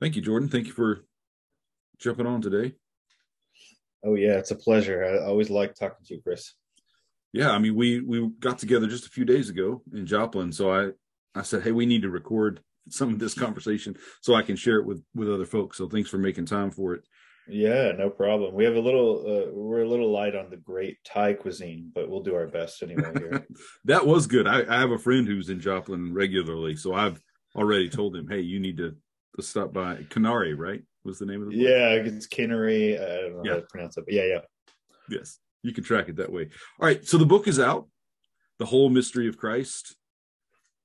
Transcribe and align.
Thank 0.00 0.16
you, 0.16 0.22
Jordan. 0.22 0.48
Thank 0.48 0.66
you 0.66 0.72
for 0.72 1.04
jumping 1.98 2.26
on 2.26 2.40
today. 2.40 2.74
Oh 4.04 4.14
yeah, 4.14 4.38
it's 4.38 4.52
a 4.52 4.56
pleasure. 4.56 5.04
I 5.04 5.26
always 5.26 5.50
like 5.50 5.74
talking 5.74 6.04
to 6.06 6.14
you, 6.14 6.20
Chris. 6.22 6.54
Yeah, 7.32 7.50
I 7.50 7.58
mean 7.58 7.74
we 7.74 8.00
we 8.00 8.30
got 8.38 8.58
together 8.58 8.86
just 8.86 9.06
a 9.06 9.10
few 9.10 9.24
days 9.24 9.50
ago 9.50 9.82
in 9.92 10.06
Joplin, 10.06 10.52
so 10.52 10.72
I 10.72 10.90
I 11.34 11.42
said, 11.42 11.62
hey, 11.62 11.72
we 11.72 11.86
need 11.86 12.02
to 12.02 12.10
record 12.10 12.60
some 12.88 13.12
of 13.12 13.18
this 13.18 13.34
conversation 13.34 13.96
so 14.22 14.34
I 14.34 14.42
can 14.42 14.56
share 14.56 14.76
it 14.76 14.86
with 14.86 15.02
with 15.14 15.30
other 15.30 15.44
folks. 15.44 15.76
So 15.76 15.88
thanks 15.88 16.08
for 16.08 16.18
making 16.18 16.46
time 16.46 16.70
for 16.70 16.94
it. 16.94 17.02
Yeah, 17.50 17.92
no 17.92 18.10
problem. 18.10 18.54
We 18.54 18.64
have 18.64 18.76
a 18.76 18.80
little 18.80 19.20
uh, 19.20 19.50
we're 19.52 19.82
a 19.82 19.88
little 19.88 20.12
light 20.12 20.36
on 20.36 20.50
the 20.50 20.56
great 20.56 20.98
Thai 21.04 21.32
cuisine, 21.34 21.90
but 21.94 22.08
we'll 22.08 22.22
do 22.22 22.34
our 22.34 22.46
best 22.46 22.82
anyway 22.82 23.12
here. 23.18 23.46
that 23.84 24.06
was 24.06 24.26
good. 24.26 24.46
I, 24.46 24.64
I 24.68 24.80
have 24.80 24.90
a 24.90 24.98
friend 24.98 25.26
who's 25.26 25.48
in 25.48 25.60
Joplin 25.60 26.12
regularly, 26.12 26.76
so 26.76 26.94
I've 26.94 27.20
already 27.56 27.88
told 27.88 28.14
him, 28.14 28.28
hey, 28.28 28.40
you 28.40 28.60
need 28.60 28.76
to, 28.76 28.96
to 29.38 29.42
stop 29.42 29.72
by 29.72 30.04
Canary, 30.10 30.54
right? 30.54 30.82
Was 31.04 31.18
the 31.18 31.26
name 31.26 31.42
of 31.42 31.50
the 31.50 31.56
book? 31.56 31.66
Yeah, 31.68 31.90
it's 31.90 32.26
Canary. 32.26 32.98
I 32.98 33.00
don't 33.00 33.36
know 33.36 33.42
yeah. 33.44 33.52
how 33.52 33.60
to 33.60 33.66
pronounce 33.66 33.96
it, 33.96 34.04
but 34.04 34.14
yeah, 34.14 34.24
yeah. 34.24 34.40
Yes, 35.08 35.38
you 35.62 35.72
can 35.72 35.84
track 35.84 36.08
it 36.08 36.16
that 36.16 36.30
way. 36.30 36.48
All 36.80 36.86
right, 36.86 37.06
so 37.06 37.16
the 37.16 37.26
book 37.26 37.48
is 37.48 37.58
out. 37.58 37.88
The 38.58 38.66
whole 38.66 38.90
mystery 38.90 39.28
of 39.28 39.36
Christ. 39.38 39.96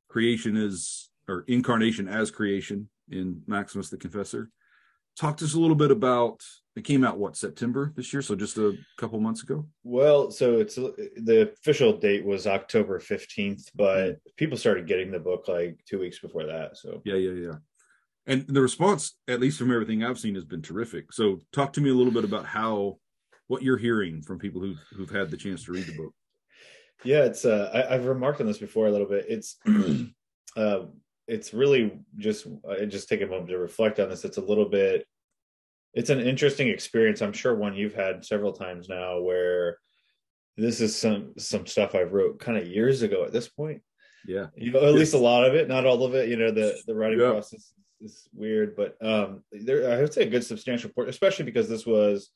Creation 0.08 0.56
is 0.56 1.10
or 1.28 1.44
incarnation 1.48 2.08
as 2.08 2.30
creation 2.30 2.90
in 3.10 3.42
Maximus 3.48 3.90
the 3.90 3.98
Confessor 3.98 4.50
talk 5.16 5.38
to 5.38 5.46
us 5.46 5.54
a 5.54 5.60
little 5.60 5.76
bit 5.76 5.92
about 5.92 6.42
it 6.76 6.84
came 6.84 7.04
out 7.04 7.20
what 7.20 7.36
september 7.36 7.94
this 7.96 8.12
year 8.12 8.22
so 8.22 8.36
just 8.36 8.58
a 8.58 8.76
couple 8.98 9.20
months 9.20 9.44
ago 9.44 9.66
well 9.84 10.32
so 10.32 10.60
it's 10.60 10.76
the 10.76 11.54
official 11.54 11.98
date 11.98 12.26
was 12.26 12.48
october 12.48 13.00
15th 13.00 13.70
but 13.76 14.18
people 14.38 14.58
started 14.58 14.88
getting 14.88 15.12
the 15.12 15.20
book 15.20 15.48
like 15.48 15.80
two 15.88 16.00
weeks 16.00 16.20
before 16.20 16.46
that 16.46 16.76
so 16.76 17.02
yeah 17.06 17.16
yeah 17.16 17.32
yeah 17.32 17.56
and 18.26 18.46
the 18.48 18.62
response 18.62 19.16
at 19.28 19.40
least 19.40 19.58
from 19.58 19.72
everything 19.72 20.04
i've 20.04 20.20
seen 20.20 20.36
has 20.36 20.46
been 20.46 20.62
terrific 20.62 21.12
so 21.12 21.40
talk 21.52 21.74
to 21.74 21.82
me 21.82 21.90
a 21.90 21.94
little 21.94 22.14
bit 22.14 22.24
about 22.24 22.46
how 22.46 22.98
what 23.48 23.64
you're 23.64 23.78
hearing 23.78 24.22
from 24.22 24.40
people 24.40 24.62
who've 24.62 24.80
who've 24.96 25.10
had 25.10 25.30
the 25.30 25.38
chance 25.38 25.64
to 25.64 25.72
read 25.72 25.86
the 25.86 25.98
book 25.98 26.14
yeah 27.04 27.24
it's 27.24 27.46
uh 27.46 27.70
I, 27.90 27.94
have 27.94 28.06
remarked 28.06 28.42
on 28.42 28.48
this 28.48 28.58
before 28.58 28.88
a 28.88 28.92
little 28.92 29.08
bit 29.08 29.26
it's 29.28 29.58
uh 30.56 30.86
it's 31.28 31.54
really 31.54 32.00
just 32.18 32.48
I 32.70 32.86
just 32.86 33.08
take 33.08 33.22
a 33.22 33.28
moment 33.28 33.50
to 33.50 33.58
reflect 33.58 34.00
on 34.00 34.10
this. 34.10 34.26
It's 34.26 34.38
a 34.38 34.42
little 34.42 34.68
bit 34.68 35.06
it's 35.94 36.10
an 36.10 36.20
interesting 36.20 36.70
experience. 36.70 37.22
I'm 37.22 37.34
sure 37.34 37.54
one 37.56 37.76
you've 37.76 37.94
had 37.94 38.26
several 38.26 38.52
times 38.52 38.90
now 38.90 39.20
where 39.20 39.78
this 40.58 40.82
is 40.82 40.96
some 40.96 41.34
some 41.38 41.66
stuff 41.66 41.96
I 41.96 42.02
wrote 42.02 42.40
kind 42.40 42.58
of 42.58 42.68
years 42.68 43.04
ago 43.04 43.24
at 43.26 43.32
this 43.32 43.48
point. 43.48 43.82
Yeah. 44.26 44.48
You 44.56 44.72
know, 44.72 44.80
at 44.80 44.92
yes. 44.92 44.94
least 44.94 45.14
a 45.14 45.20
lot 45.20 45.46
of 45.46 45.54
it, 45.54 45.68
not 45.68 45.86
all 45.86 46.04
of 46.04 46.16
it. 46.16 46.30
You 46.30 46.38
know, 46.38 46.52
the 46.52 46.78
the 46.88 46.96
writing 46.96 47.20
yeah. 47.20 47.32
process 47.32 47.74
is 48.04 48.28
weird, 48.34 48.76
but 48.76 48.96
um 49.06 49.44
there 49.52 49.92
I 49.92 50.02
would 50.02 50.14
say 50.14 50.24
a 50.24 50.30
good 50.30 50.46
substantial 50.46 50.90
part, 50.90 51.10
especially 51.10 51.46
because 51.46 51.70
this 51.70 51.86
was 51.86 52.30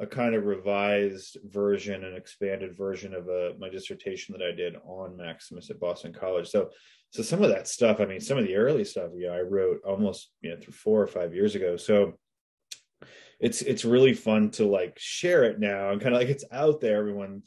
a 0.00 0.06
kind 0.06 0.34
of 0.34 0.44
revised 0.44 1.38
version 1.44 2.04
and 2.04 2.16
expanded 2.16 2.76
version 2.76 3.14
of 3.14 3.28
a, 3.28 3.54
my 3.58 3.68
dissertation 3.68 4.32
that 4.32 4.46
I 4.46 4.54
did 4.54 4.76
on 4.84 5.16
Maximus 5.16 5.70
at 5.70 5.80
Boston 5.80 6.12
College. 6.12 6.48
So, 6.48 6.70
so 7.10 7.22
some 7.22 7.42
of 7.42 7.50
that 7.50 7.66
stuff, 7.66 8.00
I 8.00 8.04
mean, 8.04 8.20
some 8.20 8.38
of 8.38 8.46
the 8.46 8.54
early 8.54 8.84
stuff, 8.84 9.10
yeah, 9.16 9.30
I 9.30 9.40
wrote 9.40 9.80
almost 9.84 10.30
you 10.40 10.50
know 10.50 10.56
through 10.56 10.74
four 10.74 11.02
or 11.02 11.06
five 11.06 11.34
years 11.34 11.54
ago. 11.54 11.76
So, 11.76 12.14
it's 13.40 13.62
it's 13.62 13.84
really 13.84 14.14
fun 14.14 14.50
to 14.50 14.66
like 14.66 14.98
share 14.98 15.44
it 15.44 15.60
now 15.60 15.90
and 15.90 16.00
kind 16.00 16.14
of 16.14 16.20
like 16.20 16.28
it's 16.28 16.44
out 16.50 16.80
there. 16.80 16.98
Everyone 16.98 17.42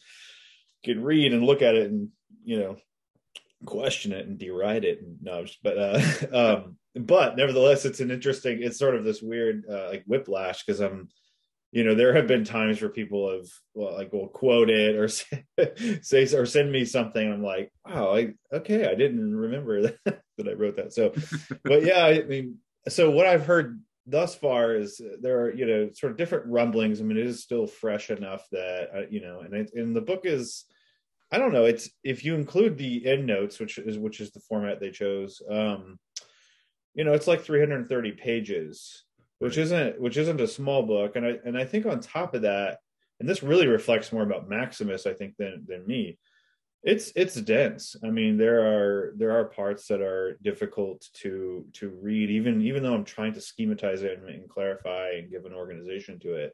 can 0.84 1.04
read 1.04 1.34
and 1.34 1.44
look 1.44 1.62
at 1.62 1.76
it 1.76 1.92
and 1.92 2.10
you 2.44 2.60
know 2.60 2.78
question 3.66 4.12
it 4.12 4.26
and 4.26 4.40
deride 4.40 4.84
it 4.84 5.02
and 5.02 5.18
no, 5.22 5.46
but 5.64 5.78
uh, 5.78 6.02
um, 6.34 6.78
but 6.96 7.38
nevertheless, 7.38 7.86
it's 7.86 8.00
an 8.00 8.12
interesting. 8.12 8.62
It's 8.62 8.80
sort 8.80 8.96
of 8.96 9.04
this 9.04 9.22
weird 9.22 9.64
uh, 9.70 9.88
like 9.90 10.04
whiplash 10.06 10.64
because 10.66 10.82
I'm 10.82 11.10
you 11.72 11.86
know 11.86 11.96
there 11.96 12.14
have 12.14 12.28
been 12.28 12.44
times 12.44 12.82
where 12.82 12.90
people 12.90 13.32
have 13.32 13.48
well, 13.74 13.94
like 13.94 14.12
will 14.12 14.28
quote 14.28 14.70
it 14.70 14.96
or 14.96 15.08
say, 15.08 15.44
say 16.02 16.36
or 16.36 16.46
send 16.46 16.72
me 16.72 16.86
something 16.86 17.32
i'm 17.32 17.44
like 17.44 17.72
wow 17.86 18.16
I, 18.16 18.34
okay 18.54 18.88
i 18.88 18.96
didn't 18.96 19.36
remember 19.36 19.82
that, 19.82 19.98
that 20.38 20.48
i 20.48 20.54
wrote 20.54 20.76
that 20.76 20.94
so 20.94 21.14
but 21.64 21.84
yeah 21.84 22.06
i 22.06 22.22
mean 22.24 22.58
so 22.88 23.10
what 23.10 23.26
i've 23.26 23.46
heard 23.46 23.82
thus 24.06 24.36
far 24.36 24.76
is 24.76 25.02
there 25.22 25.42
are 25.42 25.54
you 25.54 25.66
know 25.66 25.90
sort 25.94 26.12
of 26.12 26.18
different 26.18 26.48
rumblings 26.48 27.00
i 27.00 27.04
mean 27.04 27.18
it 27.18 27.26
is 27.26 27.44
still 27.44 27.68
fresh 27.68 28.10
enough 28.10 28.46
that 28.52 28.90
uh, 28.96 29.02
you 29.10 29.22
know 29.22 29.42
and 29.42 29.54
it, 29.54 29.72
and 29.74 29.96
the 29.96 30.02
book 30.02 30.22
is 30.26 30.66
i 31.32 31.38
don't 31.38 31.54
know 31.54 31.66
it's 31.66 31.90
if 32.04 32.26
you 32.26 32.36
include 32.36 32.78
the 32.78 33.06
end 33.08 33.26
notes 33.26 33.60
which 33.60 33.78
is 33.78 33.98
which 33.98 34.20
is 34.20 34.32
the 34.32 34.42
format 34.42 34.80
they 34.80 34.92
chose 34.92 35.42
um 35.50 35.98
you 36.94 37.04
know 37.04 37.14
it's 37.14 37.28
like 37.28 37.44
330 37.44 38.12
pages 38.14 39.04
which 39.40 39.58
isn't 39.58 40.00
which 40.00 40.18
isn't 40.18 40.40
a 40.40 40.48
small 40.48 40.84
book. 40.84 41.16
And 41.16 41.26
i 41.26 41.40
and 41.46 41.58
i 41.58 41.66
think 41.66 41.86
on 41.86 42.00
top 42.00 42.36
of 42.36 42.44
that 42.44 42.80
and 43.20 43.28
this 43.28 43.44
really 43.44 43.68
reflects 43.68 44.12
more 44.12 44.24
about 44.24 44.50
maximus 44.50 45.08
i 45.08 45.14
think 45.14 45.36
than 45.38 45.66
than 45.68 45.86
me 45.86 46.18
it's 46.84 47.12
it's 47.16 47.36
dense. 47.36 47.96
I 48.04 48.10
mean 48.10 48.38
there 48.38 48.62
are 48.62 49.14
there 49.16 49.32
are 49.32 49.46
parts 49.46 49.88
that 49.88 50.02
are 50.02 50.38
difficult 50.42 51.08
to 51.22 51.66
to 51.74 51.90
read 52.02 52.32
even 52.32 52.62
even 52.62 52.82
though 52.82 52.96
i'm 52.96 53.06
trying 53.06 53.34
to 53.34 53.40
schematize 53.40 54.02
it 54.02 54.20
and, 54.20 54.30
and 54.30 54.50
clarify 54.50 55.12
and 55.12 55.30
give 55.30 55.46
an 55.46 55.54
organization 55.54 56.20
to 56.22 56.36
it. 56.36 56.54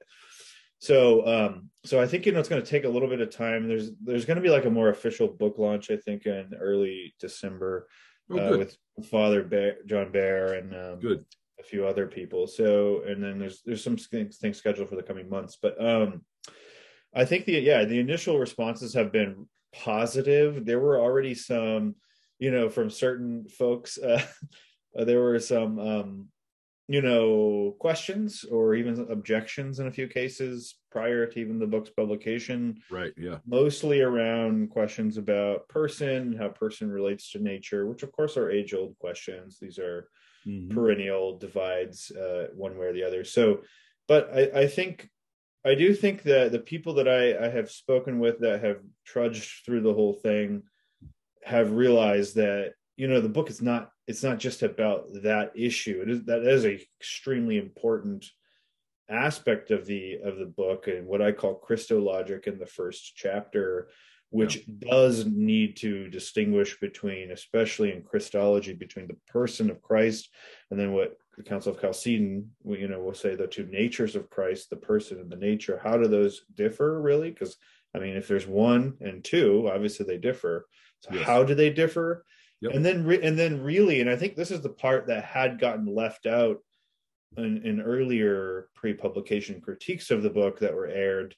So 0.80 1.26
um 1.26 1.70
so 1.86 2.02
i 2.02 2.08
think 2.08 2.26
you 2.26 2.34
know 2.34 2.40
it's 2.40 2.50
going 2.50 2.62
to 2.62 2.70
take 2.70 2.84
a 2.84 2.90
little 2.90 3.08
bit 3.08 3.22
of 3.22 3.30
time. 3.30 3.68
There's 3.68 3.92
there's 4.04 4.26
going 4.26 4.36
to 4.36 4.44
be 4.44 4.50
like 4.50 4.66
a 4.66 4.70
more 4.70 4.90
official 4.90 5.30
book 5.30 5.58
launch 5.58 5.90
i 5.92 5.98
think 5.98 6.26
in 6.26 6.52
early 6.60 7.16
december 7.20 7.88
oh, 8.32 8.54
uh, 8.54 8.58
with 8.58 8.78
father 9.10 9.44
Behr, 9.44 9.86
john 9.86 10.12
Behr 10.12 10.58
and 10.58 10.74
um, 10.74 11.00
good 11.00 11.26
a 11.60 11.64
few 11.64 11.86
other 11.86 12.08
people. 12.08 12.48
So, 12.48 13.04
and 13.08 13.24
then 13.24 13.40
there's 13.40 13.62
there's 13.66 13.84
some 13.84 13.98
things, 13.98 14.38
things 14.38 14.58
scheduled 14.58 14.90
for 14.90 14.96
the 14.96 15.04
coming 15.04 15.30
months. 15.30 15.58
But 15.62 15.84
um, 15.84 16.22
I 17.16 17.26
think 17.26 17.46
the 17.46 17.54
yeah 17.54 17.86
the 17.86 18.00
initial 18.00 18.38
responses 18.38 18.94
have 18.94 19.12
been 19.12 19.48
positive. 19.74 20.66
There 20.66 20.80
were 20.80 21.00
already 21.00 21.34
some, 21.34 21.96
you 22.40 22.52
know, 22.52 22.70
from 22.70 22.90
certain 22.90 23.48
folks. 23.48 23.98
Uh, 23.98 24.26
there 24.96 25.22
were 25.22 25.40
some 25.40 25.80
um, 25.80 26.28
you 26.88 27.02
know 27.02 27.76
questions 27.80 28.44
or 28.44 28.76
even 28.76 29.08
objections 29.10 29.80
in 29.80 29.88
a 29.88 29.92
few 29.92 30.08
cases 30.08 30.76
prior 30.98 31.26
to 31.26 31.40
even 31.40 31.60
the 31.60 31.68
book's 31.68 31.90
publication 31.90 32.82
right 32.90 33.14
yeah 33.18 33.38
mostly 33.46 34.02
around 34.02 34.70
questions 34.70 35.18
about 35.18 35.68
person 35.68 36.36
how 36.38 36.50
person 36.50 36.90
relates 36.90 37.32
to 37.32 37.40
nature 37.40 37.88
which 37.88 38.04
of 38.04 38.12
course 38.12 38.38
are 38.38 38.50
age 38.50 38.74
old 38.74 38.98
questions 39.00 39.60
these 39.60 39.80
are 39.80 40.10
mm-hmm. 40.48 40.74
perennial 40.74 41.38
divides 41.38 42.12
uh, 42.12 42.48
one 42.54 42.78
way 42.78 42.88
or 42.88 42.94
the 42.94 43.04
other. 43.04 43.24
So, 43.24 43.62
but 44.08 44.30
I, 44.34 44.62
I 44.62 44.68
think 44.68 45.10
I 45.66 45.76
do 45.76 45.94
think 45.94 46.24
that 46.24 46.52
the 46.52 46.60
people 46.60 46.94
that 46.96 47.08
I, 47.08 47.46
I 47.46 47.50
have 47.50 47.70
spoken 47.70 48.20
with 48.20 48.40
that 48.40 48.64
have 48.64 48.80
trudged 49.06 49.66
through 49.66 49.82
the 49.82 49.94
whole 49.94 50.14
thing 50.14 50.64
have 51.44 51.72
realized 51.72 52.36
that 52.36 52.74
you 52.96 53.08
know 53.08 53.22
the 53.22 53.30
book 53.30 53.50
is 53.50 53.62
not 53.62 53.92
it's 54.08 54.24
not 54.24 54.40
just 54.40 54.64
about 54.64 55.08
that 55.24 55.52
issue. 55.56 56.02
It 56.02 56.10
is 56.10 56.24
that 56.26 56.44
is 56.44 56.66
a 56.66 56.80
extremely 57.00 57.58
important 57.58 58.26
aspect 59.10 59.72
of 59.72 59.86
the 59.86 60.18
of 60.24 60.38
the 60.38 60.46
book 60.46 60.88
and 60.88 61.08
what 61.08 61.22
I 61.22 61.32
call 61.32 61.62
Christologic 61.62 62.48
in 62.48 62.60
the 62.60 62.66
first 62.66 63.14
chapter 63.16 63.90
which 64.30 64.58
yeah. 64.58 64.90
does 64.92 65.26
need 65.26 65.78
to 65.78 66.10
distinguish 66.10 66.80
between, 66.80 67.32
especially 67.32 67.94
in 67.94 68.04
Christology, 68.04 68.74
between 68.74 69.08
the 69.08 69.18
person 69.32 69.70
of 69.70 69.82
Christ 69.82 70.30
and 70.70 70.80
then 70.80 70.92
what 70.92 71.18
the 71.38 71.44
Council 71.44 71.74
of 71.74 71.80
Chalcedon, 71.80 72.50
you 72.66 72.88
know, 72.88 73.00
will 73.00 73.14
say 73.14 73.36
the 73.36 73.48
two 73.48 73.68
natures 73.68 74.16
of 74.16 74.30
Christ, 74.30 74.70
the 74.70 74.76
person 74.76 75.20
and 75.20 75.30
the 75.30 75.38
nature. 75.38 75.80
How 75.82 75.98
do 75.98 76.08
those 76.08 76.42
differ, 76.56 77.00
really? 77.00 77.30
Because 77.30 77.56
I 77.96 78.00
mean, 78.00 78.18
if 78.18 78.28
there's 78.28 78.48
one 78.48 78.96
and 79.00 79.24
two, 79.24 79.70
obviously 79.74 80.06
they 80.06 80.18
differ. 80.18 80.68
So 81.02 81.14
yes. 81.14 81.26
how 81.26 81.44
do 81.44 81.56
they 81.56 81.70
differ? 81.70 82.26
Yep. 82.62 82.74
And 82.74 82.86
then, 82.86 83.06
re- 83.06 83.22
and 83.22 83.38
then, 83.38 83.62
really, 83.62 84.02
and 84.02 84.10
I 84.10 84.16
think 84.16 84.36
this 84.36 84.52
is 84.52 84.62
the 84.62 84.70
part 84.70 85.08
that 85.08 85.24
had 85.24 85.60
gotten 85.60 85.86
left 85.86 86.26
out 86.26 86.58
in, 87.36 87.62
in 87.66 87.82
earlier 87.82 88.70
pre-publication 88.76 89.62
critiques 89.62 90.12
of 90.12 90.24
the 90.24 90.30
book 90.30 90.60
that 90.60 90.74
were 90.74 90.88
aired. 90.88 91.36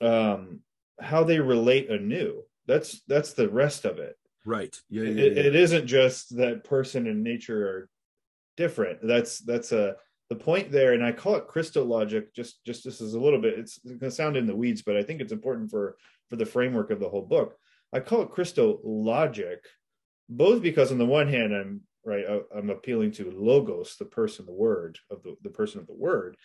Um, 0.00 0.60
how 1.00 1.24
they 1.24 1.40
relate 1.40 1.90
anew. 1.90 2.42
That's 2.66 3.02
that's 3.06 3.32
the 3.32 3.48
rest 3.48 3.84
of 3.84 3.98
it. 3.98 4.16
Right. 4.44 4.74
Yeah. 4.88 5.02
yeah, 5.02 5.24
it, 5.24 5.36
yeah. 5.36 5.42
it 5.44 5.56
isn't 5.56 5.86
just 5.86 6.36
that 6.36 6.64
person 6.64 7.06
and 7.06 7.22
nature 7.22 7.68
are 7.68 7.88
different. 8.56 9.00
That's 9.02 9.38
that's 9.40 9.72
a 9.72 9.96
the 10.28 10.36
point 10.36 10.72
there, 10.72 10.92
and 10.92 11.04
I 11.04 11.12
call 11.12 11.36
it 11.36 11.48
Christologic. 11.48 12.34
Just 12.34 12.64
just 12.64 12.84
this 12.84 13.00
is 13.00 13.14
a 13.14 13.20
little 13.20 13.40
bit. 13.40 13.58
It's, 13.58 13.76
it's 13.78 13.84
going 13.84 13.98
to 13.98 14.10
sound 14.10 14.36
in 14.36 14.46
the 14.46 14.56
weeds, 14.56 14.82
but 14.82 14.96
I 14.96 15.02
think 15.02 15.20
it's 15.20 15.32
important 15.32 15.70
for 15.70 15.96
for 16.28 16.36
the 16.36 16.46
framework 16.46 16.90
of 16.90 17.00
the 17.00 17.08
whole 17.08 17.22
book. 17.22 17.56
I 17.92 18.00
call 18.00 18.22
it 18.22 18.30
Christologic, 18.30 19.58
both 20.28 20.62
because 20.62 20.90
on 20.90 20.98
the 20.98 21.06
one 21.06 21.28
hand, 21.28 21.54
I'm 21.54 21.82
right. 22.06 22.24
I'm 22.56 22.70
appealing 22.70 23.10
to 23.12 23.30
logos, 23.30 23.96
the 23.96 24.06
person, 24.06 24.46
the 24.46 24.52
word 24.52 24.98
of 25.10 25.22
the 25.22 25.36
the 25.42 25.50
person 25.50 25.80
of 25.80 25.86
the 25.86 25.94
word. 25.94 26.36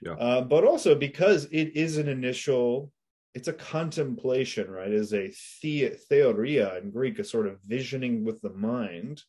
Yeah. 0.00 0.14
Uh, 0.14 0.40
but 0.40 0.64
also 0.64 0.94
because 0.94 1.44
it 1.46 1.76
is 1.76 1.98
an 1.98 2.08
initial 2.08 2.90
it's 3.34 3.48
a 3.48 3.52
contemplation, 3.52 4.70
right? 4.70 4.92
Is 4.92 5.12
a 5.12 5.32
the, 5.60 5.96
theoria 6.08 6.80
in 6.80 6.90
Greek, 6.90 7.18
a 7.18 7.24
sort 7.24 7.48
of 7.48 7.60
visioning 7.62 8.24
with 8.24 8.40
the 8.40 8.52
mind, 8.52 9.22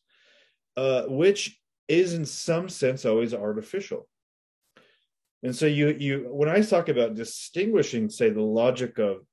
uh, 0.76 1.02
which 1.06 1.60
is 1.88 2.14
in 2.14 2.24
some 2.24 2.68
sense 2.68 3.04
always 3.04 3.34
artificial. 3.34 4.08
And 5.42 5.54
so 5.54 5.66
you 5.66 5.88
you 5.98 6.28
when 6.30 6.48
I 6.48 6.60
talk 6.62 6.88
about 6.88 7.14
distinguishing, 7.14 8.08
say, 8.08 8.30
the 8.30 8.42
logic 8.42 8.98
of 8.98 9.26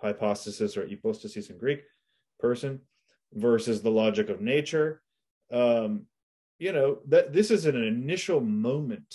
hypostasis 0.00 0.76
or 0.76 0.86
hypostasis 0.86 1.50
in 1.50 1.58
Greek, 1.58 1.82
person, 2.40 2.80
versus 3.32 3.82
the 3.82 3.90
logic 3.90 4.28
of 4.28 4.40
nature, 4.40 5.02
um, 5.52 6.06
you 6.58 6.72
know, 6.72 6.98
that 7.08 7.32
this 7.32 7.50
is 7.50 7.66
an 7.66 7.76
initial 7.76 8.40
moment 8.40 9.14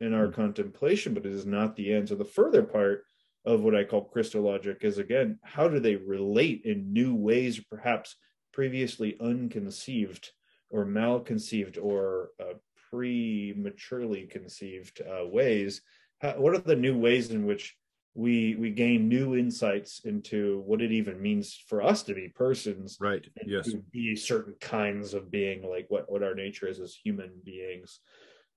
in 0.00 0.14
our 0.14 0.26
mm-hmm. 0.26 0.40
contemplation, 0.40 1.14
but 1.14 1.26
it 1.26 1.32
is 1.32 1.46
not 1.46 1.76
the 1.76 1.92
end. 1.92 2.08
So 2.08 2.14
the 2.14 2.24
further 2.24 2.62
part 2.62 3.04
of 3.44 3.60
what 3.60 3.74
I 3.74 3.84
call 3.84 4.10
Christologic 4.14 4.84
is 4.84 4.98
again, 4.98 5.38
how 5.42 5.68
do 5.68 5.80
they 5.80 5.96
relate 5.96 6.62
in 6.64 6.92
new 6.92 7.14
ways, 7.14 7.60
perhaps 7.60 8.16
previously 8.52 9.16
unconceived 9.20 10.30
or 10.70 10.84
malconceived 10.84 11.78
or 11.78 12.30
uh, 12.40 12.54
prematurely 12.90 14.26
conceived 14.26 15.00
uh, 15.00 15.26
ways? 15.26 15.82
How, 16.20 16.32
what 16.32 16.54
are 16.54 16.58
the 16.58 16.76
new 16.76 16.98
ways 16.98 17.30
in 17.30 17.46
which 17.46 17.76
we 18.18 18.56
we 18.56 18.70
gain 18.70 19.08
new 19.08 19.36
insights 19.36 20.00
into 20.04 20.60
what 20.66 20.82
it 20.82 20.90
even 20.90 21.22
means 21.22 21.56
for 21.68 21.80
us 21.80 22.02
to 22.02 22.14
be 22.14 22.28
persons, 22.28 22.98
right? 23.00 23.24
Yes, 23.46 23.70
to 23.70 23.78
be 23.92 24.16
certain 24.16 24.54
kinds 24.60 25.14
of 25.14 25.30
being, 25.30 25.62
like 25.62 25.86
what 25.88 26.10
what 26.10 26.24
our 26.24 26.34
nature 26.34 26.66
is 26.66 26.80
as 26.80 26.96
human 26.96 27.30
beings 27.44 28.00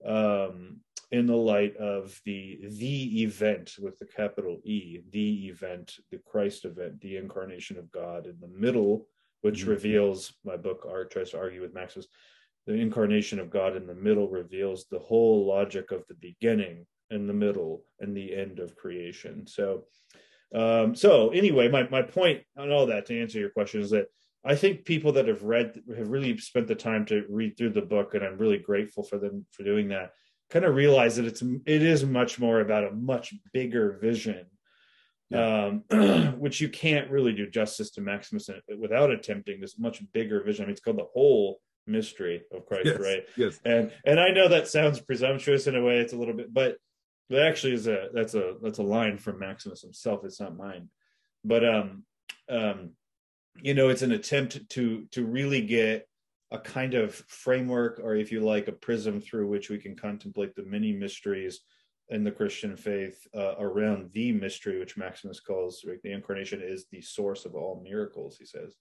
um, 0.03 0.79
in 1.11 1.27
the 1.27 1.35
light 1.35 1.77
of 1.77 2.19
the 2.25 2.59
the 2.79 3.21
event 3.21 3.75
with 3.79 3.99
the 3.99 4.07
capital 4.07 4.59
E, 4.63 5.01
the 5.11 5.47
event, 5.49 5.97
the 6.09 6.17
Christ 6.17 6.65
event, 6.65 6.99
the 6.99 7.17
incarnation 7.17 7.77
of 7.77 7.91
God 7.91 8.25
in 8.25 8.37
the 8.41 8.47
middle, 8.47 9.05
which 9.41 9.61
mm-hmm. 9.61 9.69
reveals 9.69 10.33
my 10.43 10.57
book 10.57 10.87
art 10.89 11.11
tries 11.11 11.29
to 11.31 11.37
argue 11.37 11.61
with 11.61 11.75
Maximus. 11.75 12.07
The 12.65 12.73
incarnation 12.73 13.39
of 13.39 13.51
God 13.51 13.75
in 13.75 13.85
the 13.85 13.93
middle 13.93 14.27
reveals 14.27 14.85
the 14.85 14.99
whole 14.99 15.45
logic 15.45 15.91
of 15.91 16.03
the 16.07 16.15
beginning 16.15 16.87
and 17.11 17.29
the 17.29 17.33
middle 17.33 17.83
and 17.99 18.15
the 18.15 18.35
end 18.35 18.59
of 18.59 18.75
creation. 18.75 19.45
So, 19.45 19.83
um, 20.55 20.95
so 20.95 21.29
anyway, 21.29 21.69
my 21.69 21.87
my 21.89 22.01
point 22.01 22.41
on 22.57 22.71
all 22.71 22.87
that 22.87 23.05
to 23.07 23.21
answer 23.21 23.39
your 23.39 23.49
question 23.49 23.81
is 23.81 23.91
that 23.91 24.07
I 24.43 24.55
think 24.55 24.85
people 24.85 25.11
that 25.13 25.27
have 25.27 25.43
read 25.43 25.81
have 25.95 26.09
really 26.09 26.37
spent 26.37 26.67
the 26.67 26.75
time 26.75 27.05
to 27.07 27.25
read 27.29 27.57
through 27.57 27.71
the 27.71 27.81
book, 27.81 28.15
and 28.15 28.23
I'm 28.23 28.37
really 28.37 28.57
grateful 28.57 29.03
for 29.03 29.19
them 29.19 29.45
for 29.51 29.63
doing 29.63 29.89
that. 29.89 30.11
Kind 30.49 30.65
of 30.65 30.75
realize 30.75 31.15
that 31.17 31.25
it's 31.25 31.41
it 31.41 31.81
is 31.83 32.03
much 32.03 32.39
more 32.39 32.59
about 32.59 32.85
a 32.85 32.91
much 32.91 33.33
bigger 33.53 33.99
vision, 34.01 34.47
yeah. 35.29 35.67
um, 35.91 36.35
which 36.39 36.59
you 36.59 36.69
can't 36.69 37.09
really 37.11 37.33
do 37.33 37.49
justice 37.49 37.91
to 37.91 38.01
Maximus 38.01 38.49
without 38.77 39.11
attempting 39.11 39.61
this 39.61 39.77
much 39.77 40.01
bigger 40.11 40.43
vision. 40.43 40.63
I 40.63 40.65
mean, 40.65 40.73
it's 40.73 40.81
called 40.81 40.97
the 40.97 41.07
whole 41.13 41.59
mystery 41.87 42.41
of 42.51 42.65
Christ, 42.65 42.85
yes, 42.85 42.99
right? 42.99 43.23
Yes. 43.37 43.59
And 43.63 43.91
and 44.05 44.19
I 44.19 44.31
know 44.31 44.47
that 44.47 44.67
sounds 44.67 44.99
presumptuous 44.99 45.67
in 45.67 45.75
a 45.75 45.81
way. 45.81 45.97
It's 45.99 46.13
a 46.13 46.17
little 46.17 46.33
bit, 46.33 46.53
but 46.53 46.77
that 47.31 47.47
actually 47.47 47.73
is 47.73 47.87
a 47.87 48.09
that's 48.13 48.35
a 48.35 48.55
that's 48.61 48.79
a 48.79 48.83
line 48.83 49.17
from 49.17 49.39
Maximus 49.39 49.81
himself. 49.81 50.23
It's 50.23 50.39
not 50.39 50.57
mine, 50.57 50.89
but 51.43 51.67
um 51.67 52.03
um 52.49 52.91
you 53.61 53.73
know 53.73 53.89
it's 53.89 54.01
an 54.01 54.11
attempt 54.11 54.69
to 54.69 55.05
to 55.11 55.25
really 55.25 55.61
get 55.61 56.07
a 56.51 56.59
kind 56.59 56.93
of 56.93 57.15
framework 57.27 57.99
or 58.03 58.15
if 58.15 58.31
you 58.31 58.41
like 58.41 58.67
a 58.67 58.73
prism 58.73 59.19
through 59.19 59.47
which 59.47 59.69
we 59.69 59.77
can 59.77 59.95
contemplate 59.95 60.55
the 60.55 60.63
many 60.63 60.91
mysteries 60.91 61.61
in 62.09 62.23
the 62.23 62.31
christian 62.31 62.75
faith 62.75 63.25
uh, 63.35 63.55
around 63.57 64.09
the 64.13 64.31
mystery 64.31 64.79
which 64.79 64.97
maximus 64.97 65.39
calls 65.39 65.83
right, 65.87 66.01
the 66.03 66.11
incarnation 66.11 66.61
is 66.61 66.85
the 66.91 67.01
source 67.01 67.45
of 67.45 67.55
all 67.55 67.81
miracles 67.83 68.37
he 68.37 68.45
says 68.45 68.75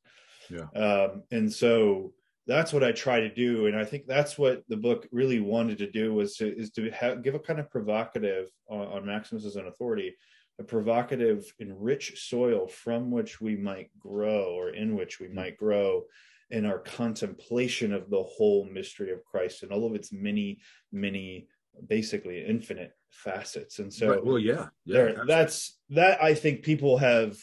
yeah 0.49 0.67
um, 0.81 1.23
and 1.31 1.52
so 1.52 2.12
that's 2.50 2.73
what 2.73 2.85
i 2.85 2.93
try 2.93 3.20
to 3.20 3.32
do 3.32 3.67
and 3.67 3.76
i 3.76 3.85
think 3.85 4.06
that's 4.06 4.38
what 4.38 4.62
the 4.69 4.76
book 4.76 5.06
really 5.12 5.41
wanted 5.41 5.79
to 5.79 5.91
do 5.91 6.12
was 6.12 6.37
to 6.37 6.56
is 6.56 6.70
to 6.70 6.91
have, 6.91 7.23
give 7.23 7.35
a 7.35 7.38
kind 7.38 7.61
of 7.61 7.70
provocative 7.70 8.49
on, 8.69 8.87
on 8.87 9.06
maximus 9.06 9.44
as 9.44 9.56
an 9.56 9.67
authority 9.67 10.14
a 10.61 10.62
provocative 10.62 11.52
and 11.58 11.82
rich 11.82 12.29
soil 12.29 12.69
from 12.69 13.11
which 13.11 13.41
we 13.41 13.56
might 13.56 13.91
grow 13.99 14.55
or 14.55 14.70
in 14.70 14.94
which 14.94 15.19
we 15.19 15.29
might 15.29 15.56
grow 15.56 16.05
in 16.50 16.67
our 16.67 16.79
contemplation 16.79 17.93
of 17.93 18.11
the 18.11 18.23
whole 18.23 18.67
mystery 18.67 19.11
of 19.11 19.25
Christ 19.25 19.62
and 19.62 19.73
all 19.73 19.87
of 19.87 19.94
its 19.94 20.12
many, 20.12 20.61
many, 20.93 21.49
basically 21.87 22.44
infinite 22.44 22.93
facets. 23.11 23.79
And 23.79 23.93
so, 23.93 24.11
right. 24.11 24.25
well, 24.25 24.38
yeah, 24.38 24.67
yeah 24.85 24.94
there, 24.94 25.25
that's 25.26 25.79
that. 25.91 26.23
I 26.23 26.35
think 26.35 26.62
people 26.62 26.99
have 26.99 27.38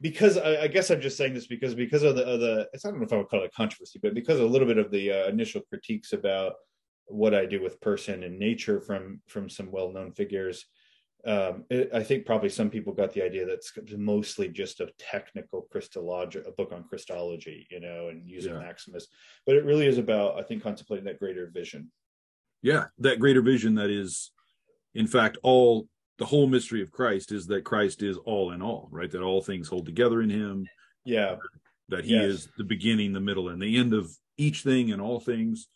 because 0.00 0.36
I, 0.38 0.62
I, 0.62 0.66
guess 0.68 0.90
I'm 0.90 1.00
just 1.00 1.16
saying 1.16 1.34
this 1.34 1.46
because 1.46 1.74
because 1.74 2.02
of 2.02 2.16
the, 2.16 2.24
of 2.24 2.40
the 2.40 2.68
I 2.72 2.78
don't 2.88 2.98
know 2.98 3.04
if 3.04 3.12
I 3.12 3.16
would 3.16 3.28
call 3.28 3.42
it 3.42 3.50
a 3.52 3.56
controversy, 3.56 3.98
but 4.02 4.14
because 4.14 4.40
a 4.40 4.46
little 4.46 4.68
bit 4.68 4.78
of 4.78 4.90
the 4.90 5.12
uh, 5.12 5.28
initial 5.28 5.62
critiques 5.68 6.12
about 6.12 6.54
what 7.06 7.34
I 7.34 7.46
do 7.46 7.62
with 7.62 7.80
person 7.80 8.22
and 8.22 8.38
nature 8.38 8.80
from 8.80 9.20
from 9.28 9.48
some 9.48 9.70
well 9.70 9.92
known 9.92 10.12
figures 10.12 10.66
um, 11.26 11.64
it, 11.68 11.90
I 11.92 12.02
think 12.02 12.26
probably 12.26 12.48
some 12.48 12.70
people 12.70 12.92
got 12.92 13.12
the 13.12 13.22
idea 13.22 13.44
that 13.46 13.54
it's 13.54 13.72
mostly 13.96 14.48
just 14.48 14.80
a 14.80 14.88
technical 14.98 15.62
Christology, 15.70 16.40
a 16.46 16.52
book 16.52 16.72
on 16.72 16.84
Christology, 16.84 17.66
you 17.70 17.80
know, 17.80 18.08
and 18.08 18.28
using 18.28 18.52
yeah. 18.52 18.60
Maximus, 18.60 19.08
but 19.44 19.56
it 19.56 19.64
really 19.64 19.86
is 19.86 19.98
about, 19.98 20.38
I 20.38 20.42
think, 20.42 20.62
contemplating 20.62 21.06
that 21.06 21.18
greater 21.18 21.50
vision. 21.52 21.90
Yeah, 22.62 22.86
that 22.98 23.18
greater 23.18 23.42
vision 23.42 23.74
that 23.76 23.90
is, 23.90 24.30
in 24.94 25.06
fact, 25.06 25.38
all 25.42 25.88
the 26.18 26.26
whole 26.26 26.46
mystery 26.46 26.82
of 26.82 26.90
Christ 26.90 27.32
is 27.32 27.46
that 27.46 27.64
Christ 27.64 28.02
is 28.02 28.16
all 28.18 28.52
in 28.52 28.60
all, 28.60 28.88
right? 28.90 29.10
That 29.10 29.22
all 29.22 29.40
things 29.40 29.68
hold 29.68 29.86
together 29.86 30.20
in 30.20 30.30
Him. 30.30 30.66
Yeah, 31.04 31.36
that 31.88 32.04
He 32.04 32.14
yes. 32.14 32.24
is 32.24 32.48
the 32.58 32.64
beginning, 32.64 33.12
the 33.12 33.20
middle, 33.20 33.48
and 33.48 33.62
the 33.62 33.76
end 33.76 33.94
of 33.94 34.10
each 34.36 34.62
thing 34.62 34.92
and 34.92 35.00
all 35.00 35.20
things. 35.20 35.68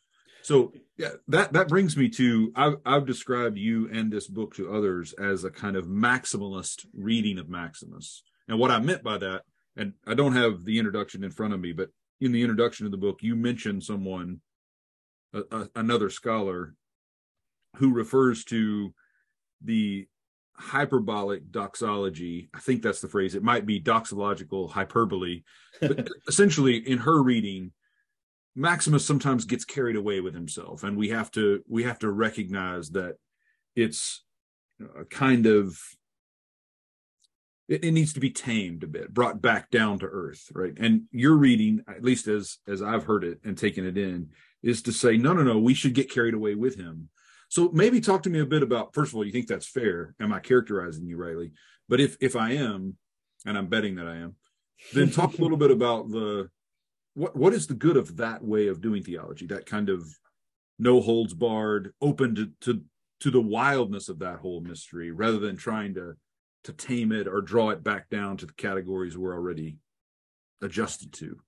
So 0.43 0.73
yeah, 0.99 1.11
that 1.29 1.53
that 1.53 1.69
brings 1.69 1.97
me 1.97 2.09
to 2.11 2.53
I've 2.57 2.77
I've 2.85 3.07
described 3.07 3.57
you 3.57 3.89
and 3.91 4.13
this 4.13 4.27
book 4.27 4.55
to 4.57 4.75
others 4.75 5.13
as 5.15 5.45
a 5.45 5.51
kind 5.51 5.77
of 5.77 5.87
maximalist 5.87 6.87
reading 6.93 7.39
of 7.39 7.49
Maximus. 7.49 8.23
And 8.49 8.59
what 8.59 8.73
I 8.73 8.81
meant 8.81 9.05
by 9.05 9.19
that, 9.19 9.43
and 9.77 9.93
I 10.07 10.15
don't 10.15 10.35
have 10.35 10.65
the 10.65 10.79
introduction 10.79 11.23
in 11.23 11.31
front 11.31 11.55
of 11.55 11.61
me, 11.61 11.73
but 11.73 11.91
in 12.21 12.33
the 12.33 12.43
introduction 12.43 12.87
of 12.87 12.93
the 12.93 12.99
book, 12.99 13.19
you 13.23 13.37
mentioned 13.37 13.85
someone, 13.85 14.41
a, 15.33 15.43
a, 15.51 15.69
another 15.77 16.11
scholar, 16.11 16.75
who 17.77 17.93
refers 17.93 18.45
to 18.45 18.93
the 19.65 20.07
hyperbolic 20.57 21.51
doxology. 21.51 22.49
I 22.55 22.61
think 22.61 22.83
that's 22.83 23.01
the 23.01 23.09
phrase. 23.09 23.35
It 23.35 23.43
might 23.43 23.67
be 23.67 23.81
doxological 23.81 24.71
hyperbole, 24.71 25.43
but 25.81 26.09
essentially, 26.29 26.77
in 26.77 26.99
her 26.99 27.23
reading, 27.23 27.73
Maximus 28.55 29.05
sometimes 29.05 29.45
gets 29.45 29.65
carried 29.65 29.97
away 29.97 30.21
with 30.21 30.35
himself, 30.35 30.85
and 30.85 30.97
we 30.97 31.09
have 31.09 31.31
to 31.33 31.63
we 31.69 31.85
have 31.85 31.99
to 32.01 32.11
recognize 32.11 32.91
that 32.91 33.17
it's 33.75 34.25
a 34.99 35.05
kind 35.05 35.47
of 35.47 35.79
it, 37.69 37.85
it, 37.85 37.93
needs 37.93 38.13
to 38.13 38.21
be 38.21 38.31
tamed 38.31 38.83
a 38.83 38.89
bit, 38.89 39.15
brought 39.15 39.41
back 39.41 39.71
down 39.71 39.99
to 40.01 40.07
earth, 40.07 40.51
right? 40.53 40.75
And 40.77 41.03
your 41.13 41.37
reading, 41.37 41.83
at 41.89 42.05
least 42.05 42.27
as 42.29 42.59
as 42.69 42.83
I've 42.83 43.05
heard 43.05 43.25
it 43.25 43.41
and 43.45 43.57
taken 43.57 43.87
it 43.87 43.97
in, 43.97 44.31
is 44.63 44.83
to 44.83 44.93
say, 44.93 45.17
no, 45.17 45.33
no, 45.33 45.43
no, 45.43 45.59
we 45.59 45.75
should 45.75 45.95
get 45.95 46.11
carried 46.11 46.35
away 46.35 46.55
with 46.55 46.77
him. 46.77 47.09
So 47.53 47.69
maybe 47.75 48.01
talk 48.01 48.23
to 48.23 48.31
me 48.31 48.41
a 48.41 48.47
bit 48.47 48.63
about. 48.63 48.95
First 48.95 49.13
of 49.13 49.17
all, 49.17 49.27
you 49.27 49.31
think 49.31 49.47
that's 49.47 49.67
fair? 49.69 50.15
Am 50.19 50.33
I 50.33 50.41
characterizing 50.41 51.07
you 51.07 51.19
rightly? 51.19 51.53
But 51.87 52.01
if 52.01 52.17
if 52.19 52.35
I 52.35 52.53
am, 52.53 52.97
and 53.45 53.59
I'm 53.59 53.67
betting 53.67 53.97
that 53.97 54.07
I 54.07 54.17
am, 54.17 54.37
then 54.95 55.11
talk 55.11 55.37
a 55.37 55.43
little 55.43 55.57
bit 55.59 55.71
about 55.71 56.09
the 56.09 56.49
what 57.13 57.37
what 57.37 57.53
is 57.53 57.67
the 57.67 57.75
good 57.75 57.99
of 57.99 58.17
that 58.17 58.43
way 58.43 58.69
of 58.69 58.81
doing 58.81 59.03
theology 59.03 59.49
that 59.49 59.67
kind 59.67 59.91
of 59.91 60.09
no 60.79 61.03
holds 61.03 61.35
barred 61.35 61.93
open 62.01 62.35
to 62.37 62.51
to 62.63 62.83
to 63.21 63.31
the 63.31 63.43
wildness 63.43 64.09
of 64.09 64.21
that 64.21 64.39
whole 64.39 64.63
mystery 64.63 65.11
rather 65.11 65.39
than 65.39 65.55
trying 65.55 65.93
to 65.93 66.15
to 66.65 66.73
tame 66.73 67.13
it 67.13 67.29
or 67.29 67.43
draw 67.43 67.69
it 67.69 67.85
back 67.85 68.09
down 68.09 68.39
to 68.39 68.47
the 68.47 68.55
categories 68.55 69.19
we're 69.19 69.35
already 69.35 69.77
adjusted 70.63 71.13
to 71.13 71.39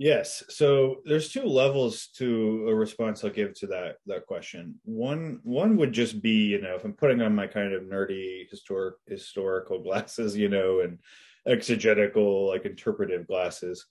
yes. 0.00 0.42
So 0.48 0.96
there's 1.04 1.30
two 1.30 1.44
levels 1.44 2.08
to 2.16 2.66
a 2.68 2.74
response. 2.74 3.22
I'll 3.22 3.30
give 3.30 3.54
to 3.60 3.68
that 3.68 3.98
that 4.06 4.26
question. 4.26 4.80
One 4.84 5.38
one 5.44 5.76
would 5.76 5.92
just 5.92 6.20
be 6.20 6.46
you 6.46 6.60
know 6.60 6.74
if 6.74 6.84
i'm 6.84 6.94
putting 6.94 7.20
on 7.20 7.34
my 7.34 7.46
kind 7.46 7.72
of 7.72 7.82
nerdy 7.82 8.48
historic 8.50 8.96
historical 9.06 9.82
glasses 9.82 10.36
you 10.36 10.48
know 10.48 10.80
and 10.80 10.98
exegetical 11.46 12.48
like 12.48 12.64
interpretive 12.64 13.26
glasses 13.26 13.86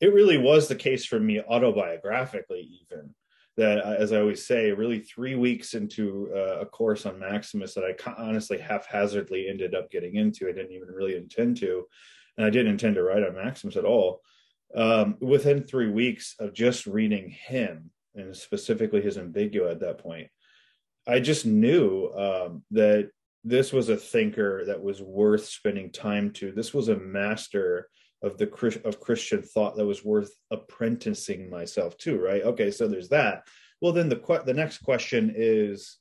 it 0.00 0.12
really 0.12 0.36
was 0.36 0.68
the 0.68 0.74
case 0.74 1.04
for 1.04 1.18
me 1.18 1.40
autobiographically 1.50 2.68
even 2.82 3.14
that 3.56 3.78
as 3.78 4.12
i 4.12 4.20
always 4.20 4.46
say 4.46 4.70
really 4.70 5.00
three 5.00 5.34
weeks 5.34 5.74
into 5.74 6.30
uh, 6.34 6.60
a 6.60 6.66
course 6.66 7.06
on 7.06 7.18
maximus 7.18 7.74
that 7.74 7.84
i 7.84 8.12
honestly 8.18 8.58
haphazardly 8.58 9.48
ended 9.48 9.74
up 9.74 9.90
getting 9.90 10.16
into 10.16 10.48
i 10.48 10.52
didn't 10.52 10.72
even 10.72 10.88
really 10.88 11.16
intend 11.16 11.56
to 11.56 11.84
and 12.36 12.46
i 12.46 12.50
didn't 12.50 12.72
intend 12.72 12.94
to 12.94 13.02
write 13.02 13.24
on 13.24 13.34
maximus 13.34 13.76
at 13.76 13.84
all 13.84 14.20
um, 14.74 15.16
within 15.20 15.62
three 15.62 15.90
weeks 15.90 16.34
of 16.38 16.54
just 16.54 16.86
reading 16.86 17.30
him 17.30 17.90
and 18.14 18.36
specifically 18.36 19.00
his 19.00 19.16
ambigua 19.16 19.70
at 19.70 19.80
that 19.80 19.98
point 19.98 20.28
i 21.06 21.18
just 21.20 21.46
knew 21.46 22.08
um, 22.16 22.62
that 22.70 23.10
this 23.44 23.72
was 23.72 23.88
a 23.88 23.96
thinker 23.96 24.64
that 24.66 24.80
was 24.80 25.02
worth 25.02 25.46
spending 25.46 25.90
time 25.90 26.30
to 26.30 26.52
this 26.52 26.72
was 26.72 26.88
a 26.88 26.96
master 26.96 27.88
of 28.22 28.38
the 28.38 28.80
of 28.84 29.00
Christian 29.00 29.42
thought 29.42 29.76
that 29.76 29.86
was 29.86 30.04
worth 30.04 30.32
apprenticing 30.50 31.50
myself 31.50 31.96
to, 31.98 32.18
right? 32.18 32.42
Okay, 32.42 32.70
so 32.70 32.86
there's 32.86 33.08
that. 33.08 33.46
well 33.80 33.92
then 33.92 34.08
the 34.08 34.16
que- 34.16 34.44
the 34.46 34.54
next 34.54 34.78
question 34.78 35.32
is 35.36 35.98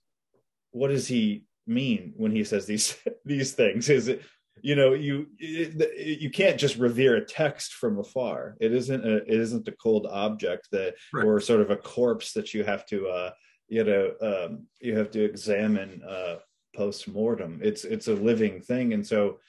what 0.72 0.90
does 0.90 1.08
he 1.08 1.44
mean 1.68 2.14
when 2.16 2.32
he 2.32 2.44
says 2.44 2.66
these 2.66 2.96
these 3.26 3.54
things 3.54 3.90
is 3.90 4.08
it 4.08 4.22
you 4.62 4.76
know 4.76 4.94
you 4.94 5.28
it, 5.40 6.20
you 6.22 6.30
can't 6.30 6.60
just 6.60 6.78
revere 6.78 7.16
a 7.16 7.26
text 7.26 7.74
from 7.74 8.00
afar. 8.00 8.56
It 8.60 8.74
isn't 8.74 9.06
a 9.06 9.18
it 9.18 9.40
isn't 9.40 9.68
a 9.68 9.74
cold 9.74 10.08
object 10.10 10.70
that 10.72 10.96
right. 11.14 11.26
or 11.26 11.40
sort 11.40 11.62
of 11.62 11.72
a 11.72 11.78
corpse 11.78 12.34
that 12.34 12.54
you 12.54 12.64
have 12.64 12.86
to 12.88 13.08
uh 13.08 13.32
you 13.68 13.84
know 13.84 14.14
um 14.22 14.68
you 14.80 14.98
have 14.98 15.12
to 15.12 15.24
examine 15.24 16.02
uh 16.08 16.38
post 16.76 17.08
mortem 17.08 17.60
it's 17.62 17.84
it's 17.84 18.08
a 18.08 18.14
living 18.14 18.62
thing. 18.62 18.94
And 18.94 19.06
so 19.06 19.40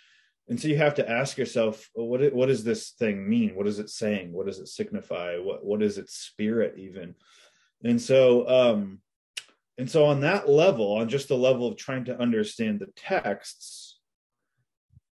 and 0.49 0.61
so 0.61 0.68
you 0.68 0.76
have 0.76 0.94
to 0.97 1.09
ask 1.09 1.37
yourself 1.37 1.88
what 1.94 2.32
what 2.32 2.47
does 2.47 2.64
this 2.64 2.90
thing 2.90 3.28
mean? 3.28 3.54
What 3.54 3.66
is 3.66 3.78
it 3.78 3.90
saying? 3.90 4.32
What 4.32 4.47
does 4.47 4.59
it 4.59 4.68
signify? 4.68 5.38
What 5.38 5.64
what 5.64 5.82
is 5.82 5.99
its 5.99 6.14
spirit 6.14 6.75
even? 6.78 7.14
And 7.85 8.00
so 8.00 8.49
um 8.49 9.00
and 9.78 9.90
so 9.90 10.04
on 10.04 10.21
that 10.21 10.49
level 10.49 10.92
on 10.92 11.09
just 11.09 11.28
the 11.28 11.37
level 11.37 11.66
of 11.66 11.76
trying 11.76 12.04
to 12.04 12.18
understand 12.18 12.80
the 12.80 12.92
texts 12.97 13.92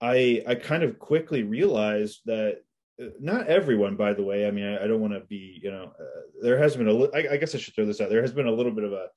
i 0.01 0.41
i 0.47 0.55
kind 0.55 0.83
of 0.83 0.99
quickly 0.99 1.43
realized 1.43 2.21
that 2.25 2.61
uh, 3.01 3.07
not 3.19 3.47
everyone 3.47 3.95
by 3.95 4.13
the 4.13 4.23
way 4.23 4.47
i 4.47 4.51
mean 4.51 4.65
i, 4.65 4.83
I 4.83 4.87
don't 4.87 5.01
want 5.01 5.13
to 5.13 5.21
be 5.21 5.59
you 5.61 5.71
know 5.71 5.91
uh, 5.99 6.21
there 6.41 6.57
has 6.57 6.75
been 6.75 6.87
a 6.87 7.03
I, 7.11 7.33
I 7.33 7.37
guess 7.37 7.55
i 7.55 7.57
should 7.57 7.75
throw 7.75 7.85
this 7.85 8.01
out 8.01 8.09
there 8.09 8.21
has 8.21 8.33
been 8.33 8.47
a 8.47 8.51
little 8.51 8.71
bit 8.71 8.83
of 8.83 8.93
a 8.93 9.07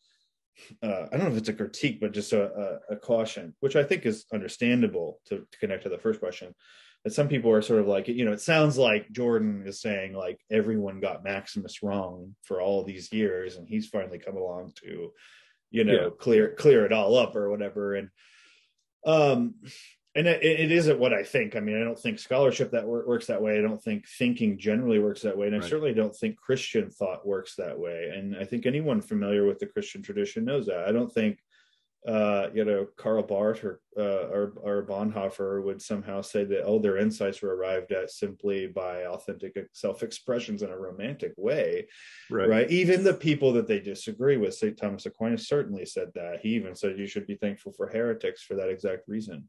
uh, 0.82 1.06
I 1.12 1.16
don't 1.16 1.26
know 1.26 1.32
if 1.32 1.38
it's 1.38 1.48
a 1.48 1.54
critique, 1.54 2.00
but 2.00 2.12
just 2.12 2.32
a, 2.32 2.78
a, 2.90 2.94
a 2.94 2.96
caution, 2.96 3.54
which 3.60 3.76
I 3.76 3.84
think 3.84 4.06
is 4.06 4.26
understandable 4.32 5.20
to, 5.26 5.46
to, 5.50 5.58
connect 5.58 5.84
to 5.84 5.88
the 5.88 5.98
first 5.98 6.20
question. 6.20 6.54
That 7.04 7.12
some 7.12 7.28
people 7.28 7.50
are 7.50 7.62
sort 7.62 7.80
of 7.80 7.88
like, 7.88 8.06
you 8.06 8.24
know, 8.24 8.32
it 8.32 8.40
sounds 8.40 8.78
like 8.78 9.10
Jordan 9.10 9.64
is 9.66 9.80
saying 9.80 10.14
like 10.14 10.38
everyone 10.50 11.00
got 11.00 11.24
Maximus 11.24 11.82
wrong 11.82 12.36
for 12.42 12.60
all 12.60 12.84
these 12.84 13.12
years, 13.12 13.56
and 13.56 13.66
he's 13.66 13.88
finally 13.88 14.18
come 14.18 14.36
along 14.36 14.72
to, 14.84 15.10
you 15.70 15.84
know, 15.84 15.92
yeah. 15.92 16.08
clear 16.20 16.54
clear 16.54 16.86
it 16.86 16.92
all 16.92 17.16
up 17.16 17.34
or 17.34 17.50
whatever. 17.50 17.96
And 17.96 18.08
um, 19.04 19.54
and 20.14 20.26
it, 20.26 20.42
it 20.42 20.70
isn't 20.70 20.98
what 20.98 21.14
I 21.14 21.22
think. 21.22 21.56
I 21.56 21.60
mean, 21.60 21.80
I 21.80 21.84
don't 21.84 21.98
think 21.98 22.18
scholarship 22.18 22.70
that 22.72 22.86
works 22.86 23.26
that 23.26 23.40
way. 23.40 23.58
I 23.58 23.62
don't 23.62 23.82
think 23.82 24.06
thinking 24.06 24.58
generally 24.58 24.98
works 24.98 25.22
that 25.22 25.36
way, 25.36 25.46
and 25.46 25.56
I 25.56 25.60
certainly 25.60 25.94
don't 25.94 26.14
think 26.14 26.36
Christian 26.36 26.90
thought 26.90 27.26
works 27.26 27.56
that 27.56 27.78
way. 27.78 28.12
And 28.14 28.36
I 28.36 28.44
think 28.44 28.66
anyone 28.66 29.00
familiar 29.00 29.46
with 29.46 29.58
the 29.58 29.66
Christian 29.66 30.02
tradition 30.02 30.44
knows 30.44 30.66
that. 30.66 30.86
I 30.86 30.92
don't 30.92 31.10
think, 31.10 31.38
uh, 32.06 32.48
you 32.52 32.66
know, 32.66 32.88
Karl 32.98 33.22
Barth 33.22 33.64
or, 33.64 33.80
uh, 33.96 34.28
or 34.28 34.52
or 34.60 34.86
Bonhoeffer 34.86 35.64
would 35.64 35.80
somehow 35.80 36.20
say 36.20 36.44
that 36.44 36.64
oh, 36.64 36.78
their 36.78 36.98
insights 36.98 37.40
were 37.40 37.56
arrived 37.56 37.92
at 37.92 38.10
simply 38.10 38.66
by 38.66 39.06
authentic 39.06 39.56
self 39.72 40.02
expressions 40.02 40.60
in 40.60 40.68
a 40.68 40.78
romantic 40.78 41.32
way, 41.38 41.86
right. 42.30 42.50
right? 42.50 42.70
Even 42.70 43.02
the 43.02 43.14
people 43.14 43.54
that 43.54 43.66
they 43.66 43.80
disagree 43.80 44.36
with, 44.36 44.52
Saint 44.52 44.76
Thomas 44.76 45.06
Aquinas 45.06 45.48
certainly 45.48 45.86
said 45.86 46.08
that. 46.16 46.40
He 46.42 46.50
even 46.50 46.74
said 46.74 46.98
you 46.98 47.06
should 47.06 47.26
be 47.26 47.36
thankful 47.36 47.72
for 47.72 47.88
heretics 47.88 48.42
for 48.42 48.56
that 48.56 48.68
exact 48.68 49.08
reason 49.08 49.48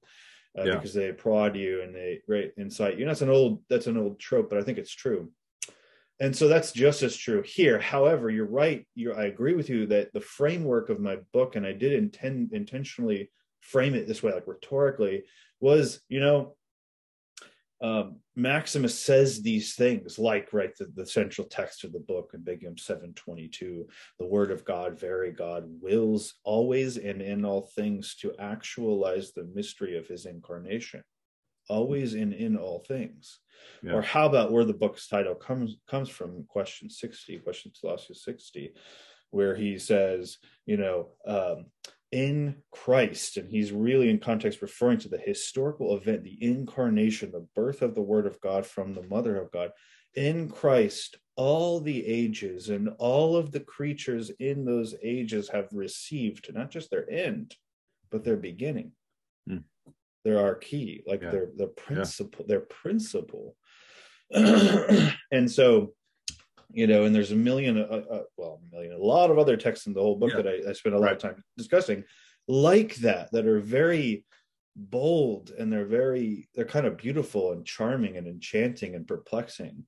uh, 0.58 0.64
yeah. 0.64 0.76
because 0.76 0.94
they 0.94 1.10
applaud 1.10 1.56
you 1.56 1.82
and 1.82 1.96
they 1.96 2.22
right 2.28 2.52
incite 2.58 2.96
you. 2.96 3.02
And 3.02 3.10
that's 3.10 3.22
an 3.22 3.30
old 3.30 3.64
that's 3.70 3.88
an 3.88 3.98
old 3.98 4.20
trope, 4.20 4.50
but 4.50 4.60
I 4.60 4.64
think 4.64 4.78
it's 4.78 4.94
true. 4.94 5.32
And 6.20 6.36
so 6.36 6.48
that's 6.48 6.72
just 6.72 7.02
as 7.02 7.18
true 7.18 7.42
here. 7.42 7.80
However, 7.80 8.30
you're 8.30 8.46
right. 8.46 8.86
You're, 8.96 9.18
I 9.18 9.26
agree 9.26 9.56
with 9.56 9.68
you 9.70 9.88
that 9.88 10.14
the 10.14 10.22
framework 10.22 10.90
of 10.90 11.00
my 11.00 11.18
book, 11.34 11.56
and 11.56 11.66
I 11.66 11.74
did 11.74 11.94
intend 11.94 12.54
intentionally 12.54 13.32
frame 13.62 13.96
it 13.96 14.08
this 14.08 14.22
way, 14.22 14.32
like 14.32 14.48
rhetorically, 14.48 15.24
was 15.60 16.02
you 16.08 16.20
know 16.20 16.56
um, 17.84 18.16
Maximus 18.36 18.98
says 18.98 19.42
these 19.42 19.76
things, 19.76 20.18
like 20.18 20.54
right 20.54 20.76
the, 20.80 20.88
the 20.96 21.06
central 21.06 21.46
text 21.46 21.84
of 21.84 21.92
the 21.92 22.00
book 22.00 22.32
in 22.34 22.42
Ambiguum 22.42 22.80
seven 22.80 23.14
twenty 23.14 23.48
two, 23.48 23.88
the 24.20 24.26
Word 24.26 24.52
of 24.52 24.66
God, 24.66 25.00
very 25.00 25.32
God, 25.32 25.66
wills 25.82 26.36
always 26.44 26.98
and 26.98 27.22
in 27.22 27.46
all 27.46 27.70
things 27.76 28.16
to 28.22 28.34
actualize 28.40 29.34
the 29.34 29.48
mystery 29.54 29.98
of 29.98 30.08
His 30.08 30.26
incarnation, 30.26 31.04
always 31.70 32.14
and 32.16 32.34
in 32.34 32.58
all 32.58 32.80
things. 32.88 33.40
Yeah. 33.84 33.94
Or 33.94 34.02
how 34.02 34.26
about 34.28 34.52
where 34.52 34.66
the 34.66 34.74
book's 34.74 35.08
title 35.08 35.36
comes 35.36 35.78
comes 35.88 36.10
from? 36.10 36.46
Question 36.48 36.90
sixty, 36.90 37.38
question 37.38 37.72
Thalassius 37.72 38.18
sixty, 38.18 38.74
where 39.32 39.56
he 39.56 39.78
says, 39.78 40.38
you 40.66 40.78
know, 40.78 41.10
um, 41.28 41.66
in 42.14 42.58
Christ, 42.72 43.38
and 43.38 43.50
he's 43.50 43.72
really 43.72 44.12
in 44.12 44.20
context 44.20 44.62
referring 44.62 45.00
to 45.00 45.10
the 45.10 45.18
historical 45.18 45.98
event, 45.98 46.24
the 46.24 46.38
incarnation, 46.42 47.32
the 47.32 47.48
birth 47.56 47.82
of 47.82 47.96
the 47.96 48.04
Word 48.04 48.28
of 48.28 48.40
God 48.40 48.68
from 48.68 48.94
the 48.94 49.02
Mother 49.02 49.36
of 49.36 49.52
God. 49.52 49.72
In 50.14 50.48
Christ, 50.48 51.18
all 51.36 51.80
the 51.80 52.06
ages 52.06 52.70
and 52.70 52.90
all 53.00 53.36
of 53.36 53.52
the 53.52 53.62
creatures 53.62 54.30
in 54.40 54.64
those 54.64 54.94
ages 55.02 55.50
have 55.50 55.70
received 55.72 56.54
not 56.54 56.70
just 56.70 56.92
their 56.92 57.10
end, 57.10 57.56
but 58.12 58.24
their 58.24 58.38
beginning. 58.38 58.92
They're 60.24 60.40
our 60.40 60.56
key, 60.56 61.02
like 61.08 61.24
yeah. 61.24 61.32
their 61.32 61.50
the 61.58 61.68
principle, 61.68 62.46
yeah. 62.46 62.48
their 62.48 62.62
principle. 62.62 63.56
and 64.32 65.52
so 65.52 65.96
you 66.74 66.88
know, 66.88 67.06
and 67.06 67.16
there's 67.16 67.32
a 67.32 67.36
million, 67.36 67.78
uh, 67.78 68.02
uh, 68.12 68.24
well, 68.36 68.60
a 68.62 68.76
million, 68.76 68.94
a 68.94 68.98
lot 68.98 69.30
of 69.30 69.38
other 69.38 69.56
texts 69.56 69.86
in 69.86 69.94
the 69.94 70.02
whole 70.02 70.16
book 70.16 70.32
yeah. 70.36 70.42
that 70.42 70.48
I, 70.48 70.70
I 70.72 70.74
spent 70.74 70.96
a 70.96 71.00
lot 71.00 71.06
right. 71.06 71.16
of 71.16 71.22
time 71.22 71.44
discussing, 71.56 72.04
like 72.48 72.96
that, 72.96 73.32
that 73.32 73.46
are 73.46 73.60
very 73.60 74.26
bold 74.76 75.52
and 75.58 75.72
they're 75.72 75.86
very, 75.86 76.50
they're 76.56 76.66
kind 76.66 76.88
of 76.88 76.98
beautiful 76.98 77.52
and 77.52 77.66
charming 77.66 78.18
and 78.18 78.28
enchanting 78.28 78.96
and 78.96 79.08
perplexing. 79.08 79.86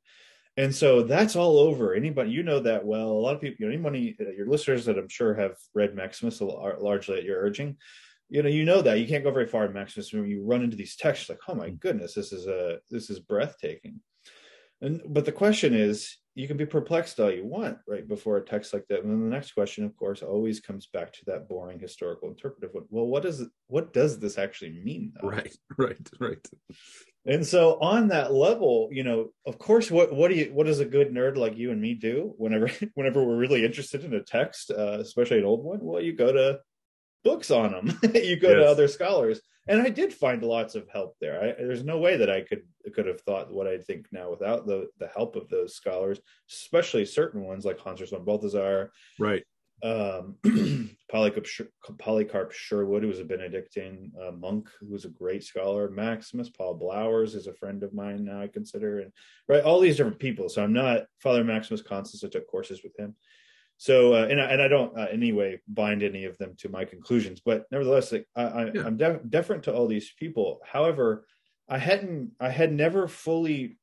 And 0.57 0.73
so 0.73 1.01
that's 1.01 1.35
all 1.35 1.59
over. 1.59 1.93
Anybody, 1.93 2.31
you 2.31 2.43
know 2.43 2.59
that 2.59 2.85
well. 2.85 3.09
A 3.09 3.23
lot 3.25 3.35
of 3.35 3.41
people, 3.41 3.57
you 3.59 3.65
know, 3.65 3.73
anybody, 3.73 4.15
uh, 4.21 4.31
your 4.31 4.47
listeners 4.47 4.85
that 4.85 4.97
I'm 4.97 5.09
sure 5.09 5.33
have 5.33 5.57
read 5.73 5.95
Maximus 5.95 6.39
largely 6.39 7.17
at 7.17 7.25
your 7.25 7.41
urging, 7.41 7.77
you 8.29 8.41
know, 8.41 8.49
you 8.49 8.63
know 8.63 8.81
that 8.81 8.99
you 8.99 9.07
can't 9.07 9.23
go 9.23 9.31
very 9.31 9.47
far 9.47 9.65
in 9.65 9.73
Maximus 9.73 10.13
when 10.13 10.27
you 10.27 10.43
run 10.43 10.63
into 10.63 10.77
these 10.77 10.95
texts 10.95 11.29
like, 11.29 11.39
oh 11.47 11.55
my 11.55 11.69
mm. 11.69 11.79
goodness, 11.79 12.13
this 12.13 12.31
is 12.31 12.47
a 12.47 12.79
this 12.89 13.09
is 13.09 13.19
breathtaking. 13.19 13.99
And 14.81 15.01
but 15.07 15.25
the 15.25 15.31
question 15.31 15.73
is, 15.73 16.17
you 16.35 16.47
can 16.47 16.57
be 16.57 16.65
perplexed 16.65 17.19
all 17.19 17.31
you 17.31 17.45
want 17.45 17.77
right 17.87 18.07
before 18.07 18.37
a 18.37 18.45
text 18.45 18.73
like 18.73 18.85
that. 18.89 19.01
And 19.03 19.09
then 19.09 19.23
the 19.23 19.33
next 19.33 19.53
question 19.53 19.85
of 19.85 19.95
course 19.95 20.21
always 20.21 20.59
comes 20.59 20.87
back 20.87 21.13
to 21.13 21.25
that 21.27 21.47
boring 21.47 21.79
historical 21.79 22.29
interpretive 22.29 22.73
one. 22.73 22.83
Well 22.89 23.07
what 23.07 23.23
does 23.23 23.47
what 23.67 23.93
does 23.93 24.19
this 24.19 24.37
actually 24.37 24.71
mean 24.83 25.13
though? 25.15 25.29
right 25.29 25.55
right 25.77 26.09
right. 26.19 26.47
And 27.25 27.43
so 27.45 27.79
on 27.79 28.09
that 28.09 28.33
level 28.33 28.89
you 28.91 29.03
know 29.03 29.29
of 29.45 29.57
course 29.57 29.89
what 29.89 30.13
what 30.13 30.29
do 30.29 30.35
you 30.35 30.51
what 30.53 30.65
does 30.65 30.81
a 30.81 30.85
good 30.85 31.13
nerd 31.13 31.37
like 31.37 31.57
you 31.57 31.71
and 31.71 31.81
me 31.81 31.93
do 31.93 32.33
whenever 32.37 32.69
whenever 32.95 33.23
we're 33.23 33.37
really 33.37 33.63
interested 33.65 34.03
in 34.03 34.13
a 34.13 34.21
text 34.21 34.71
uh, 34.71 34.97
especially 34.99 35.39
an 35.39 35.45
old 35.45 35.63
one? 35.63 35.79
Well 35.81 36.01
you 36.01 36.13
go 36.13 36.33
to 36.33 36.59
books 37.25 37.51
on 37.51 37.71
them 37.71 37.99
you 38.13 38.37
go 38.37 38.51
yes. 38.51 38.57
to 38.57 38.65
other 38.65 38.87
scholars 38.87 39.41
and 39.67 39.81
I 39.81 39.89
did 39.89 40.13
find 40.13 40.43
lots 40.43 40.75
of 40.75 40.87
help 40.89 41.15
there. 41.19 41.41
I, 41.41 41.63
there's 41.63 41.83
no 41.83 41.97
way 41.97 42.17
that 42.17 42.29
I 42.29 42.41
could 42.41 42.63
could 42.93 43.07
have 43.07 43.21
thought 43.21 43.51
what 43.51 43.67
I 43.67 43.79
think 43.79 44.07
now 44.11 44.29
without 44.29 44.67
the 44.67 44.87
the 44.99 45.07
help 45.07 45.35
of 45.35 45.49
those 45.49 45.75
scholars, 45.75 46.19
especially 46.51 47.05
certain 47.05 47.43
ones 47.43 47.65
like 47.65 47.79
Hans 47.79 48.07
von 48.09 48.23
Balthasar, 48.23 48.91
right? 49.19 49.43
Um, 49.83 50.37
Polycarp, 51.11 51.45
Polycarp 51.99 52.51
Sherwood, 52.51 53.03
who 53.03 53.09
was 53.09 53.19
a 53.19 53.25
Benedictine 53.25 54.11
uh, 54.21 54.31
monk, 54.31 54.69
who 54.79 54.91
was 54.91 55.05
a 55.05 55.09
great 55.09 55.43
scholar. 55.43 55.89
Maximus 55.89 56.49
Paul 56.49 56.75
Blowers 56.75 57.35
is 57.35 57.47
a 57.47 57.53
friend 57.53 57.83
of 57.83 57.93
mine 57.93 58.23
now. 58.23 58.41
I 58.41 58.47
consider 58.47 58.99
and 58.99 59.11
right 59.49 59.63
all 59.63 59.79
these 59.79 59.97
different 59.97 60.19
people. 60.19 60.47
So 60.47 60.63
I'm 60.63 60.73
not 60.73 61.05
Father 61.19 61.43
Maximus 61.43 61.81
Constas. 61.81 62.23
I 62.23 62.29
took 62.29 62.47
courses 62.47 62.83
with 62.83 62.97
him 62.97 63.15
so 63.77 64.13
uh, 64.13 64.27
and 64.29 64.39
I, 64.41 64.45
and 64.45 64.61
I 64.61 64.67
don't 64.67 64.97
uh, 64.97 65.07
anyway 65.11 65.59
bind 65.67 66.03
any 66.03 66.25
of 66.25 66.37
them 66.37 66.55
to 66.59 66.69
my 66.69 66.85
conclusions, 66.85 67.41
but 67.43 67.65
nevertheless, 67.71 68.11
like, 68.11 68.27
I, 68.35 68.43
I, 68.43 68.71
yeah. 68.73 68.83
I'm 68.85 68.97
def- 68.97 69.23
deferent 69.23 69.63
to 69.63 69.73
all 69.73 69.87
these 69.87 70.11
people. 70.17 70.59
However, 70.65 71.25
I 71.67 71.77
hadn't 71.77 72.31
I 72.39 72.49
had 72.49 72.71
never 72.71 73.07
fully, 73.07 73.77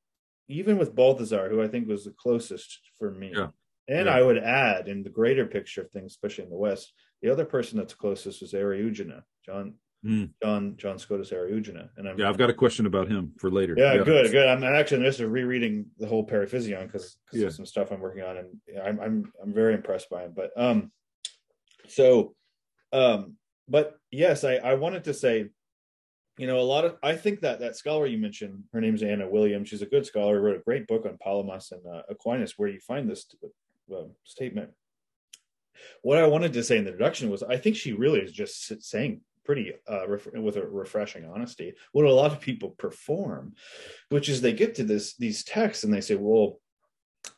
even 0.49 0.79
with 0.79 0.95
Balthasar, 0.95 1.49
who 1.49 1.63
I 1.63 1.69
think 1.69 1.89
was 1.89 2.05
the 2.05 2.13
closest 2.13 2.81
for 2.99 3.11
me. 3.11 3.33
Yeah. 3.35 3.49
And 3.89 4.07
yeah. 4.07 4.15
I 4.15 4.23
would 4.23 4.39
add 4.39 4.89
in 4.89 5.03
the 5.03 5.11
greater 5.11 5.45
picture 5.45 5.83
of 5.83 5.91
things, 5.91 6.13
especially 6.13 6.45
in 6.45 6.51
the 6.51 6.57
West, 6.57 6.93
the 7.21 7.31
other 7.31 7.45
person 7.45 7.79
that's 7.79 7.95
closest 7.95 8.41
was 8.41 8.53
Eriugena, 8.53 9.23
John 9.45 9.75
Mm. 10.04 10.30
John 10.42 10.76
John 10.76 10.99
Scotus 10.99 11.30
Eriugena. 11.30 11.88
And 11.97 12.09
I'm, 12.09 12.18
yeah, 12.18 12.28
I've 12.28 12.38
got 12.38 12.50
a 12.50 12.54
question 12.54 12.87
about 12.87 13.09
him 13.09 13.32
for 13.38 13.50
later. 13.50 13.75
Yeah, 13.76 13.94
yeah. 13.94 14.02
good, 14.02 14.32
good. 14.32 14.49
I'm 14.49 14.64
actually 14.64 15.04
just 15.04 15.21
rereading 15.21 15.87
the 15.99 16.09
whole 16.09 16.26
Periphyseon 16.26 16.87
because 16.87 17.16
yeah. 17.32 17.50
some 17.50 17.66
stuff 17.66 17.92
I'm 17.92 18.00
working 18.00 18.23
on, 18.23 18.37
and 18.37 18.49
I'm 18.85 19.00
I'm 19.00 19.32
I'm 19.40 19.54
very 19.54 19.75
impressed 19.75 20.11
by 20.11 20.25
him. 20.25 20.32
But 20.35 20.50
um, 20.56 20.90
so 21.87 22.35
um, 22.92 23.37
but 23.68 23.94
yes, 24.11 24.42
I 24.42 24.56
I 24.56 24.75
wanted 24.75 25.04
to 25.04 25.14
say, 25.14 25.50
you 26.37 26.49
know, 26.49 26.59
a 26.59 26.62
lot 26.62 26.85
of 26.85 26.97
I 27.00 27.14
think 27.14 27.40
that 27.42 27.61
that 27.61 27.76
scholar 27.76 28.06
you 28.06 28.18
mentioned, 28.18 28.64
her 28.73 28.80
name's 28.80 29.04
Anna 29.04 29.28
Williams. 29.28 29.68
She's 29.68 29.82
a 29.82 29.87
good 29.87 30.04
scholar. 30.04 30.40
Wrote 30.40 30.56
a 30.56 30.64
great 30.64 30.88
book 30.88 31.06
on 31.06 31.16
Palamas 31.23 31.71
and 31.71 31.82
uh, 31.87 32.02
Aquinas, 32.11 32.54
where 32.56 32.68
you 32.68 32.80
find 32.80 33.09
this 33.09 33.25
uh, 33.94 34.02
statement. 34.25 34.71
What 36.02 36.18
I 36.18 36.26
wanted 36.26 36.52
to 36.54 36.64
say 36.64 36.76
in 36.76 36.85
the 36.85 36.90
introduction 36.90 37.30
was, 37.30 37.42
I 37.42 37.56
think 37.56 37.76
she 37.76 37.92
really 37.92 38.21
is 38.21 38.32
just 38.32 38.82
saying 38.82 39.21
pretty 39.45 39.73
uh, 39.91 40.09
ref- 40.09 40.33
with 40.35 40.57
a 40.57 40.67
refreshing 40.67 41.25
honesty 41.25 41.75
what 41.93 42.05
a 42.05 42.13
lot 42.13 42.33
of 42.33 42.41
people 42.41 42.71
perform 42.71 43.55
which 44.11 44.29
is 44.29 44.41
they 44.41 44.53
get 44.53 44.75
to 44.75 44.85
this 44.85 45.17
these 45.17 45.45
texts 45.45 45.85
and 45.85 45.93
they 45.93 46.01
say 46.01 46.15
well 46.15 46.59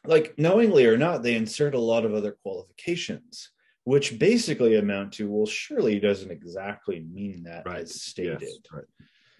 like 0.07 0.35
knowingly 0.39 0.87
or 0.87 0.97
not, 0.97 1.23
they 1.23 1.35
insert 1.35 1.75
a 1.75 1.81
lot 1.81 2.05
of 2.05 2.15
other 2.15 2.37
qualifications, 2.43 3.51
which 3.85 4.19
basically 4.19 4.77
amount 4.77 5.13
to, 5.15 5.31
well, 5.31 5.47
surely 5.47 5.95
he 5.95 6.01
doesn't 6.01 6.31
exactly 6.31 7.01
mean 7.01 7.45
that 7.45 7.67
Right. 7.67 7.81
as 7.83 8.03
stated. 8.03 8.41
Yes, 8.41 8.59
right. 8.73 8.85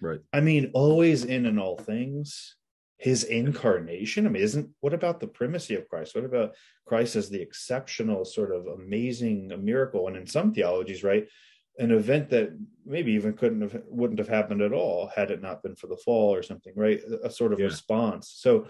Right. 0.01 0.19
I 0.33 0.41
mean, 0.41 0.71
always 0.73 1.23
in 1.23 1.45
and 1.45 1.59
all 1.59 1.77
things, 1.77 2.55
his 2.97 3.23
incarnation. 3.23 4.25
I 4.25 4.29
mean, 4.29 4.43
isn't 4.43 4.69
what 4.81 4.93
about 4.93 5.19
the 5.19 5.27
primacy 5.27 5.75
of 5.75 5.87
Christ? 5.87 6.15
What 6.15 6.25
about 6.25 6.55
Christ 6.85 7.15
as 7.15 7.29
the 7.29 7.41
exceptional, 7.41 8.25
sort 8.25 8.53
of 8.53 8.67
amazing 8.67 9.51
miracle? 9.63 10.07
And 10.07 10.17
in 10.17 10.27
some 10.27 10.53
theologies, 10.53 11.03
right, 11.03 11.27
an 11.77 11.91
event 11.91 12.29
that 12.29 12.57
maybe 12.85 13.11
even 13.13 13.33
couldn't 13.33 13.61
have 13.61 13.81
wouldn't 13.87 14.19
have 14.19 14.27
happened 14.29 14.61
at 14.61 14.73
all 14.73 15.07
had 15.15 15.31
it 15.31 15.41
not 15.41 15.61
been 15.63 15.75
for 15.75 15.87
the 15.87 15.97
fall 15.97 16.33
or 16.33 16.43
something, 16.43 16.73
right? 16.75 17.01
A 17.23 17.29
sort 17.29 17.53
of 17.53 17.59
Yeah. 17.59 17.65
response. 17.65 18.29
So 18.29 18.67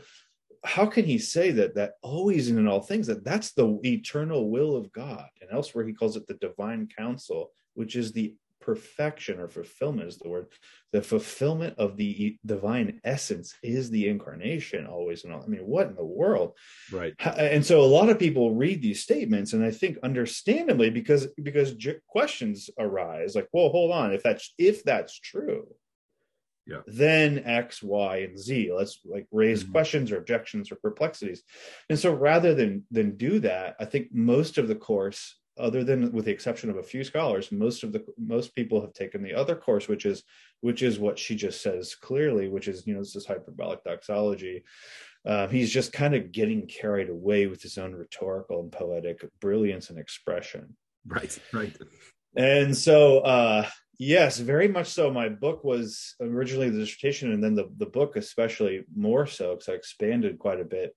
how 0.64 0.88
can 0.88 1.06
he 1.06 1.20
say 1.20 1.52
that 1.52 1.76
that 1.76 1.94
always 2.02 2.50
and 2.50 2.58
in 2.58 2.68
all 2.68 2.82
things 2.82 3.06
that 3.08 3.24
that's 3.24 3.54
the 3.54 3.80
eternal 3.84 4.50
will 4.50 4.76
of 4.76 4.92
God? 4.92 5.28
And 5.42 5.52
elsewhere 5.52 5.86
he 5.86 5.94
calls 5.94 6.16
it 6.18 6.26
the 6.26 6.34
divine 6.36 6.88
counsel, 6.98 7.52
which 7.76 7.96
is 7.96 8.12
the 8.12 8.34
perfection 8.66 9.40
or 9.40 9.48
fulfillment 9.48 10.08
is 10.08 10.18
the 10.18 10.28
word 10.28 10.48
the 10.92 11.02
fulfillment 11.02 11.76
of 11.78 11.96
the 11.98 12.36
divine 12.46 13.00
essence 13.04 13.54
is 13.62 13.92
the 13.92 14.08
incarnation 14.08 14.88
always 14.88 15.24
and 15.24 15.32
all 15.32 15.44
i 15.44 15.48
mean 15.48 15.62
what 15.62 15.88
in 15.88 15.96
the 15.96 16.04
world 16.04 16.54
Right. 16.92 17.14
And 17.20 17.64
so 17.66 17.82
a 17.82 17.94
lot 17.98 18.10
of 18.10 18.18
people 18.18 18.56
read 18.56 18.82
these 18.82 19.04
statements 19.04 19.54
and 19.54 19.64
i 19.64 19.70
think 19.72 19.98
understandably 20.02 20.90
because 20.90 21.28
because 21.50 21.76
questions 22.08 22.70
arise 22.80 23.36
like 23.36 23.50
well 23.54 23.70
hold 23.70 23.92
on 23.92 24.12
if 24.14 24.24
that's 24.24 24.54
if 24.58 24.84
that's 24.84 25.20
true 25.20 25.68
Yeah. 26.68 26.82
then 26.88 27.44
x 27.46 27.84
y 27.84 28.18
and 28.26 28.36
z 28.40 28.72
let's 28.74 29.00
like 29.06 29.28
raise 29.32 29.64
Mhm. 29.64 29.72
questions 29.76 30.12
or 30.12 30.18
objections 30.18 30.72
or 30.72 30.76
perplexities 30.78 31.44
and 31.90 32.00
so 32.00 32.12
rather 32.30 32.56
than 32.56 32.72
than 32.90 33.18
do 33.18 33.40
that 33.42 33.76
i 33.80 33.86
think 33.86 34.06
most 34.12 34.58
of 34.58 34.68
the 34.68 34.76
course 34.90 35.22
other 35.58 35.84
than 35.84 36.12
with 36.12 36.26
the 36.26 36.32
exception 36.32 36.70
of 36.70 36.78
a 36.78 36.84
few 36.84 37.04
scholars 37.04 37.52
most 37.52 37.84
of 37.84 37.92
the 37.94 38.04
most 38.18 38.54
people 38.56 38.82
have 38.82 38.94
taken 38.94 39.24
the 39.24 39.34
other 39.34 39.56
course 39.56 39.88
which 39.88 40.06
is 40.06 40.24
which 40.62 40.82
is 40.82 41.00
what 41.00 41.18
she 41.18 41.36
just 41.36 41.62
says 41.62 41.96
clearly 41.96 42.48
which 42.50 42.68
is 42.68 42.86
you 42.86 42.94
know 42.94 43.00
this 43.00 43.16
is 43.16 43.26
hyperbolic 43.26 43.84
doxology 43.84 44.64
uh, 45.26 45.48
he's 45.48 45.72
just 45.72 45.92
kind 45.92 46.14
of 46.14 46.32
getting 46.32 46.68
carried 46.68 47.10
away 47.10 47.48
with 47.48 47.62
his 47.62 47.78
own 47.78 47.94
rhetorical 47.94 48.60
and 48.62 48.72
poetic 48.72 49.26
brilliance 49.40 49.90
and 49.90 50.00
expression 50.00 50.76
Right. 51.08 51.38
Right. 51.54 51.78
and 52.36 52.76
so 52.76 53.20
uh 53.20 53.68
yes 53.98 54.40
very 54.40 54.68
much 54.68 54.88
so 54.88 55.10
my 55.12 55.30
book 55.30 55.64
was 55.64 56.16
originally 56.20 56.70
the 56.70 56.80
dissertation 56.80 57.32
and 57.32 57.42
then 57.44 57.56
the, 57.56 57.70
the 57.78 57.86
book 57.86 58.18
especially 58.18 58.84
more 58.96 59.26
so 59.26 59.52
because 59.56 59.70
i 59.70 59.74
expanded 59.74 60.38
quite 60.38 60.60
a 60.60 60.66
bit 60.66 60.94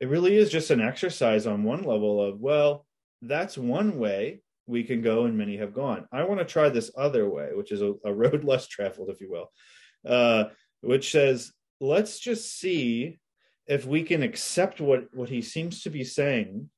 it 0.00 0.08
really 0.08 0.36
is 0.36 0.50
just 0.50 0.70
an 0.70 0.80
exercise 0.80 1.46
on 1.46 1.64
one 1.64 1.82
level 1.82 2.22
of 2.22 2.38
well 2.40 2.86
that's 3.22 3.56
one 3.56 3.98
way 3.98 4.42
we 4.66 4.84
can 4.84 5.02
go 5.02 5.24
and 5.24 5.36
many 5.36 5.56
have 5.56 5.74
gone. 5.74 6.06
I 6.12 6.24
want 6.24 6.40
to 6.40 6.44
try 6.46 6.68
this 6.68 6.90
other 6.96 7.28
way 7.28 7.50
which 7.54 7.72
is 7.72 7.82
a, 7.82 7.94
a 8.04 8.12
road 8.12 8.44
less 8.50 8.66
traveled 8.66 9.10
if 9.10 9.20
you 9.20 9.30
will 9.30 9.50
uh, 10.06 10.44
which 10.80 11.10
says 11.12 11.52
let's 11.80 12.18
just 12.18 12.58
see 12.58 13.18
if 13.66 13.86
we 13.86 14.02
can 14.02 14.22
accept 14.22 14.80
what 14.80 15.06
what 15.14 15.28
he 15.28 15.42
seems 15.42 15.82
to 15.82 15.90
be 15.90 16.04
saying 16.04 16.68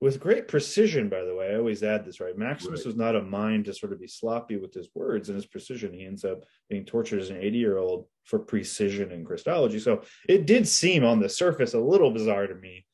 with 0.00 0.18
great 0.18 0.48
precision 0.48 1.08
by 1.08 1.22
the 1.22 1.34
way. 1.34 1.52
I 1.52 1.56
always 1.58 1.82
add 1.82 2.04
this 2.04 2.20
right? 2.20 2.36
Maximus 2.36 2.80
Right. 2.80 2.86
was 2.86 2.96
not 2.96 3.14
a 3.16 3.22
mind 3.22 3.66
to 3.66 3.74
sort 3.74 3.92
of 3.92 4.00
be 4.00 4.08
sloppy 4.08 4.56
with 4.56 4.74
his 4.74 4.88
words 4.94 5.28
and 5.28 5.36
his 5.36 5.46
precision. 5.46 5.92
He 5.92 6.04
ends 6.06 6.24
up 6.24 6.44
being 6.68 6.84
tortured 6.84 7.20
as 7.20 7.30
an 7.30 7.36
80 7.40 7.58
year 7.58 7.78
old 7.78 8.06
for 8.24 8.38
precision 8.38 9.12
in 9.12 9.24
christology. 9.24 9.78
So 9.78 10.02
it 10.28 10.46
did 10.46 10.66
seem 10.66 11.04
on 11.04 11.20
the 11.20 11.28
surface 11.28 11.74
a 11.74 11.78
little 11.80 12.10
bizarre 12.10 12.46
to 12.46 12.54
me 12.54 12.84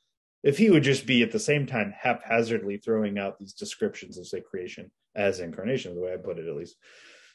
if 0.42 0.58
he 0.58 0.70
would 0.70 0.82
just 0.82 1.06
be 1.06 1.22
at 1.22 1.32
the 1.32 1.38
same 1.38 1.66
time 1.66 1.92
haphazardly 1.98 2.76
throwing 2.76 3.18
out 3.18 3.38
these 3.38 3.54
descriptions 3.54 4.18
of 4.18 4.26
say 4.26 4.40
creation 4.40 4.90
as 5.14 5.40
incarnation 5.40 5.94
the 5.94 6.00
way 6.00 6.12
i 6.12 6.16
put 6.16 6.38
it 6.38 6.48
at 6.48 6.56
least. 6.56 6.76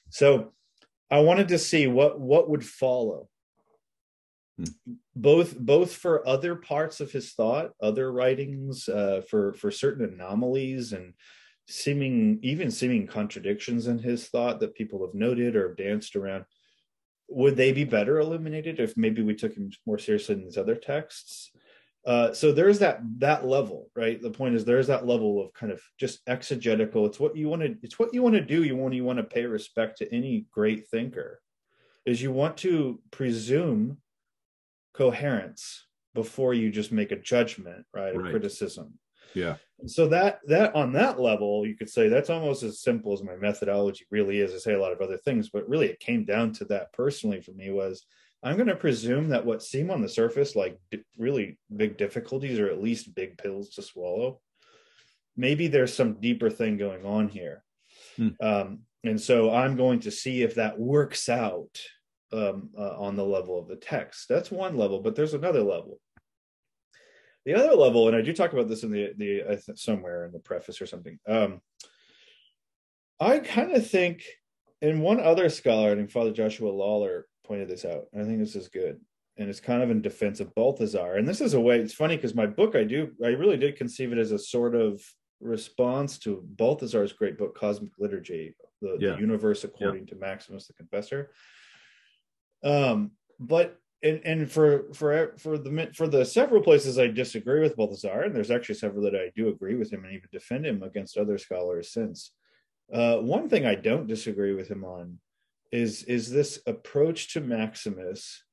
So 0.10 0.54
i 1.12 1.20
wanted 1.20 1.50
to 1.50 1.60
see 1.60 1.88
what 1.88 2.20
what 2.20 2.50
would 2.50 2.66
follow. 2.66 3.30
Both 5.16 5.58
both 5.58 5.94
for 5.96 6.28
other 6.28 6.56
parts 6.56 7.02
of 7.02 7.12
his 7.12 7.34
thought 7.34 7.72
other 7.82 8.12
writings 8.12 8.88
uh, 8.88 9.22
for 9.28 9.54
for 9.54 9.72
certain 9.72 10.06
anomalies 10.06 10.94
and 10.94 11.14
seeming 11.68 12.40
even 12.44 12.70
seeming 12.70 13.08
contradictions 13.08 13.88
in 13.88 13.98
his 13.98 14.28
thought 14.28 14.60
that 14.60 14.76
people 14.76 15.06
have 15.06 15.16
noted 15.16 15.56
or 15.56 15.70
have 15.70 15.78
danced 15.78 16.16
around 16.16 16.46
would 17.30 17.56
they 17.56 17.72
be 17.72 17.86
better 17.86 18.20
illuminated 18.20 18.80
if 18.80 18.98
maybe 18.98 19.22
we 19.24 19.34
took 19.34 19.56
him 19.56 19.72
more 19.86 19.98
seriously 19.98 20.36
in 20.36 20.44
these 20.44 20.58
other 20.58 20.76
texts 20.76 21.52
uh, 22.06 22.34
so 22.34 22.52
there's 22.52 22.80
that 22.80 23.00
that 23.20 23.46
level 23.46 23.90
right? 23.96 24.22
The 24.22 24.30
point 24.30 24.56
is 24.56 24.66
there's 24.66 24.88
that 24.88 25.06
level 25.06 25.42
of 25.42 25.54
kind 25.54 25.72
of 25.72 25.82
just 25.98 26.20
exegetical. 26.28 27.06
It's 27.06 27.20
what 27.20 27.36
you 27.36 27.48
want 27.48 27.62
to 27.62 27.78
it's 27.82 27.98
what 27.98 28.14
you 28.14 28.22
want 28.22 28.36
to 28.36 28.42
do. 28.42 28.64
You 28.64 28.76
want 28.76 28.94
you 28.94 29.06
want 29.06 29.18
to 29.18 29.24
pay 29.24 29.46
respect 29.46 29.98
to 30.00 30.14
any 30.14 30.46
great 30.52 30.88
thinker 30.88 31.40
is 32.06 32.22
you 32.22 32.32
want 32.32 32.58
to 32.58 33.00
presume 33.12 33.98
coherence 34.94 35.88
before 36.14 36.54
you 36.54 36.70
just 36.70 36.92
make 36.92 37.12
a 37.12 37.16
judgment 37.20 37.86
right? 37.94 38.16
A 38.16 38.20
Right. 38.20 38.32
criticism. 38.32 39.00
Yeah. 39.34 39.56
so 39.88 40.08
that 40.10 40.40
that 40.48 40.76
on 40.76 40.94
that 40.94 41.20
level 41.20 41.66
you 41.66 41.76
could 41.76 41.90
say 41.90 42.08
that's 42.08 42.30
almost 42.30 42.62
as 42.64 42.82
simple 42.82 43.14
as 43.14 43.24
my 43.24 43.36
methodology 43.38 44.06
really 44.12 44.40
is. 44.40 44.54
I 44.54 44.58
say 44.58 44.74
a 44.74 44.80
lot 44.82 44.92
of 44.92 45.02
other 45.02 45.18
things 45.18 45.50
but 45.50 45.68
really 45.70 45.88
it 45.88 46.00
came 46.00 46.26
down 46.26 46.52
to 46.54 46.66
that 46.66 46.92
personally 46.94 47.42
for 47.42 47.54
me 47.54 47.72
was 47.72 48.06
i'm 48.44 48.56
going 48.56 48.68
to 48.68 48.76
presume 48.76 49.30
that 49.30 49.46
what 49.46 49.64
seem 49.64 49.90
on 49.90 50.02
the 50.02 50.10
surface 50.10 50.56
like 50.56 50.78
d- 50.92 51.04
really 51.18 51.58
big 51.76 51.98
difficulties 51.98 52.60
or 52.60 52.68
at 52.68 52.82
least 52.82 53.16
big 53.16 53.38
pills 53.38 53.70
to 53.70 53.82
swallow 53.82 54.40
maybe 55.36 55.68
there's 55.68 55.94
some 55.94 56.20
deeper 56.20 56.50
thing 56.50 56.78
going 56.78 57.06
on 57.06 57.28
here 57.28 57.64
Hmm. 58.18 58.28
um, 58.42 58.80
and 59.04 59.20
so 59.20 59.52
i'm 59.54 59.76
going 59.76 60.00
to 60.02 60.12
see 60.12 60.44
if 60.44 60.56
that 60.56 60.78
works 60.80 61.30
out 61.30 61.80
um, 62.32 62.70
uh, 62.78 62.96
on 63.00 63.16
the 63.16 63.26
level 63.26 63.58
of 63.58 63.68
the 63.68 63.76
text 63.76 64.28
that's 64.30 64.52
one 64.52 64.78
level 64.78 65.00
but 65.00 65.16
there's 65.16 65.34
another 65.34 65.64
level 65.64 66.00
the 67.46 67.56
other 67.56 67.76
level, 67.76 68.08
and 68.08 68.16
I 68.16 68.22
do 68.22 68.32
talk 68.32 68.54
about 68.54 68.70
this 68.70 68.84
in 68.84 68.92
the 68.92 69.12
the 69.18 69.42
th- 69.66 69.78
somewhere 69.78 70.24
in 70.26 70.32
the 70.32 70.40
preface 70.40 70.82
or 70.82 70.86
something. 70.86 71.20
Um, 71.28 71.60
I 73.20 73.40
kind 73.40 73.74
of 73.76 73.90
think, 73.90 74.24
and 74.82 75.02
one 75.02 75.20
other 75.20 75.50
scholar 75.50 75.94
named 75.94 76.12
Father 76.14 76.32
Joshua 76.32 76.70
Lollar 76.70 77.28
pointed 77.44 77.68
this 77.68 77.86
out. 77.86 78.06
I 78.18 78.24
think 78.24 78.40
this 78.40 78.56
is 78.56 78.68
good, 78.68 79.00
and 79.38 79.50
it's 79.50 79.60
kind 79.60 79.84
of 79.84 79.92
in 79.92 80.02
defense 80.02 80.40
of 80.40 80.54
Balthasar. 80.56 81.16
And 81.16 81.28
this 81.28 81.42
is 81.42 81.54
a 81.54 81.60
way. 81.60 81.80
It's 81.80 81.94
funny 81.94 82.16
because 82.16 82.36
my 82.36 82.46
book, 82.48 82.76
I 82.76 82.84
do, 82.84 83.12
I 83.24 83.30
really 83.30 83.58
did 83.58 83.78
conceive 83.78 84.12
it 84.12 84.18
as 84.18 84.32
a 84.32 84.40
sort 84.40 84.76
of 84.76 85.02
response 85.40 86.18
to 86.20 86.42
Balthasar's 86.46 87.14
great 87.14 87.38
book, 87.38 87.58
Cosmic 87.58 87.92
Liturgy, 88.00 88.56
the, 88.82 88.98
Yeah. 89.00 89.16
the 89.16 89.20
universe 89.20 89.64
according 89.64 90.06
to 90.08 90.16
Maximus 90.16 90.68
the 90.68 90.74
Confessor. 90.74 91.32
Um, 92.64 93.12
but 93.40 93.78
and 94.02 94.22
and 94.26 94.52
for 94.52 94.94
for 94.94 95.34
for 95.38 95.58
the 95.58 95.90
for 95.94 96.08
the 96.08 96.26
several 96.26 96.62
places 96.62 97.00
I 97.00 97.08
disagree 97.08 97.62
with 97.62 97.76
Balthasar, 97.76 98.22
and 98.22 98.36
there's 98.36 98.52
actually 98.52 98.76
several 98.76 99.04
that 99.04 99.16
I 99.16 99.32
do 99.36 99.50
agree 99.50 99.76
with 99.76 99.92
him 99.92 100.04
and 100.06 100.14
even 100.14 100.30
defend 100.32 100.66
him 100.66 100.84
against 100.84 101.18
other 101.18 101.38
scholars 101.38 101.92
since. 101.92 102.32
Uh, 102.92 103.18
one 103.18 103.50
thing 103.50 103.66
I 103.66 103.76
don't 103.76 104.08
disagree 104.08 104.54
with 104.54 104.68
him 104.70 104.84
on 104.84 105.20
is 105.74 106.04
is 106.04 106.30
this 106.30 106.60
approach 106.68 107.34
to 107.34 107.42
Maximus, 107.42 108.44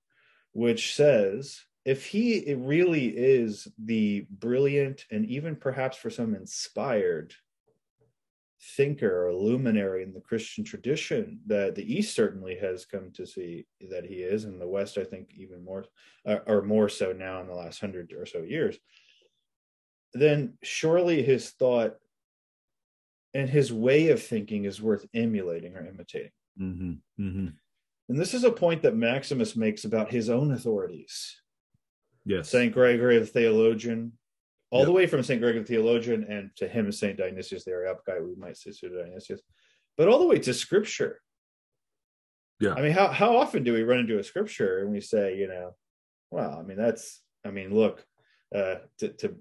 which 0.53 0.95
says 0.95 1.61
if 1.85 2.07
he 2.07 2.55
really 2.55 3.09
is 3.09 3.69
the 3.79 4.27
brilliant 4.31 5.05
and 5.11 5.27
even 5.27 5.55
perhaps 5.55 5.99
for 5.99 6.09
some 6.09 6.35
inspired 6.35 7.35
thinker 8.77 9.27
or 9.27 9.35
luminary 9.35 10.03
in 10.03 10.15
the 10.15 10.21
Christian 10.21 10.65
tradition 10.65 11.41
that 11.47 11.75
the 11.75 11.95
East 11.95 12.15
certainly 12.15 12.57
has 12.57 12.87
come 12.87 13.11
to 13.13 13.27
see 13.27 13.67
that 13.91 14.07
he 14.07 14.17
is, 14.17 14.45
and 14.45 14.59
the 14.59 14.69
West, 14.69 14.97
I 14.97 15.05
think, 15.05 15.31
even 15.35 15.63
more 15.63 15.85
uh, 16.27 16.39
or 16.47 16.63
more 16.63 16.89
so 16.89 17.13
now 17.13 17.43
in 17.43 17.49
the 17.49 17.55
last 17.55 17.81
hundred 17.81 18.15
or 18.15 18.25
so 18.25 18.41
years. 18.41 18.79
Then 20.15 20.55
surely 20.63 21.23
his 21.23 21.51
thought 21.51 21.97
and 23.35 23.49
his 23.49 23.71
way 23.71 24.09
of 24.09 24.23
thinking 24.23 24.65
is 24.65 24.81
worth 24.81 25.07
emulating 25.15 25.77
or 25.77 25.87
imitating. 25.87 26.33
Mm-hmm. 26.61 26.93
Mm-hmm. 27.23 27.47
And 28.09 28.19
this 28.19 28.35
is 28.35 28.45
a 28.45 28.51
point 28.51 28.83
that 28.83 28.97
Maximus 28.97 29.57
makes 29.57 29.85
about 29.85 30.11
his 30.11 30.29
own 30.29 30.53
authorities. 30.53 31.41
Yes. 32.25 32.49
Saint 32.49 32.75
Gregory 32.75 33.19
the 33.19 33.27
theologian, 33.27 34.13
all 34.71 34.81
Yep. 34.81 34.87
the 34.87 34.93
way 34.93 35.07
from 35.07 35.23
Saint 35.23 35.41
Gregory 35.41 35.63
the 35.63 35.67
theologian, 35.67 36.25
and 36.25 36.51
to 36.57 36.69
him 36.69 36.91
Saint 36.93 37.19
Dionysius 37.19 37.65
the 37.65 37.71
Areopagite, 37.71 38.25
we 38.25 38.35
might 38.35 38.57
say 38.57 38.73
Pseudo 38.73 39.03
Dionysius, 39.03 39.41
but 39.97 40.09
all 40.09 40.19
the 40.19 40.27
way 40.27 40.39
to 40.41 40.53
Scripture. 40.53 41.21
Yeah. 42.59 42.75
I 42.75 42.83
mean, 42.83 42.93
how 42.93 43.09
how 43.09 43.37
often 43.37 43.65
do 43.65 43.73
we 43.73 43.85
run 43.85 44.01
into 44.01 44.19
a 44.19 44.25
Scripture 44.25 44.81
and 44.81 44.91
we 44.91 45.01
say, 45.01 45.39
you 45.39 45.49
know, 45.49 45.75
well, 46.31 46.59
I 46.59 46.63
mean, 46.63 46.77
that's, 46.77 47.23
I 47.45 47.51
mean, 47.51 47.75
look, 47.75 48.05
uh, 48.55 48.77
to 48.99 49.09
to 49.11 49.35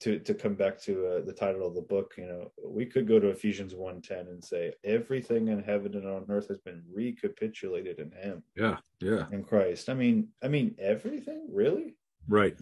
to 0.00 0.18
to 0.18 0.34
come 0.34 0.54
back 0.54 0.80
to 0.82 1.06
uh, 1.06 1.20
the 1.24 1.32
title 1.32 1.66
of 1.66 1.74
the 1.74 1.80
book, 1.82 2.14
you 2.18 2.26
know, 2.26 2.50
we 2.64 2.84
could 2.84 3.06
go 3.06 3.20
to 3.20 3.28
Ephesians 3.28 3.74
one 3.74 4.00
ten 4.00 4.26
and 4.28 4.42
say 4.44 4.72
everything 4.82 5.48
in 5.48 5.62
heaven 5.62 5.94
and 5.94 6.06
on 6.06 6.24
earth 6.28 6.48
has 6.48 6.58
been 6.58 6.82
recapitulated 6.92 7.98
in 8.00 8.10
Him 8.10 8.42
Yeah. 8.56 8.78
Yeah. 9.00 9.26
in 9.32 9.44
Christ. 9.44 9.88
I 9.88 9.94
mean, 9.94 10.28
I 10.42 10.48
mean, 10.48 10.74
everything 10.78 11.46
really. 11.52 11.96
Right. 12.28 12.58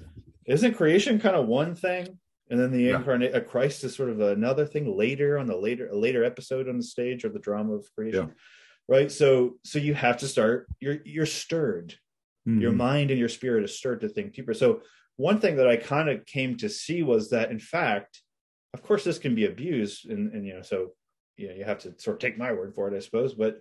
isn't 0.46 0.74
creation 0.74 1.18
kind 1.18 1.34
of 1.36 1.46
one 1.46 1.74
thing 1.74 2.18
and 2.50 2.60
then 2.60 2.70
the 2.70 2.82
Yeah. 2.82 2.96
incarnate 2.98 3.34
uh, 3.34 3.40
christ 3.40 3.82
is 3.82 3.96
sort 3.96 4.10
of 4.10 4.20
another 4.20 4.66
thing 4.66 4.94
later 4.94 5.38
on 5.38 5.46
the 5.46 5.56
later 5.56 5.88
a 5.88 5.96
later 5.96 6.22
episode 6.22 6.68
on 6.68 6.76
the 6.76 6.82
stage 6.82 7.24
of 7.24 7.32
the 7.32 7.38
drama 7.38 7.72
of 7.72 7.88
creation 7.94 8.34
right 8.86 9.10
so 9.10 9.56
so 9.64 9.78
you 9.78 9.94
have 9.94 10.18
to 10.18 10.28
start 10.28 10.66
you're 10.80 10.98
you're 11.06 11.24
stirred 11.24 11.94
your 12.44 12.72
Mhm. 12.72 12.76
mind 12.76 13.10
and 13.10 13.18
your 13.18 13.30
spirit 13.30 13.64
is 13.64 13.74
stirred 13.74 14.00
to 14.02 14.08
think 14.10 14.34
deeper 14.34 14.52
so 14.52 14.82
one 15.16 15.40
thing 15.40 15.56
that 15.56 15.68
i 15.68 15.76
kind 15.76 16.08
of 16.08 16.24
came 16.26 16.56
to 16.56 16.68
see 16.68 17.02
was 17.02 17.30
that 17.30 17.50
in 17.50 17.58
fact 17.58 18.22
of 18.72 18.82
course 18.82 19.04
this 19.04 19.18
can 19.18 19.34
be 19.34 19.46
abused 19.46 20.08
and 20.08 20.32
and 20.32 20.46
you 20.46 20.54
know 20.54 20.62
so 20.62 20.90
you 21.36 21.48
know 21.48 21.54
you 21.54 21.64
have 21.64 21.78
to 21.78 21.94
sort 21.98 22.16
of 22.16 22.20
take 22.20 22.38
my 22.38 22.52
word 22.52 22.74
for 22.74 22.92
it 22.92 22.96
i 22.96 23.00
suppose 23.00 23.34
but 23.34 23.58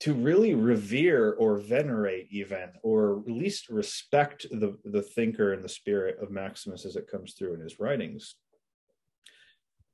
to 0.00 0.14
really 0.14 0.54
revere 0.54 1.32
or 1.34 1.58
venerate 1.58 2.26
even 2.30 2.70
or 2.82 3.20
at 3.20 3.32
least 3.32 3.68
respect 3.68 4.46
the 4.50 4.76
the 4.84 5.02
thinker 5.02 5.52
and 5.52 5.64
the 5.64 5.68
spirit 5.68 6.16
of 6.20 6.30
maximus 6.30 6.84
as 6.84 6.96
it 6.96 7.10
comes 7.10 7.34
through 7.34 7.54
in 7.54 7.60
his 7.60 7.78
writings 7.78 8.36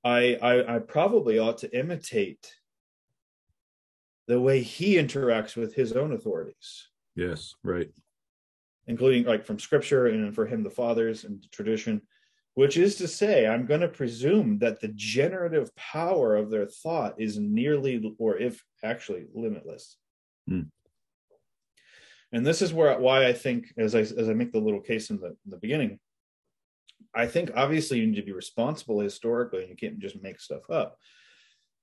i 0.05 0.39
i, 0.43 0.77
I 0.77 0.79
probably 0.79 1.39
ought 1.39 1.59
to 1.59 1.79
imitate 1.79 2.55
the 4.29 4.41
way 4.41 4.61
he 4.61 4.97
interacts 4.97 5.57
with 5.57 5.75
his 5.75 5.93
own 5.93 6.13
authorities 6.13 6.89
Yes, 7.19 7.53
right. 7.65 7.91
Including 8.89 9.25
like 9.25 9.45
from 9.45 9.59
scripture 9.59 10.07
and 10.07 10.35
for 10.35 10.47
him 10.47 10.63
the 10.63 10.71
fathers 10.71 11.25
and 11.25 11.47
tradition 11.53 12.01
which 12.55 12.77
is 12.77 12.97
to 12.97 13.07
say 13.07 13.47
i'm 13.47 13.67
going 13.67 13.81
to 13.81 13.89
presume 13.89 14.59
that 14.59 14.81
the 14.81 14.89
generative 14.89 15.75
power 15.77 16.35
of 16.35 16.51
their 16.51 16.67
thought 16.67 17.15
is 17.21 17.39
nearly 17.39 18.15
or 18.19 18.37
if 18.37 18.65
actually 18.83 19.27
limitless 19.33 19.97
Hmm. 20.49 20.63
and 22.33 22.47
this 22.47 22.63
is 22.63 22.73
where 22.73 22.99
why 22.99 23.27
i 23.27 23.35
think 23.35 23.67
as 23.77 23.95
i 23.95 24.01
as 24.01 24.29
i 24.29 24.33
make 24.33 24.51
the 24.51 24.59
little 24.59 24.81
case 24.81 25.11
in 25.11 25.21
the, 25.21 25.27
in 25.27 25.51
the 25.51 25.59
beginning 25.59 25.99
i 27.15 27.27
think 27.27 27.51
obviously 27.55 27.99
you 27.99 28.07
need 28.07 28.17
to 28.17 28.23
be 28.23 28.33
responsible 28.33 28.99
historically 29.01 29.61
and 29.61 29.69
you 29.69 29.77
can't 29.77 29.99
just 29.99 30.23
make 30.23 30.41
stuff 30.41 30.71
up 30.71 30.97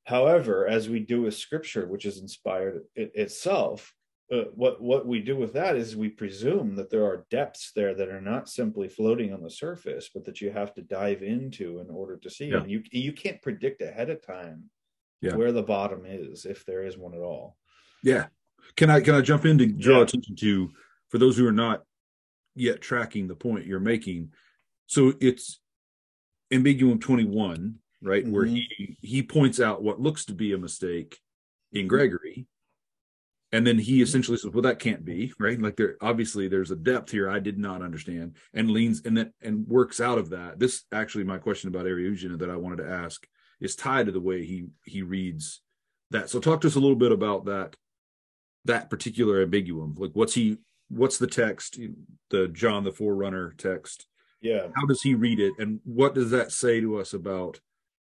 however 0.06 0.68
as 0.68 0.90
we 0.90 1.00
do 1.00 1.22
with 1.22 1.36
scripture 1.36 1.86
which 1.86 2.06
is 2.06 2.20
inspired 2.20 2.82
it, 2.96 3.12
itself 3.14 3.94
uh, 4.32 4.46
what 4.56 4.82
what 4.82 5.06
we 5.06 5.20
do 5.20 5.36
with 5.36 5.54
that 5.54 5.76
is 5.76 5.96
we 5.96 6.10
presume 6.10 6.76
that 6.76 6.90
there 6.90 7.06
are 7.06 7.26
depths 7.30 7.72
there 7.76 7.94
that 7.94 8.10
are 8.10 8.22
not 8.22 8.50
simply 8.50 8.88
floating 8.90 9.32
on 9.34 9.44
the 9.44 9.50
surface, 9.50 10.10
but 10.14 10.26
that 10.26 10.42
you 10.42 10.50
have 10.50 10.74
to 10.74 10.82
dive 10.82 11.22
into 11.22 11.80
in 11.80 11.90
order 11.90 12.18
to 12.18 12.30
see. 12.30 12.48
Yeah. 12.48 12.58
And 12.62 12.72
you 12.72 12.82
you 12.92 13.14
can't 13.14 13.42
predict 13.42 13.82
ahead 13.82 14.10
of 14.10 14.26
time 14.26 14.70
Yeah. 15.22 15.36
where 15.36 15.52
the 15.52 15.64
bottom 15.64 16.06
is, 16.08 16.46
if 16.46 16.66
there 16.66 16.84
is 16.84 16.98
one 16.98 17.14
at 17.14 17.22
all. 17.22 17.58
Yeah. 18.04 18.28
Can 18.76 18.90
I 18.90 19.00
can 19.02 19.14
I 19.14 19.22
jump 19.22 19.46
in 19.46 19.58
to 19.60 19.68
draw 19.68 19.98
Yeah. 19.98 20.04
attention 20.04 20.36
to 20.38 20.72
for 21.10 21.20
those 21.20 21.38
who 21.38 21.46
are 21.48 21.52
not 21.52 21.84
yet 22.56 22.82
tracking 22.82 23.28
the 23.28 23.36
point 23.36 23.68
you're 23.68 23.80
making? 23.80 24.34
So 24.88 25.14
it's 25.22 25.60
ambiguum 26.52 27.00
21, 27.00 27.76
right? 28.02 28.28
Where 28.28 28.46
Mhm. 28.46 28.56
he 28.56 28.98
he 29.02 29.22
points 29.24 29.60
out 29.60 29.84
what 29.84 30.00
looks 30.02 30.26
to 30.26 30.34
be 30.34 30.52
a 30.54 30.58
mistake 30.58 31.20
in 31.72 31.88
Gregory. 31.88 32.48
And 33.56 33.66
then 33.66 33.80
he 33.80 34.02
essentially 34.02 34.38
says, 34.38 34.52
Well, 34.52 34.64
that 34.64 34.80
can't 34.80 35.06
be, 35.06 35.32
right? 35.40 35.58
Like 35.60 35.78
there 35.78 35.96
obviously 36.02 36.50
there's 36.50 36.72
a 36.72 36.76
depth 36.76 37.12
here 37.12 37.30
I 37.30 37.40
did 37.40 37.58
not 37.58 37.82
understand, 37.82 38.36
and 38.54 38.70
leans 38.70 39.02
and 39.06 39.16
then 39.16 39.32
and 39.42 39.66
works 39.66 40.02
out 40.02 40.18
of 40.18 40.32
that. 40.32 40.60
This 40.60 40.84
actually 40.92 41.24
my 41.24 41.38
question 41.38 41.70
about 41.70 41.86
Eriugena 41.86 42.38
that 42.40 42.50
I 42.50 42.58
wanted 42.58 42.84
to 42.84 42.90
ask 42.90 43.26
is 43.62 43.78
tied 43.78 44.08
to 44.08 44.12
the 44.12 44.20
way 44.20 44.46
he 44.46 44.66
he 44.84 45.04
reads 45.04 45.62
that. 46.12 46.30
So 46.30 46.42
talk 46.42 46.60
to 46.62 46.68
us 46.68 46.76
a 46.76 46.82
little 46.82 46.98
bit 46.98 47.14
about 47.14 47.46
that 47.46 47.78
that 48.66 48.90
particular 48.90 49.46
ambiguum. 49.46 49.98
Like 49.98 50.12
what's 50.12 50.34
he 50.34 50.58
what's 50.90 51.18
the 51.18 51.26
text, 51.26 51.80
the 52.32 52.50
John 52.50 52.84
the 52.84 52.92
Forerunner 52.92 53.54
text? 53.58 54.06
Yeah. 54.42 54.68
How 54.76 54.86
does 54.86 55.02
he 55.02 55.16
read 55.16 55.40
it? 55.40 55.54
And 55.60 55.80
what 55.86 56.14
does 56.14 56.32
that 56.32 56.52
say 56.52 56.82
to 56.82 57.00
us 57.00 57.14
about 57.14 57.62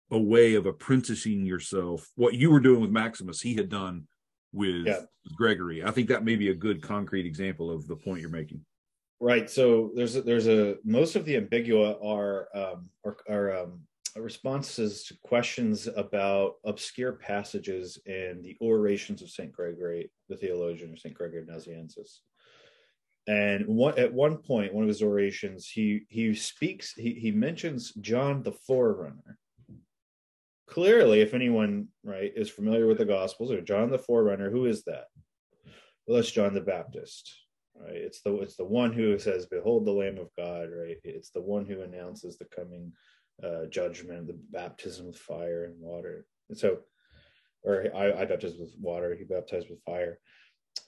a 0.10 0.20
way 0.20 0.56
of 0.56 0.66
apprenticing 0.66 1.46
yourself? 1.46 2.10
What 2.16 2.34
you 2.34 2.50
were 2.50 2.60
doing 2.60 2.82
with 2.82 2.90
Maximus, 2.90 3.42
he 3.42 3.54
had 3.54 3.70
done 3.70 4.08
with 4.56 4.88
Yeah. 4.88 5.02
Gregory. 5.36 5.84
I 5.84 5.92
think 5.92 6.08
that 6.10 6.24
may 6.24 6.36
be 6.36 6.50
a 6.50 6.56
good 6.56 6.82
concrete 6.82 7.26
example 7.26 7.70
of 7.70 7.88
the 7.88 7.96
point 7.96 8.22
you're 8.22 8.30
making. 8.30 8.62
Right. 9.20 9.50
So 9.50 9.92
there's 9.96 10.16
a, 10.16 10.22
there's 10.22 10.48
a 10.48 10.78
most 10.84 11.16
of 11.16 11.26
the 11.26 11.40
ambigua 11.40 12.04
are 12.04 12.50
um, 12.56 12.90
are, 13.06 13.18
are 13.30 13.58
um, 13.58 13.82
responses 14.16 15.04
to 15.06 15.18
questions 15.24 15.88
about 15.96 16.56
obscure 16.66 17.14
passages 17.14 18.00
in 18.06 18.42
the 18.44 18.58
orations 18.62 19.22
of 19.22 19.30
Saint 19.30 19.52
Gregory, 19.52 20.12
the 20.30 20.38
theologian, 20.38 20.94
or 20.94 20.98
Saint 20.98 21.16
Gregory 21.16 21.42
of 21.42 21.48
Nazianzus. 21.48 22.20
And 23.28 23.66
one, 23.66 23.98
at 23.98 24.14
one 24.14 24.38
point, 24.38 24.74
one 24.74 24.84
of 24.84 24.88
his 24.88 25.02
orations, 25.02 25.68
he 25.68 26.06
he 26.10 26.34
speaks, 26.36 26.94
he 26.94 27.14
he 27.14 27.32
mentions 27.32 27.94
John 27.94 28.44
the 28.44 28.52
Forerunner. 28.52 29.38
Clearly, 30.76 31.22
if 31.22 31.34
anyone 31.34 31.88
right 32.04 32.32
is 32.36 32.50
familiar 32.50 32.86
with 32.86 33.00
the 33.00 33.06
Gospels 33.06 33.52
or 33.52 33.62
John 33.62 33.90
the 33.90 33.98
Forerunner, 33.98 34.52
who 34.52 34.66
is 34.66 34.84
that? 34.84 35.06
Well, 36.06 36.18
that's 36.18 36.32
John 36.32 36.54
the 36.54 36.62
Baptist 36.62 37.34
right? 37.76 37.96
It's 37.96 38.22
the 38.22 38.36
it's 38.38 38.56
the 38.56 38.66
one 38.66 38.94
who 38.94 39.18
says 39.20 39.46
behold 39.46 39.86
the 39.86 39.92
lamb 39.92 40.18
of 40.18 40.30
god 40.38 40.70
right? 40.72 40.98
It's 41.04 41.30
the 41.30 41.42
one 41.42 41.66
who 41.66 41.82
announces 41.82 42.38
the 42.38 42.46
coming 42.46 42.94
uh 43.44 43.66
judgment 43.66 44.28
the 44.28 44.40
baptism 44.52 45.08
with 45.08 45.18
fire 45.18 45.66
and 45.66 45.76
water. 45.80 46.26
And 46.50 46.58
so 46.58 46.80
or 47.64 47.88
i 47.96 48.22
i 48.22 48.26
baptize 48.26 48.56
with 48.58 48.76
water 48.80 49.16
he 49.16 49.24
baptized 49.24 49.70
with 49.70 49.84
fire. 49.84 50.20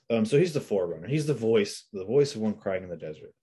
Um 0.10 0.26
so 0.26 0.38
he's 0.38 0.54
the 0.54 0.62
forerunner. 0.62 1.08
He's 1.08 1.28
the 1.28 1.34
voice 1.34 1.88
the 1.92 2.06
voice 2.06 2.36
of 2.36 2.42
one 2.42 2.56
crying 2.56 2.84
in 2.84 2.90
the 2.90 2.98
desert. 2.98 3.34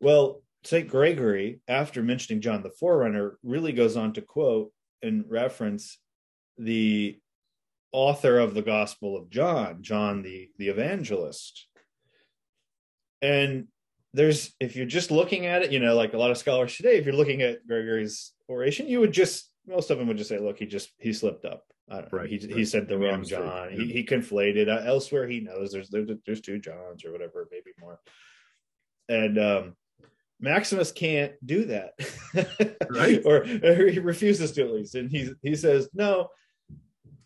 Well 0.00 0.42
saint 0.64 0.88
gregory 0.88 1.60
after 1.68 2.02
mentioning 2.02 2.42
john 2.42 2.64
the 2.64 2.70
forerunner 2.80 3.38
really 3.44 3.70
goes 3.70 3.96
on 3.96 4.12
to 4.12 4.20
quote 4.20 4.72
and 5.02 5.24
reference 5.28 5.98
the 6.58 7.18
author 7.92 8.38
of 8.38 8.54
the 8.54 8.62
gospel 8.62 9.16
of 9.16 9.30
john 9.30 9.82
john 9.82 10.22
the 10.22 10.48
the 10.58 10.68
evangelist 10.68 11.66
and 13.22 13.66
there's 14.14 14.54
if 14.60 14.76
you're 14.76 14.86
just 14.86 15.10
looking 15.10 15.46
at 15.46 15.62
it 15.62 15.72
you 15.72 15.78
know 15.78 15.94
like 15.94 16.12
a 16.14 16.18
lot 16.18 16.30
of 16.30 16.38
scholars 16.38 16.76
today 16.76 16.96
if 16.96 17.06
you're 17.06 17.14
looking 17.14 17.42
at 17.42 17.66
gregory's 17.66 18.32
oration 18.48 18.88
you 18.88 19.00
would 19.00 19.12
just 19.12 19.50
most 19.66 19.90
of 19.90 19.98
them 19.98 20.08
would 20.08 20.16
just 20.18 20.28
say 20.28 20.38
look 20.38 20.58
he 20.58 20.66
just 20.66 20.90
he 20.98 21.12
slipped 21.12 21.44
up 21.44 21.64
I 21.90 22.00
don't 22.00 22.12
know. 22.12 22.18
Right, 22.18 22.28
He, 22.30 22.36
he 22.38 22.52
right. 22.54 22.68
said 22.68 22.88
the 22.88 22.98
wrong. 22.98 23.24
John. 23.24 23.70
He, 23.70 23.86
he 23.90 24.04
conflated. 24.04 24.68
Uh, 24.68 24.82
elsewhere, 24.84 25.26
he 25.26 25.40
knows 25.40 25.72
there's, 25.72 25.88
there's 25.88 26.10
there's 26.26 26.40
two 26.40 26.58
Johns 26.58 27.04
or 27.04 27.12
whatever, 27.12 27.48
maybe 27.50 27.70
more. 27.80 27.98
And 29.08 29.38
um, 29.38 29.76
Maximus 30.40 30.92
can't 30.92 31.32
do 31.44 31.64
that, 31.66 31.92
Right. 32.90 33.22
or, 33.24 33.38
or 33.42 33.88
he 33.88 33.98
refuses 33.98 34.52
to 34.52 34.62
at 34.62 34.72
least, 34.72 34.94
and 34.94 35.10
he 35.10 35.30
he 35.42 35.54
says 35.56 35.88
no. 35.92 36.28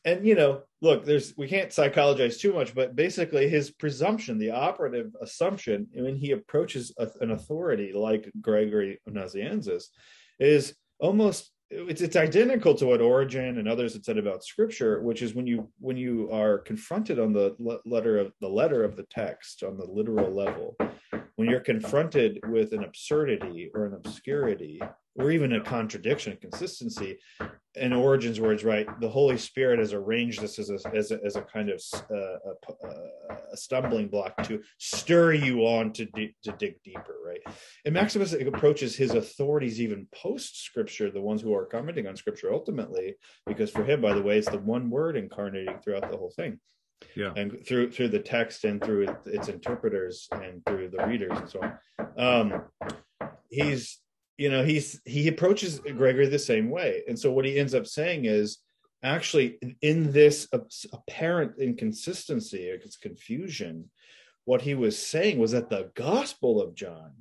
And 0.05 0.27
you 0.27 0.35
know, 0.35 0.63
look, 0.81 1.05
there's 1.05 1.35
we 1.37 1.47
can't 1.47 1.71
psychologize 1.71 2.39
too 2.39 2.53
much, 2.53 2.75
but 2.75 2.97
basically 2.97 3.49
his 3.49 3.71
presumption, 3.71 4.39
the 4.39 4.51
operative 4.51 5.13
assumption, 5.21 5.87
when 5.95 6.17
he 6.17 6.33
approaches 6.33 6.93
a, 6.99 7.09
an 7.21 7.31
authority 7.31 7.93
like 7.93 8.31
Gregory 8.41 8.99
of 9.07 9.13
Nazianzus, 9.13 9.85
is 10.41 10.75
almost 10.99 11.51
it's 11.71 12.03
it's 12.03 12.17
identical 12.17 12.75
to 12.75 12.87
what 12.87 13.01
Origen 13.01 13.59
and 13.59 13.69
others 13.69 13.93
had 13.93 14.05
said 14.05 14.19
about 14.19 14.45
Scripture, 14.45 15.01
which 15.03 15.23
is 15.23 15.35
when 15.35 15.47
you 15.47 15.71
when 15.79 15.97
you 15.97 16.29
are 16.33 16.59
confronted 16.59 17.19
on 17.19 17.33
the 17.33 17.55
letter 17.87 18.19
of 18.19 18.33
the 18.41 18.49
letter 18.49 18.85
of 18.85 18.97
the 18.97 19.07
text 19.11 19.63
on 19.63 19.77
the 19.79 19.87
literal 19.87 20.31
level, 20.31 20.77
when 21.37 21.49
you're 21.49 21.61
confronted 21.61 22.41
with 22.49 22.73
an 22.73 22.85
absurdity 22.85 23.71
or 23.75 23.87
an 23.87 23.95
obscurity 23.95 24.81
or 25.17 25.31
even 25.31 25.53
a 25.53 25.61
contradiction, 25.61 26.37
consistency, 26.41 27.19
in 27.75 27.93
Origen's 27.93 28.41
words, 28.41 28.65
right, 28.65 28.87
the 29.01 29.09
Holy 29.09 29.39
Spirit 29.39 29.79
has 29.79 29.93
arranged 29.93 30.41
this 30.41 30.59
as 30.59 30.71
a 30.71 30.79
as 30.95 31.11
a, 31.11 31.19
as 31.25 31.37
a 31.37 31.43
kind 31.43 31.71
of 31.71 31.83
uh, 32.11 32.15
a, 32.15 32.95
a 33.53 33.57
stumbling 33.57 34.09
block 34.09 34.43
to 34.45 34.61
stir 34.79 35.33
you 35.33 35.61
on 35.61 35.93
to 35.93 36.07
to 36.07 36.53
dig 36.59 36.83
deeper, 36.83 37.17
right? 37.25 37.41
And 37.85 37.95
Maximus 37.95 38.35
approaches 38.35 38.95
his 38.95 39.13
authorities 39.13 39.81
even 39.81 40.07
post 40.15 40.63
Scripture, 40.63 41.11
the 41.11 41.21
ones 41.21 41.41
who 41.41 41.55
are 41.55 41.65
commenting 41.65 42.07
on 42.07 42.17
Scripture 42.17 42.53
ultimately, 42.53 43.15
because 43.47 43.71
for 43.71 43.85
him, 43.85 44.03
by 44.03 44.13
the 44.13 44.23
way, 44.23 44.39
it's 44.39 44.51
the 44.51 44.59
one 44.59 44.91
word 44.91 45.17
incarnating 45.17 45.79
throughout 45.79 46.11
the 46.11 46.17
whole 46.17 46.33
thing 46.37 46.59
Yeah. 47.17 47.33
and 47.37 47.65
through 47.67 47.91
through 47.93 48.09
the 48.09 48.19
text 48.21 48.65
and 48.65 48.83
through 48.83 49.09
its 49.27 49.49
interpreters 49.49 50.29
and 50.33 50.65
through 50.67 50.91
the 50.91 51.07
readers 51.07 51.37
and 51.39 51.49
so 51.49 51.61
on. 51.63 51.79
Um, 52.19 52.63
he's 53.51 53.99
you 54.39 54.51
know 54.51 54.65
he's 54.65 55.01
he 55.05 55.29
approaches 55.29 55.79
Gregory 55.81 56.27
the 56.27 56.39
same 56.39 56.71
way, 56.71 57.03
and 57.09 57.19
so 57.19 57.31
what 57.33 57.45
he 57.45 57.59
ends 57.59 57.75
up 57.75 57.87
saying 57.87 58.25
is 58.25 58.59
actually 59.05 59.59
in 59.81 60.13
this 60.13 60.49
apparent 60.93 61.53
inconsistency, 61.59 62.65
it's 62.67 62.97
confusion. 62.97 63.91
What 64.45 64.63
he 64.63 64.75
was 64.75 64.99
saying 64.99 65.39
was 65.39 65.53
that 65.53 65.71
the 65.71 65.91
Gospel 65.95 66.61
of 66.61 66.75
John, 66.75 67.13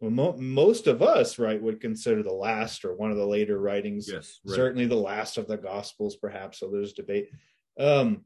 well, 0.00 0.10
mo- 0.10 0.36
most 0.38 0.86
of 0.86 1.02
us, 1.02 1.38
right, 1.38 1.60
would 1.60 1.80
consider 1.80 2.22
the 2.22 2.32
last 2.34 2.84
or 2.84 2.94
one 2.94 3.10
of 3.10 3.16
the 3.16 3.26
later 3.26 3.58
writings 3.58 4.10
Yes. 4.12 4.40
Right. 4.44 4.56
certainly 4.56 4.86
the 4.86 4.94
last 4.96 5.38
of 5.38 5.46
the 5.46 5.56
gospels 5.56 6.16
perhaps 6.16 6.58
so 6.58 6.70
there's 6.70 6.92
debate 6.94 7.28
um 7.78 8.24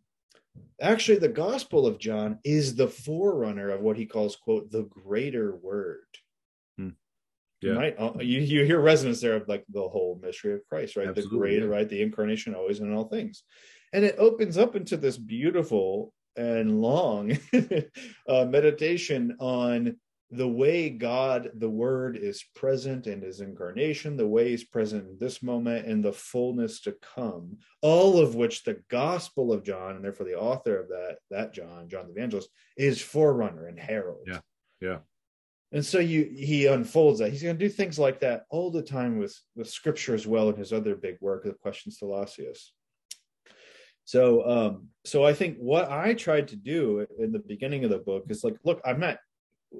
actually 0.80 1.18
the 1.18 1.28
gospel 1.28 1.86
of 1.86 1.98
john 1.98 2.38
is 2.44 2.74
the 2.74 2.88
forerunner 2.88 3.70
of 3.70 3.80
what 3.80 3.96
he 3.96 4.06
calls 4.06 4.36
quote 4.36 4.70
the 4.70 4.84
greater 4.84 5.56
word 5.56 6.06
yeah. 7.64 7.72
You 7.72 7.94
uh, 7.98 8.12
you, 8.20 8.40
you 8.40 8.64
hear 8.64 8.80
resonance 8.80 9.20
there 9.20 9.36
of 9.36 9.48
like 9.48 9.64
the 9.70 9.80
whole 9.80 10.20
mystery 10.22 10.52
of 10.52 10.60
Christ, 10.68 10.96
right? 10.96 11.08
Absolutely, 11.08 11.30
the 11.30 11.38
great, 11.38 11.62
yeah. 11.62 11.68
right? 11.68 11.88
The 11.88 12.02
incarnation 12.02 12.54
always 12.54 12.80
in 12.80 12.92
all 12.92 13.04
things. 13.04 13.42
And 13.92 14.04
it 14.04 14.16
opens 14.18 14.58
up 14.58 14.76
into 14.76 14.96
this 14.96 15.16
beautiful 15.16 16.12
and 16.36 16.82
long 16.82 17.38
uh, 18.28 18.44
meditation 18.44 19.36
on 19.40 19.96
the 20.36 20.48
way 20.48 20.90
God, 20.90 21.50
the 21.54 21.70
Word, 21.70 22.16
is 22.16 22.44
present 22.54 23.06
in 23.06 23.22
His 23.22 23.40
incarnation, 23.40 24.16
the 24.16 24.26
way 24.26 24.50
He's 24.50 24.64
present 24.64 25.06
in 25.08 25.18
this 25.18 25.42
moment, 25.42 25.86
and 25.86 26.04
the 26.04 26.12
fullness 26.12 26.80
to 26.82 26.96
come. 27.14 27.58
All 27.82 28.18
of 28.18 28.34
which 28.34 28.64
the 28.64 28.82
Gospel 28.88 29.52
of 29.52 29.62
John, 29.62 29.96
and 29.96 30.04
therefore 30.04 30.26
the 30.26 30.38
author 30.38 30.78
of 30.78 30.88
that, 30.88 31.18
that 31.30 31.54
John, 31.54 31.88
John 31.88 32.06
the 32.06 32.12
Evangelist, 32.12 32.48
is 32.76 33.00
forerunner 33.00 33.66
and 33.66 33.78
herald. 33.78 34.26
Yeah, 34.26 34.40
yeah. 34.80 34.98
And 35.72 35.84
so 35.84 35.98
you 35.98 36.30
he 36.32 36.66
unfolds 36.66 37.18
that. 37.18 37.30
He's 37.30 37.42
going 37.42 37.58
to 37.58 37.64
do 37.64 37.70
things 37.70 37.98
like 37.98 38.20
that 38.20 38.44
all 38.50 38.70
the 38.70 38.82
time 38.82 39.18
with 39.18 39.36
with 39.56 39.68
Scripture 39.68 40.14
as 40.14 40.26
well 40.26 40.48
in 40.48 40.56
his 40.56 40.72
other 40.72 40.94
big 40.94 41.16
work, 41.20 41.44
the 41.44 41.52
Questions 41.52 41.98
to 41.98 42.04
Thalassius. 42.04 42.70
So, 44.04 44.48
um, 44.48 44.88
so 45.04 45.24
I 45.24 45.32
think 45.32 45.56
what 45.58 45.90
I 45.90 46.14
tried 46.14 46.48
to 46.48 46.56
do 46.56 47.06
in 47.18 47.32
the 47.32 47.38
beginning 47.38 47.84
of 47.84 47.90
the 47.90 47.98
book 47.98 48.26
is 48.28 48.44
like, 48.44 48.56
look, 48.64 48.80
I'm 48.84 49.00
not 49.00 49.18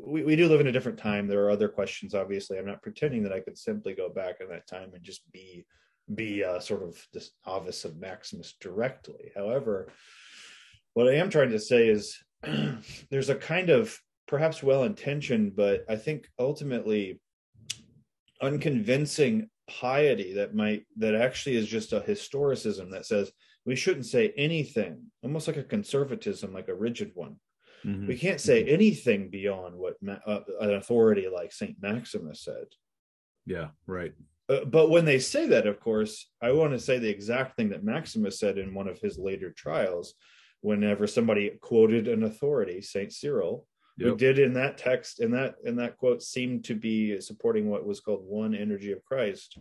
we, 0.03 0.25
we 0.25 0.37
do 0.37 0.49
live 0.49 0.61
in 0.61 0.67
a 0.67 0.73
different 0.73 0.99
time. 0.99 1.27
There 1.27 1.45
are 1.45 1.51
other 1.51 1.69
questions, 1.69 2.15
obviously. 2.15 2.59
I'm 2.59 2.67
not 2.67 2.83
pretending 2.83 3.23
that 3.23 3.33
I 3.33 3.41
could 3.41 3.59
simply 3.59 3.95
go 3.95 4.09
back 4.09 4.37
in 4.41 4.49
that 4.49 4.67
time 4.67 4.91
and 4.95 5.03
just 5.03 5.31
be 5.33 5.65
be 6.15 6.43
a 6.43 6.61
sort 6.61 6.83
of 6.83 7.03
this 7.15 7.31
novice 7.47 7.87
of 7.87 7.97
Maximus 7.97 8.57
directly. 8.61 9.33
However, 9.35 9.89
what 10.93 11.09
I 11.09 11.15
am 11.15 11.31
trying 11.31 11.51
to 11.51 11.59
say 11.59 11.89
is 11.89 12.19
there's 13.11 13.31
a 13.31 13.35
kind 13.35 13.71
of 13.71 13.99
perhaps 14.27 14.63
well 14.63 14.85
intentioned, 14.85 15.57
but 15.57 15.85
I 15.89 15.97
think 15.97 16.29
ultimately 16.39 17.21
unconvincing 18.43 19.49
piety 19.67 20.35
that 20.35 20.55
might 20.55 20.85
that 20.99 21.15
actually 21.15 21.57
is 21.57 21.67
just 21.67 21.95
a 21.95 22.01
historicism 22.01 22.91
that 22.91 23.07
says 23.07 23.33
we 23.65 23.77
shouldn't 23.77 24.07
say 24.07 24.33
anything, 24.37 25.11
almost 25.23 25.47
like 25.47 25.57
a 25.57 25.63
conservatism, 25.63 26.53
like 26.53 26.69
a 26.69 26.75
rigid 26.75 27.13
one. 27.15 27.37
Mm-hmm. 27.85 28.07
We 28.07 28.17
can't 28.17 28.41
say 28.41 28.63
mm-hmm. 28.63 28.75
anything 28.75 29.31
beyond 29.31 29.77
what 29.77 29.95
ma- 30.01 30.19
uh, 30.27 30.41
an 30.61 30.75
authority 30.75 31.29
like 31.33 31.53
Saint 31.53 31.77
Maximus 31.81 32.43
said. 32.43 32.67
Yeah, 33.47 33.69
right. 33.87 34.13
Uh, 34.49 34.65
but 34.65 34.91
when 34.91 35.05
they 35.05 35.19
say 35.19 35.47
that, 35.47 35.67
of 35.67 35.81
course, 35.81 36.29
I 36.43 36.53
want 36.53 36.73
to 36.73 36.79
say 36.79 36.99
the 36.99 37.09
exact 37.09 37.57
thing 37.57 37.71
that 37.71 37.85
Maximus 37.85 38.39
said 38.39 38.59
in 38.59 38.75
one 38.75 38.89
of 38.89 38.99
his 38.99 39.19
later 39.19 39.51
trials. 39.51 40.15
Whenever 40.61 41.07
somebody 41.07 41.51
quoted 41.61 42.09
an 42.09 42.23
authority, 42.23 42.81
Saint 42.81 43.13
Cyril, 43.13 43.67
yep. 43.99 44.09
who 44.09 44.17
did 44.17 44.39
in 44.39 44.55
that 44.55 44.79
text, 44.79 45.21
in 45.21 45.31
that 45.33 45.57
in 45.65 45.77
that 45.77 45.99
quote, 45.99 46.23
seemed 46.23 46.65
to 46.65 46.75
be 46.75 47.21
supporting 47.21 47.69
what 47.69 47.87
was 47.87 48.01
called 48.01 48.25
one 48.25 48.55
energy 48.55 48.91
of 48.93 49.05
Christ, 49.05 49.59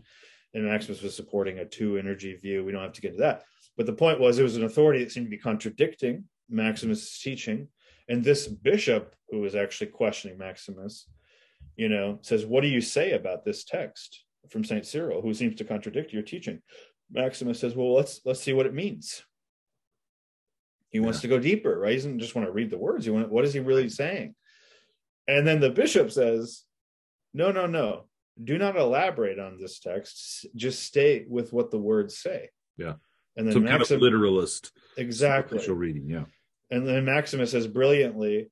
and 0.54 0.64
Maximus 0.64 1.02
was 1.02 1.14
supporting 1.14 1.60
a 1.60 1.66
two 1.66 1.98
energy 1.98 2.36
view. 2.38 2.64
We 2.64 2.72
don't 2.72 2.84
have 2.84 2.94
to 2.94 3.02
get 3.02 3.12
into 3.12 3.24
that, 3.24 3.44
but 3.76 3.86
the 3.86 3.92
point 3.92 4.22
was 4.22 4.40
it 4.40 4.44
was 4.44 4.56
an 4.56 4.64
authority 4.64 5.04
that 5.04 5.12
seemed 5.12 5.26
to 5.26 5.30
be 5.30 5.38
contradicting 5.38 6.24
Maximus' 6.50 7.20
teaching 7.22 7.68
and 8.08 8.24
this 8.24 8.48
bishop, 8.48 9.16
who 9.30 9.44
is 9.46 9.56
actually 9.56 9.88
questioning 9.88 10.38
Maximus, 10.38 11.08
you 11.76 11.90
know, 11.90 12.20
says, 12.22 12.46
What 12.46 12.62
do 12.62 12.68
you 12.68 12.82
say 12.82 13.14
about 13.14 13.46
this 13.46 13.64
text 13.64 14.24
from 14.50 14.64
St. 14.64 14.86
Cyril, 14.86 15.22
who 15.22 15.34
seems 15.34 15.56
to 15.56 15.64
contradict 15.64 16.14
your 16.14 16.24
teaching? 16.24 16.62
Maximus 17.12 17.60
says, 17.60 17.76
Well, 17.76 17.94
let's 17.94 18.22
let's 18.26 18.42
see 18.42 18.54
what 18.54 18.66
it 18.66 18.74
means. 18.74 19.24
He 20.90 21.00
yeah. 21.00 21.06
wants 21.06 21.22
to 21.22 21.28
go 21.28 21.40
deeper, 21.40 21.80
right? 21.80 21.92
He 21.92 21.96
doesn't 21.96 22.20
just 22.20 22.36
want 22.36 22.48
to 22.48 22.52
read 22.52 22.70
the 22.70 22.78
words. 22.78 23.06
He 23.06 23.12
want, 23.12 23.32
what 23.32 23.46
is 23.46 23.54
he 23.54 23.60
really 23.60 23.90
saying? 23.90 24.36
And 25.28 25.48
then 25.48 25.60
the 25.60 25.72
bishop 25.72 26.12
says, 26.12 26.64
No, 27.34 27.52
no, 27.52 27.66
no. 27.66 28.06
Do 28.44 28.58
not 28.58 28.76
elaborate 28.76 29.40
on 29.40 29.60
this 29.60 29.80
text. 29.80 30.48
Just 30.56 30.84
stay 30.84 31.26
with 31.28 31.54
what 31.54 31.72
the 31.72 31.78
words 31.78 32.18
say. 32.18 32.50
Yeah. 32.78 32.94
And 33.38 33.48
then 33.48 33.54
Some 33.54 33.64
Maxim, 33.64 33.80
kind 33.80 33.92
of 33.92 34.02
literalist. 34.02 34.72
Exactly. 34.98 35.60
reading. 35.68 36.10
Yeah. 36.10 36.26
And 36.74 36.88
then 36.88 37.06
Maximus 37.06 37.52
says 37.52 37.68
brilliantly, 37.68 38.50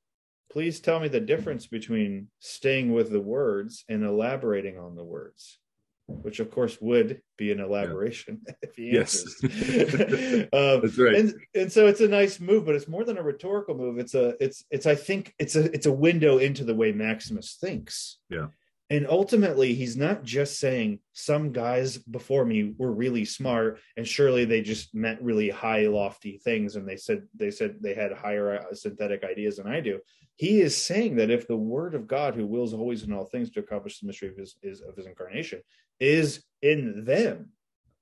please 0.52 0.80
tell 0.80 1.00
me 1.00 1.08
the 1.08 1.20
difference 1.20 1.66
between 1.66 2.28
staying 2.40 2.94
with 2.94 3.10
the 3.10 3.20
words 3.20 3.84
and 3.90 4.04
elaborating 4.04 4.78
on 4.78 4.96
the 4.96 5.04
words, 5.04 5.58
which 6.06 6.40
of 6.40 6.52
course 6.52 6.80
would 6.80 7.24
be 7.36 7.52
an 7.52 7.60
elaboration 7.60 8.42
yeah. 8.46 8.54
if 8.62 8.76
he 8.76 8.96
answers. 8.96 9.38
Yes. 9.42 10.50
um, 10.54 10.82
That's 10.82 11.00
right. 11.00 11.16
And, 11.16 11.34
and 11.56 11.72
so 11.72 11.88
it's 11.88 12.02
a 12.02 12.08
nice 12.08 12.40
move, 12.40 12.64
but 12.64 12.76
it's 12.76 12.88
more 12.88 13.04
than 13.04 13.18
a 13.18 13.24
rhetorical 13.24 13.76
move. 13.76 13.98
It's 13.98 14.14
a, 14.14 14.36
it's, 14.40 14.66
it's, 14.70 14.86
I 14.86 14.94
think 14.94 15.34
it's 15.40 15.56
a, 15.56 15.74
it's 15.74 15.88
a 15.88 15.92
window 15.92 16.38
into 16.38 16.64
the 16.64 16.76
way 16.76 16.92
Maximus 16.92 17.58
thinks. 17.60 18.20
Yeah 18.30 18.48
and 18.92 19.08
ultimately 19.08 19.74
he's 19.74 19.96
not 19.96 20.22
just 20.22 20.60
saying 20.60 21.00
some 21.14 21.54
guys 21.54 21.98
before 21.98 22.44
me 22.44 22.74
were 22.78 22.92
really 22.92 23.24
smart 23.24 23.80
and 23.96 24.06
surely 24.06 24.44
they 24.44 24.62
just 24.62 24.94
meant 24.94 25.22
really 25.22 25.50
high 25.50 25.88
lofty 25.88 26.38
things 26.38 26.76
and 26.76 26.88
they 26.88 26.98
said 26.98 27.24
they 27.34 27.50
said 27.50 27.78
they 27.80 27.96
had 27.96 28.12
higher 28.12 28.60
uh, 28.60 28.76
synthetic 28.76 29.24
ideas 29.24 29.58
than 29.58 29.68
i 29.68 29.80
do. 29.80 30.00
He 30.36 30.60
is 30.60 30.76
saying 30.76 31.16
that 31.18 31.30
if 31.30 31.48
the 31.48 31.56
word 31.56 31.96
of 31.96 32.06
god 32.06 32.36
who 32.36 32.46
wills 32.46 32.74
always 32.74 33.04
in 33.04 33.14
all 33.14 33.26
things 33.26 33.50
to 33.52 33.62
accomplish 33.62 34.00
the 34.00 34.08
mystery 34.08 34.30
of 34.30 34.38
his, 34.38 34.56
is, 34.62 34.82
of 34.82 34.96
his 34.96 35.06
incarnation 35.06 35.62
is 36.00 36.44
in 36.62 37.06
them. 37.06 37.50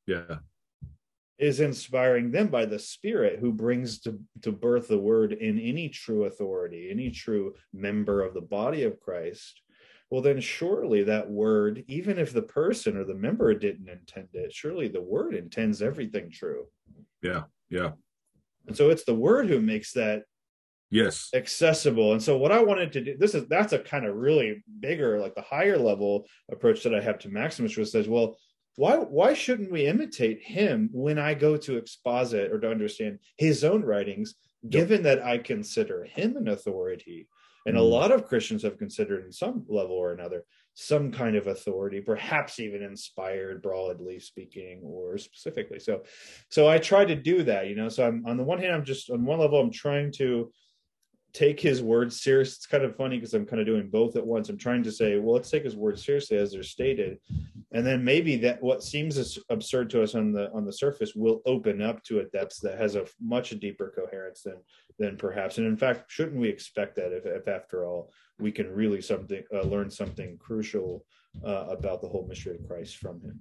Yeah. 0.08 0.38
Is 1.38 1.60
inspiring 1.60 2.32
them 2.32 2.48
by 2.48 2.66
the 2.66 2.80
spirit 2.80 3.40
who 3.40 3.54
brings 3.54 4.00
to, 4.02 4.20
to 4.42 4.52
birth 4.52 4.88
the 4.88 4.98
word 4.98 5.34
in 5.34 5.60
any 5.60 5.88
true 5.90 6.26
authority 6.26 6.90
any 6.90 7.12
true 7.12 7.54
member 7.74 8.24
of 8.24 8.34
the 8.34 8.42
body 8.42 8.84
of 8.84 9.00
christ 9.00 9.62
well 10.10 10.22
then 10.22 10.40
surely 10.40 11.04
that 11.04 11.30
word 11.30 11.84
even 11.88 12.18
if 12.18 12.34
the 12.34 12.42
person 12.42 12.98
or 12.98 13.04
the 13.04 13.14
member 13.14 13.54
didn't 13.54 13.90
intend 13.90 14.28
it 14.34 14.54
surely 14.54 14.88
the 14.88 15.02
word 15.02 15.36
intends 15.36 15.82
everything 15.82 16.30
true. 16.30 16.66
Yeah 17.22 17.44
yeah. 17.70 17.92
And 18.68 18.76
so 18.76 18.90
it's 18.90 19.04
the 19.04 19.16
word 19.16 19.48
who 19.48 19.62
makes 19.62 19.94
that 19.94 20.24
yes. 20.90 21.30
accessible. 21.34 22.14
And 22.14 22.22
so 22.22 22.38
what 22.38 22.52
i 22.52 22.62
wanted 22.62 22.92
to 22.94 23.02
do 23.02 23.18
this 23.18 23.36
is 23.36 23.48
that's 23.48 23.74
a 23.74 23.80
kind 23.80 24.06
of 24.06 24.16
really 24.16 24.64
bigger 24.80 25.20
like 25.20 25.36
the 25.36 25.42
higher 25.42 25.78
level 25.78 26.26
approach 26.52 26.84
that 26.84 26.96
i 26.96 27.02
have 27.02 27.20
to 27.20 27.30
maximus 27.30 27.78
which 27.78 27.90
says 27.90 28.08
well 28.08 28.38
why 28.76 28.96
why 28.96 29.34
shouldn't 29.34 29.72
we 29.72 29.86
imitate 29.86 30.42
him 30.42 30.90
when 30.92 31.20
i 31.20 31.34
go 31.34 31.58
to 31.58 31.78
exposit 31.78 32.52
or 32.52 32.60
to 32.60 32.70
understand 32.70 33.20
his 33.38 33.64
own 33.64 33.84
writings 33.84 34.36
given 34.70 35.04
that 35.04 35.24
i 35.24 35.38
consider 35.38 36.04
him 36.06 36.38
an 36.38 36.48
authority 36.48 37.28
and 37.66 37.78
a 37.78 37.82
hmm. 37.82 37.86
lot 37.86 38.12
of 38.12 38.26
Christians 38.26 38.64
have 38.64 38.78
considered, 38.78 39.26
in 39.26 39.32
some 39.32 39.66
level 39.68 39.96
or 39.96 40.14
another, 40.14 40.44
some 40.74 41.12
kind 41.12 41.36
of 41.36 41.48
authority, 41.48 42.00
perhaps 42.00 42.60
even 42.60 42.82
inspired, 42.82 43.62
broadly 43.62 44.20
speaking, 44.20 44.82
or 44.84 45.18
specifically. 45.18 45.80
So, 45.80 46.04
so 46.50 46.70
I 46.70 46.78
try 46.78 47.04
to 47.04 47.16
do 47.16 47.44
that, 47.44 47.68
you 47.68 47.76
know. 47.76 47.90
So 47.90 48.08
I'm 48.08 48.26
on 48.26 48.38
the 48.38 48.44
one 48.44 48.60
hand, 48.60 48.74
I'm 48.74 48.86
just 48.86 49.10
on 49.10 49.26
one 49.26 49.40
level, 49.40 49.60
I'm 49.60 49.72
trying 49.72 50.12
to 50.14 50.52
take 51.34 51.60
his 51.60 51.82
words 51.82 52.22
serious. 52.22 52.56
It's 52.56 52.66
kind 52.66 52.84
of 52.84 52.96
funny 52.96 53.18
because 53.18 53.34
I'm 53.34 53.46
kind 53.46 53.60
of 53.60 53.66
doing 53.66 53.90
both 53.90 54.16
at 54.16 54.26
once. 54.26 54.50
I'm 54.50 54.58
trying 54.58 54.84
to 54.84 54.92
say, 54.92 55.20
well, 55.20 55.36
let's 55.36 55.50
take 55.50 55.64
his 55.64 55.76
words 55.76 56.06
seriously 56.06 56.38
as 56.38 56.52
they're 56.52 56.64
stated, 56.64 57.20
and 57.72 57.86
then 57.86 58.04
maybe 58.04 58.36
that 58.38 58.62
what 58.62 58.84
seems 58.84 59.38
absurd 59.50 59.90
to 59.92 60.04
us 60.04 60.16
on 60.16 60.32
the 60.32 60.52
on 60.52 60.66
the 60.66 60.74
surface 60.74 61.14
will 61.16 61.42
open 61.46 61.82
up 61.82 62.04
to 62.04 62.20
a 62.20 62.26
depth 62.26 62.60
that 62.62 62.78
has 62.78 62.96
a 62.96 63.06
much 63.22 63.52
deeper 63.60 63.94
coherence 63.96 64.42
than 64.44 64.58
than 64.98 65.18
perhaps. 65.18 65.58
And 65.58 65.68
in 65.68 65.78
fact, 65.78 66.12
shouldn't 66.12 66.40
we 66.40 66.50
expect 66.50 66.96
that 66.98 67.14
if, 67.14 67.26
if 67.26 67.48
after 67.48 67.86
all 67.86 68.12
we 68.40 68.52
can 68.52 68.70
really 68.74 69.02
something 69.02 69.44
uh, 69.54 69.62
learn 69.62 69.90
something 69.90 70.38
crucial 70.38 71.06
uh, 71.46 71.68
about 71.70 72.02
the 72.02 72.08
whole 72.08 72.28
mystery 72.28 72.56
of 72.56 72.68
Christ 72.68 72.98
from 72.98 73.22
him? 73.22 73.40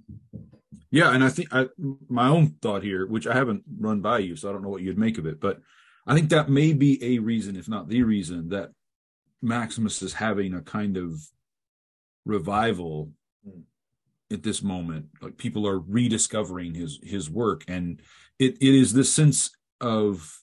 Yeah, 0.91 1.13
and 1.13 1.23
I 1.23 1.29
think 1.29 1.49
I, 1.53 1.67
my 2.07 2.29
own 2.29 2.55
thought 2.61 2.83
here, 2.83 3.05
which 3.05 3.27
I 3.27 3.33
haven't 3.33 3.63
run 3.79 4.01
by 4.01 4.19
you, 4.19 4.35
so 4.35 4.49
I 4.49 4.53
don't 4.53 4.63
know 4.63 4.69
what 4.69 4.81
you'd 4.81 4.97
make 4.97 5.17
of 5.17 5.27
it, 5.27 5.39
but 5.39 5.59
I 6.09 6.15
think 6.15 6.29
that 6.29 6.49
may 6.49 6.73
be 6.73 7.15
a 7.15 7.19
reason, 7.19 7.55
if 7.55 7.69
not 7.69 7.87
the 7.87 8.01
reason, 8.01 8.49
that 8.49 8.71
Maximus 9.43 10.01
is 10.01 10.13
having 10.13 10.55
a 10.55 10.61
kind 10.61 10.97
of 10.97 11.21
revival 12.25 13.11
mm. 13.47 13.61
at 14.31 14.41
this 14.41 14.63
moment. 14.63 15.05
Like 15.21 15.37
people 15.37 15.67
are 15.67 15.79
rediscovering 15.79 16.73
his 16.73 16.99
his 17.03 17.29
work, 17.29 17.63
and 17.67 18.01
it 18.39 18.55
it 18.59 18.73
is 18.73 18.91
this 18.91 19.13
sense 19.13 19.51
of 19.79 20.41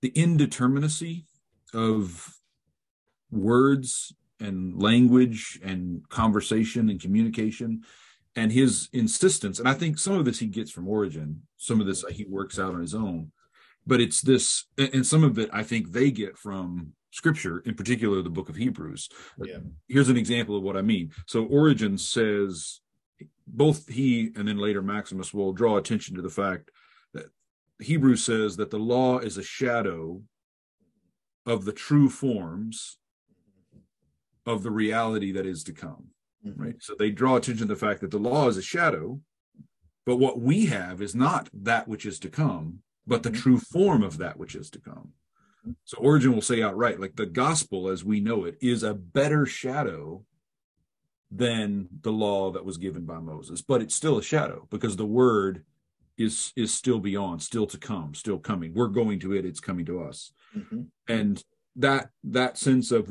the 0.00 0.12
indeterminacy 0.12 1.24
of 1.74 2.32
words 3.32 4.14
and 4.38 4.80
language 4.80 5.58
and 5.64 6.08
conversation 6.08 6.88
and 6.88 7.00
communication 7.00 7.82
and 8.36 8.52
his 8.52 8.88
insistence 8.92 9.58
and 9.58 9.68
i 9.68 9.74
think 9.74 9.98
some 9.98 10.14
of 10.14 10.24
this 10.24 10.38
he 10.38 10.46
gets 10.46 10.70
from 10.70 10.88
Origen 10.88 11.42
some 11.56 11.80
of 11.80 11.86
this 11.86 12.04
he 12.10 12.24
works 12.24 12.58
out 12.58 12.74
on 12.74 12.80
his 12.80 12.94
own 12.94 13.30
but 13.88 14.00
it's 14.00 14.20
this 14.20 14.66
and 14.76 15.04
some 15.06 15.24
of 15.24 15.38
it 15.38 15.50
i 15.52 15.62
think 15.62 15.90
they 15.90 16.10
get 16.10 16.36
from 16.36 16.92
scripture 17.10 17.60
in 17.60 17.74
particular 17.74 18.22
the 18.22 18.30
book 18.30 18.48
of 18.48 18.56
hebrews 18.56 19.08
yeah. 19.42 19.58
here's 19.88 20.10
an 20.10 20.16
example 20.16 20.56
of 20.56 20.62
what 20.62 20.76
i 20.76 20.82
mean 20.82 21.10
so 21.26 21.44
Origen 21.46 21.98
says 21.98 22.80
both 23.46 23.88
he 23.88 24.30
and 24.36 24.46
then 24.46 24.58
later 24.58 24.82
maximus 24.82 25.34
will 25.34 25.52
draw 25.52 25.76
attention 25.78 26.14
to 26.14 26.22
the 26.22 26.30
fact 26.30 26.70
that 27.14 27.30
Hebrews 27.80 28.24
says 28.24 28.56
that 28.56 28.70
the 28.70 28.78
law 28.78 29.18
is 29.18 29.36
a 29.36 29.42
shadow 29.42 30.22
of 31.46 31.64
the 31.64 31.72
true 31.72 32.08
forms 32.08 32.98
of 34.44 34.62
the 34.62 34.70
reality 34.70 35.32
that 35.32 35.46
is 35.46 35.62
to 35.64 35.72
come. 35.72 36.08
mm-hmm. 36.44 36.62
right? 36.62 36.74
So 36.80 36.94
they 36.98 37.10
draw 37.10 37.36
attention 37.36 37.68
to 37.68 37.74
the 37.74 37.80
fact 37.80 38.00
that 38.00 38.10
the 38.10 38.18
law 38.18 38.48
is 38.48 38.56
a 38.56 38.62
shadow, 38.62 39.20
but 40.04 40.16
what 40.16 40.40
we 40.40 40.66
have 40.66 41.00
is 41.00 41.14
not 41.14 41.48
that 41.52 41.86
which 41.86 42.04
is 42.04 42.18
to 42.20 42.28
come, 42.28 42.80
but 43.08 43.22
the 43.22 43.30
mm-hmm. 43.30 43.40
true 43.40 43.58
form 43.58 44.02
of 44.02 44.18
that 44.18 44.38
which 44.38 44.54
is 44.54 44.70
to 44.70 44.80
come. 44.80 45.12
So 45.84 45.98
Origen 45.98 46.32
will 46.32 46.42
say 46.42 46.62
outright, 46.62 47.00
like 47.00 47.16
the 47.16 47.26
gospel 47.26 47.88
as 47.88 48.04
we 48.04 48.20
know 48.20 48.44
it 48.44 48.56
is 48.60 48.82
a 48.82 48.94
better 48.94 49.44
shadow 49.44 50.24
than 51.30 51.88
the 52.00 52.12
law 52.12 52.50
that 52.52 52.64
was 52.64 52.78
given 52.78 53.04
by 53.04 53.18
Moses, 53.18 53.60
but 53.60 53.82
it's 53.82 53.94
still 53.94 54.18
a 54.18 54.22
shadow 54.22 54.66
because 54.70 54.96
the 54.96 55.06
word 55.06 55.64
is 56.16 56.52
is 56.56 56.72
still 56.72 56.98
beyond, 56.98 57.42
still 57.42 57.66
to 57.66 57.78
come, 57.78 58.14
still 58.14 58.38
coming. 58.38 58.74
We're 58.74 58.88
going 58.88 59.20
to 59.20 59.34
it; 59.34 59.44
it's 59.44 59.60
coming 59.60 59.84
to 59.86 60.02
us, 60.02 60.32
mm-hmm. 60.56 60.82
and 61.08 61.42
that 61.76 62.10
that 62.24 62.58
sense 62.58 62.90
of 62.90 63.10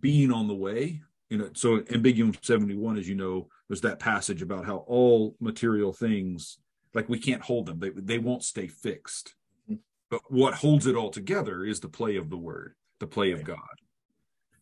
being 0.00 0.32
on 0.32 0.48
the 0.48 0.54
way. 0.54 1.02
You 1.30 1.38
know, 1.38 1.50
so 1.52 1.80
Ambiguum 1.80 2.36
seventy 2.42 2.74
one, 2.74 2.96
as 2.96 3.08
you 3.08 3.16
know, 3.16 3.48
was 3.68 3.82
that 3.82 3.98
passage 3.98 4.40
about 4.40 4.64
how 4.64 4.78
all 4.86 5.36
material 5.40 5.92
things, 5.92 6.58
like 6.94 7.08
we 7.08 7.18
can't 7.18 7.42
hold 7.42 7.66
them; 7.66 7.78
they 7.78 7.90
they 7.90 8.18
won't 8.18 8.44
stay 8.44 8.66
fixed. 8.66 9.34
Mm-hmm. 9.64 9.80
But 10.10 10.22
what 10.28 10.54
holds 10.54 10.86
it 10.86 10.96
all 10.96 11.10
together 11.10 11.64
is 11.64 11.80
the 11.80 11.88
play 11.88 12.16
of 12.16 12.30
the 12.30 12.36
word, 12.36 12.74
the 12.98 13.06
play 13.06 13.32
of 13.32 13.44
God, 13.44 13.58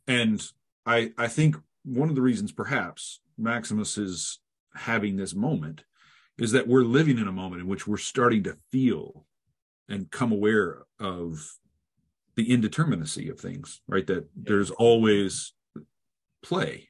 and 0.07 0.43
I 0.85 1.13
I 1.17 1.29
think 1.29 1.57
one 1.85 2.09
of 2.09 2.15
the 2.15 2.23
reasons 2.23 2.53
perhaps 2.53 3.21
Maximus 3.39 3.97
is 3.97 4.41
having 4.75 5.17
this 5.17 5.35
moment 5.35 5.85
is 6.39 6.53
that 6.53 6.69
we're 6.69 6.83
living 6.83 7.19
in 7.19 7.29
a 7.29 7.33
moment 7.33 7.63
in 7.63 7.69
which 7.69 7.87
we're 7.87 7.97
starting 7.97 8.43
to 8.43 8.59
feel 8.71 9.25
and 9.89 10.11
come 10.11 10.33
aware 10.33 10.83
of 10.99 11.57
the 12.35 12.49
indeterminacy 12.49 13.31
of 13.31 13.41
things, 13.41 13.81
right? 13.87 14.07
That 14.07 14.29
yeah. 14.37 14.45
there's 14.49 14.71
always 14.71 15.55
play. 16.43 16.89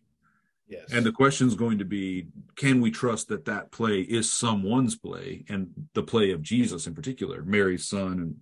Yes. 0.68 0.92
And 0.92 1.06
the 1.06 1.12
question 1.12 1.46
is 1.46 1.54
going 1.54 1.78
to 1.78 1.84
be 1.84 2.26
can 2.56 2.80
we 2.80 2.90
trust 2.90 3.28
that 3.28 3.44
that 3.44 3.70
play 3.70 4.00
is 4.00 4.32
someone's 4.32 4.96
play 4.96 5.44
and 5.48 5.70
the 5.94 6.02
play 6.02 6.32
of 6.32 6.42
Jesus 6.42 6.86
in 6.86 6.94
particular, 6.94 7.42
Mary's 7.42 7.88
son 7.88 8.12
and 8.12 8.36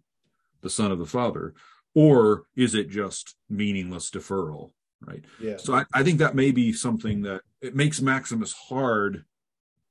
the 0.62 0.70
son 0.70 0.90
of 0.90 0.98
the 0.98 1.06
Father? 1.06 1.54
Or 1.94 2.44
is 2.56 2.74
it 2.74 2.88
just 2.88 3.36
meaningless 3.48 4.10
deferral? 4.10 4.70
Right. 5.00 5.24
Yeah. 5.38 5.58
So 5.58 5.74
I, 5.74 5.84
I 5.92 6.02
think 6.02 6.18
that 6.18 6.34
may 6.34 6.50
be 6.50 6.72
something 6.72 7.22
that 7.22 7.42
it 7.60 7.76
makes 7.76 8.00
Maximus 8.00 8.54
hard 8.54 9.24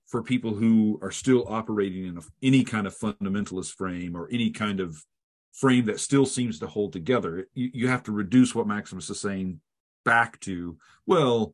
for 0.08 0.24
people 0.24 0.54
who 0.54 1.00
are 1.02 1.12
still 1.12 1.46
operating 1.48 2.06
in 2.08 2.18
a, 2.18 2.22
any 2.42 2.64
kind 2.64 2.88
of 2.88 2.98
fundamentalist 2.98 3.74
frame 3.76 4.16
or 4.16 4.28
any 4.32 4.50
kind 4.50 4.80
of 4.80 5.04
frame 5.54 5.86
that 5.86 6.00
still 6.00 6.26
seems 6.26 6.60
to 6.60 6.68
hold 6.68 6.94
together. 6.94 7.48
You, 7.54 7.70
you 7.74 7.88
have 7.88 8.04
to 8.04 8.12
reduce 8.12 8.56
what 8.56 8.68
Maximus 8.68 9.10
is 9.10 9.22
saying 9.22 9.62
back 10.04 10.40
to, 10.42 10.78
well, 11.06 11.54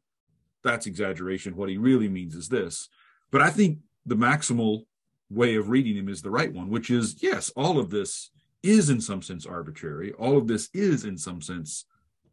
that's 0.63 0.88
exaggeration. 0.88 1.56
What 1.56 1.69
he 1.69 1.78
really 1.78 2.08
means 2.08 2.36
is 2.36 2.50
this. 2.50 2.89
But 3.32 3.41
I 3.41 3.50
think 3.50 3.80
the 4.06 4.15
maximal 4.15 4.84
way 5.30 5.56
of 5.56 5.69
reading 5.69 5.95
him 5.95 6.10
is 6.10 6.22
the 6.22 6.32
right 6.32 6.52
one, 6.52 6.69
which 6.69 6.89
is 6.89 7.22
yes, 7.22 7.52
all 7.56 7.80
of 7.80 7.89
this 7.89 8.32
is 8.63 8.89
in 8.89 9.00
some 9.00 9.22
sense 9.22 9.45
arbitrary. 9.45 10.12
All 10.13 10.38
of 10.38 10.48
this 10.48 10.69
is 10.74 11.06
in 11.06 11.17
some 11.17 11.41
sense 11.41 11.86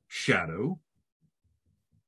shadow. 0.09 0.79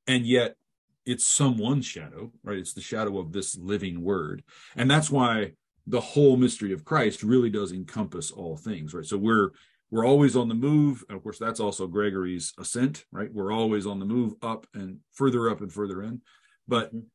And 0.06 0.26
yet 0.26 0.56
it's 1.04 1.26
someone's 1.26 1.86
shadow, 1.86 2.32
right? 2.42 2.58
It's 2.58 2.72
the 2.72 2.80
shadow 2.80 3.18
of 3.18 3.32
this 3.32 3.56
living 3.56 4.02
word. 4.02 4.42
And 4.76 4.90
that's 4.90 5.10
why 5.10 5.52
the 5.86 6.00
whole 6.00 6.36
mystery 6.36 6.72
of 6.72 6.84
Christ 6.84 7.22
really 7.22 7.50
does 7.50 7.72
encompass 7.72 8.30
all 8.30 8.56
things, 8.56 8.92
right? 8.92 9.06
So 9.06 9.16
we're 9.16 9.50
we're 9.90 10.06
always 10.06 10.36
on 10.36 10.48
the 10.48 10.54
move. 10.54 11.04
And 11.08 11.16
of 11.16 11.22
course, 11.22 11.38
that's 11.38 11.60
also 11.60 11.86
Gregory's 11.86 12.52
ascent, 12.58 13.04
right? 13.10 13.32
We're 13.32 13.52
always 13.52 13.86
on 13.86 13.98
the 13.98 14.04
move 14.04 14.34
up 14.42 14.66
and 14.74 14.98
further 15.12 15.50
up 15.50 15.60
and 15.60 15.72
further 15.72 16.02
in. 16.02 16.20
But 16.66 16.88
mm-hmm. 16.88 17.06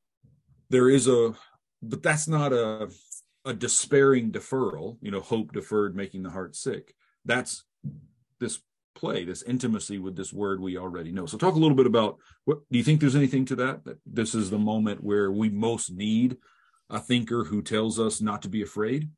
there 0.70 0.90
is 0.90 1.08
a 1.08 1.34
but 1.82 2.02
that's 2.02 2.28
not 2.28 2.54
a 2.54 2.90
a 3.46 3.54
despairing 3.54 4.32
deferral, 4.32 4.98
you 5.02 5.12
know, 5.12 5.20
hope 5.20 5.52
deferred 5.52 5.96
making 5.96 6.24
the 6.24 6.30
heart 6.30 6.56
sick. 6.56 6.96
That's 7.26 7.64
this 8.40 8.60
play, 8.96 9.26
this 9.26 9.44
intimacy 9.44 10.00
with 10.00 10.16
this 10.16 10.32
word 10.32 10.62
we 10.62 10.78
already 10.78 11.12
know. 11.12 11.26
So 11.26 11.38
talk 11.38 11.56
a 11.56 11.60
little 11.60 11.76
bit 11.76 11.86
about 11.86 12.18
what 12.46 12.60
do 12.72 12.78
you 12.78 12.84
think 12.84 13.00
there's 13.02 13.16
anything 13.16 13.46
to 13.46 13.56
that? 13.58 13.84
That 13.84 13.98
this 14.06 14.34
is 14.34 14.50
the 14.50 14.58
moment 14.58 15.04
where 15.04 15.32
we 15.32 15.50
most 15.50 15.92
need 15.92 16.38
a 16.90 17.00
thinker 17.00 17.44
who 17.44 17.62
tells 17.62 18.00
us 18.00 18.22
not 18.22 18.42
to 18.44 18.50
be 18.50 18.62
afraid 18.62 19.10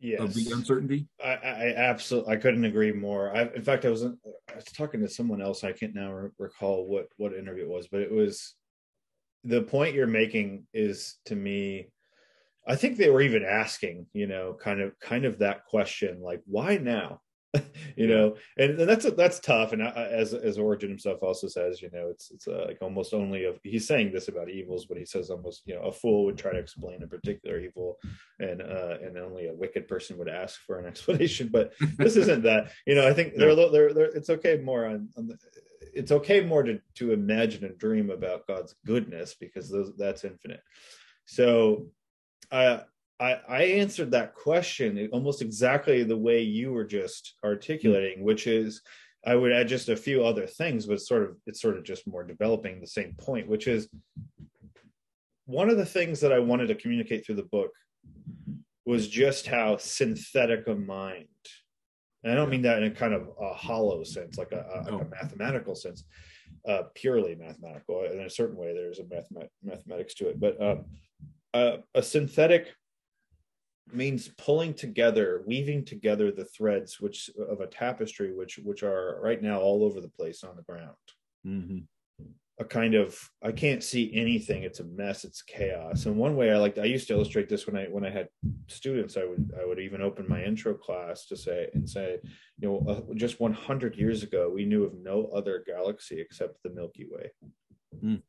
yes. 0.00 0.20
of 0.20 0.34
the 0.34 0.50
uncertainty? 0.52 1.06
I, 1.22 1.28
I 1.28 1.74
absolutely 1.76 2.34
I 2.34 2.36
couldn't 2.36 2.64
agree 2.64 2.92
more. 2.92 3.34
I, 3.34 3.42
in 3.54 3.62
fact, 3.62 3.84
I 3.84 3.90
was 3.90 4.04
I 4.04 4.54
was 4.54 4.64
talking 4.64 5.00
to 5.00 5.08
someone 5.08 5.42
else. 5.42 5.64
I 5.64 5.72
can't 5.72 5.94
now 5.94 6.12
re- 6.12 6.30
recall 6.38 6.86
what 6.86 7.08
what 7.16 7.34
interview 7.34 7.64
it 7.64 7.70
was, 7.70 7.88
but 7.88 8.00
it 8.00 8.12
was 8.12 8.54
the 9.44 9.62
point 9.62 9.94
you're 9.94 10.06
making 10.06 10.66
is 10.72 11.16
to 11.26 11.36
me. 11.36 11.90
I 12.66 12.76
think 12.76 12.98
they 12.98 13.08
were 13.08 13.22
even 13.22 13.44
asking, 13.44 14.06
you 14.12 14.26
know, 14.26 14.54
kind 14.60 14.80
of 14.80 14.98
kind 15.00 15.24
of 15.24 15.38
that 15.38 15.64
question, 15.64 16.20
like, 16.20 16.42
why 16.44 16.76
now? 16.76 17.20
you 17.96 18.06
know 18.06 18.36
and, 18.58 18.78
and, 18.78 18.88
that's 18.88 19.10
that's 19.12 19.40
tough 19.40 19.72
and 19.72 19.82
as 19.82 20.34
as 20.34 20.58
Origen 20.58 20.90
himself 20.90 21.22
also 21.22 21.48
says 21.48 21.80
you 21.80 21.90
know 21.92 22.08
it's 22.10 22.30
it's 22.30 22.46
uh, 22.46 22.64
like 22.66 22.78
almost 22.82 23.14
only 23.14 23.44
of 23.44 23.58
he's 23.62 23.86
saying 23.86 24.12
this 24.12 24.28
about 24.28 24.50
evils 24.50 24.84
but 24.84 24.98
he 24.98 25.04
says 25.06 25.30
almost 25.30 25.62
you 25.64 25.74
know 25.74 25.80
a 25.82 25.92
fool 25.92 26.26
would 26.26 26.36
try 26.36 26.52
to 26.52 26.58
explain 26.58 27.02
a 27.02 27.06
particular 27.06 27.58
evil 27.58 27.96
and 28.38 28.60
uh 28.60 28.98
and 29.02 29.16
only 29.16 29.48
a 29.48 29.54
wicked 29.54 29.88
person 29.88 30.18
would 30.18 30.28
ask 30.28 30.60
for 30.60 30.78
an 30.78 30.86
explanation 30.92 31.48
but 31.50 31.72
this 31.96 32.16
isn't 32.16 32.42
that. 32.42 32.70
You 32.86 32.94
know 32.94 33.08
i 33.08 33.14
think 33.14 33.34
they're, 33.34 33.54
they're, 33.54 33.94
they're 33.94 34.16
it's 34.16 34.30
okay 34.30 34.58
more 34.58 34.84
on, 34.84 35.08
on 35.16 35.28
the, 35.28 35.38
it's 35.94 36.12
okay 36.12 36.42
more 36.42 36.62
to 36.62 36.80
to 36.96 37.12
imagine 37.12 37.64
and 37.64 37.78
dream 37.78 38.10
about 38.10 38.46
god's 38.46 38.74
goodness 38.84 39.34
because 39.38 39.70
those 39.70 39.92
that's 39.96 40.24
infinite. 40.24 40.60
So 41.24 41.86
uh 42.50 42.80
I, 43.20 43.38
I 43.48 43.62
answered 43.64 44.12
that 44.12 44.34
question 44.34 45.08
almost 45.12 45.42
exactly 45.42 46.04
the 46.04 46.16
way 46.16 46.40
you 46.42 46.72
were 46.72 46.84
just 46.84 47.34
articulating, 47.44 48.22
which 48.22 48.46
is 48.46 48.82
I 49.26 49.34
would 49.34 49.52
add 49.52 49.68
just 49.68 49.88
a 49.88 49.96
few 49.96 50.24
other 50.24 50.46
things, 50.46 50.86
but 50.86 51.00
sort 51.00 51.24
of 51.24 51.36
it's 51.46 51.60
sort 51.60 51.76
of 51.76 51.84
just 51.84 52.06
more 52.06 52.22
developing 52.22 52.80
the 52.80 52.86
same 52.86 53.14
point, 53.18 53.48
which 53.48 53.66
is 53.66 53.88
one 55.46 55.68
of 55.68 55.76
the 55.76 55.86
things 55.86 56.20
that 56.20 56.32
I 56.32 56.38
wanted 56.38 56.68
to 56.68 56.74
communicate 56.74 57.26
through 57.26 57.36
the 57.36 57.42
book 57.42 57.70
was 58.86 59.08
just 59.08 59.46
how 59.46 59.76
synthetic 59.76 60.68
a 60.68 60.74
mind. 60.74 61.26
And 62.22 62.32
I 62.32 62.36
don't 62.36 62.50
mean 62.50 62.62
that 62.62 62.82
in 62.82 62.92
a 62.92 62.94
kind 62.94 63.14
of 63.14 63.28
a 63.40 63.52
hollow 63.52 64.02
sense, 64.04 64.38
like 64.38 64.52
a, 64.52 64.84
a, 64.88 64.96
a 64.96 65.04
mathematical 65.08 65.74
sense, 65.74 66.04
uh, 66.68 66.84
purely 66.94 67.34
mathematical. 67.34 68.04
In 68.04 68.20
a 68.20 68.30
certain 68.30 68.56
way, 68.56 68.72
there's 68.72 68.98
a 68.98 69.04
mathemat- 69.04 69.50
mathematics 69.62 70.14
to 70.14 70.28
it, 70.28 70.40
but 70.40 70.60
um, 70.62 70.84
uh, 71.54 71.76
a 71.94 72.02
synthetic 72.02 72.68
means 73.92 74.28
pulling 74.38 74.74
together 74.74 75.42
weaving 75.46 75.84
together 75.84 76.30
the 76.30 76.44
threads 76.44 77.00
which 77.00 77.30
of 77.48 77.60
a 77.60 77.66
tapestry 77.66 78.34
which 78.34 78.58
which 78.64 78.82
are 78.82 79.18
right 79.22 79.42
now 79.42 79.60
all 79.60 79.84
over 79.84 80.00
the 80.00 80.08
place 80.08 80.44
on 80.44 80.56
the 80.56 80.62
ground. 80.62 80.96
Mm-hmm. 81.46 81.78
a 82.58 82.64
kind 82.64 82.94
of 82.94 83.16
i 83.42 83.52
can't 83.52 83.82
see 83.82 84.12
anything. 84.14 84.62
It's 84.64 84.80
a 84.80 84.84
mess. 84.84 85.24
It's 85.24 85.42
chaos. 85.42 86.06
And 86.06 86.16
one 86.16 86.36
way 86.36 86.50
i 86.50 86.56
like 86.58 86.78
i 86.78 86.84
used 86.84 87.08
to 87.08 87.14
illustrate 87.14 87.48
this 87.48 87.66
when 87.66 87.76
i 87.76 87.84
when 87.84 88.04
i 88.04 88.10
had 88.10 88.28
students 88.66 89.16
i 89.16 89.24
would 89.24 89.52
i 89.60 89.64
would 89.64 89.78
even 89.78 90.02
open 90.02 90.26
my 90.28 90.42
intro 90.42 90.74
class 90.74 91.26
to 91.26 91.36
say 91.36 91.68
and 91.74 91.88
say 91.88 92.18
you 92.58 92.68
know 92.68 92.84
uh, 92.88 93.14
just 93.14 93.40
100 93.40 93.96
years 93.96 94.22
ago 94.22 94.50
we 94.52 94.64
knew 94.64 94.84
of 94.84 94.94
no 94.94 95.26
other 95.34 95.62
galaxy 95.66 96.20
except 96.20 96.62
the 96.62 96.70
milky 96.70 97.06
way. 97.10 97.30
Mm. 98.04 98.22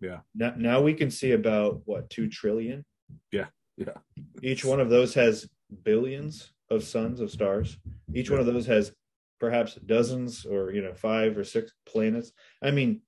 yeah. 0.00 0.20
Now, 0.34 0.54
now 0.56 0.80
we 0.80 0.94
can 0.94 1.10
see 1.10 1.32
about 1.32 1.82
what 1.84 2.10
2 2.10 2.28
trillion? 2.28 2.84
Yeah 3.30 3.46
yeah. 3.78 4.24
Each 4.42 4.64
one 4.64 4.80
of 4.80 4.90
those 4.90 5.14
has 5.14 5.48
billions 5.84 6.52
of 6.70 6.82
suns 6.84 7.20
of 7.20 7.30
stars. 7.30 7.78
Each 8.12 8.30
one 8.30 8.40
of 8.40 8.46
those 8.46 8.66
has 8.66 8.92
perhaps 9.38 9.76
dozens 9.76 10.44
or 10.44 10.72
you 10.72 10.82
know 10.82 10.94
five 10.94 11.38
or 11.38 11.44
six 11.44 11.72
planets. 11.86 12.32
I 12.62 12.72
mean, 12.72 13.02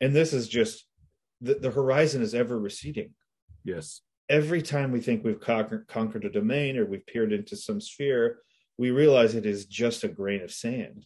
and 0.00 0.16
this 0.16 0.32
is 0.32 0.48
just 0.48 0.86
the, 1.40 1.54
the 1.54 1.70
horizon 1.70 2.22
is 2.22 2.34
ever 2.34 2.58
receding. 2.58 3.10
Yes. 3.62 4.00
Every 4.30 4.62
time 4.62 4.90
we 4.90 5.00
think 5.00 5.22
we've 5.22 5.40
conquered, 5.40 5.86
conquered 5.86 6.24
a 6.24 6.30
domain 6.30 6.78
or 6.78 6.86
we've 6.86 7.06
peered 7.06 7.32
into 7.32 7.56
some 7.56 7.80
sphere, 7.80 8.38
we 8.78 8.90
realize 8.90 9.34
it 9.34 9.44
is 9.44 9.66
just 9.66 10.02
a 10.02 10.08
grain 10.08 10.42
of 10.42 10.50
sand. 10.50 11.04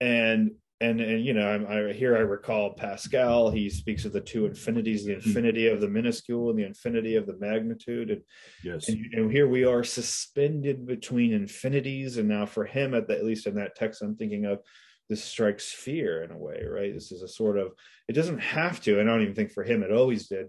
And 0.00 0.52
and 0.80 1.00
and 1.00 1.24
you 1.24 1.32
know 1.32 1.66
I, 1.68 1.88
I, 1.88 1.92
here 1.92 2.16
I 2.16 2.20
recall 2.20 2.74
Pascal. 2.74 3.50
He 3.50 3.70
speaks 3.70 4.04
of 4.04 4.12
the 4.12 4.20
two 4.20 4.46
infinities: 4.46 5.04
the 5.04 5.12
mm-hmm. 5.12 5.28
infinity 5.28 5.68
of 5.68 5.80
the 5.80 5.88
minuscule 5.88 6.50
and 6.50 6.58
the 6.58 6.66
infinity 6.66 7.16
of 7.16 7.26
the 7.26 7.36
magnitude. 7.38 8.10
And 8.10 8.22
yes, 8.62 8.88
and, 8.88 9.06
and 9.12 9.32
here 9.32 9.48
we 9.48 9.64
are 9.64 9.84
suspended 9.84 10.86
between 10.86 11.32
infinities. 11.32 12.18
And 12.18 12.28
now, 12.28 12.44
for 12.46 12.64
him, 12.64 12.94
at, 12.94 13.08
the, 13.08 13.16
at 13.16 13.24
least 13.24 13.46
in 13.46 13.54
that 13.54 13.74
text, 13.74 14.02
I'm 14.02 14.16
thinking 14.16 14.44
of 14.44 14.60
this 15.08 15.24
strikes 15.24 15.70
fear 15.70 16.22
in 16.22 16.30
a 16.30 16.38
way, 16.38 16.64
right? 16.68 16.92
This 16.92 17.12
is 17.12 17.22
a 17.22 17.28
sort 17.28 17.58
of 17.58 17.72
it 18.08 18.12
doesn't 18.12 18.38
have 18.38 18.80
to. 18.82 19.00
I 19.00 19.04
don't 19.04 19.22
even 19.22 19.34
think 19.34 19.52
for 19.52 19.64
him 19.64 19.82
it 19.82 19.92
always 19.92 20.28
did. 20.28 20.48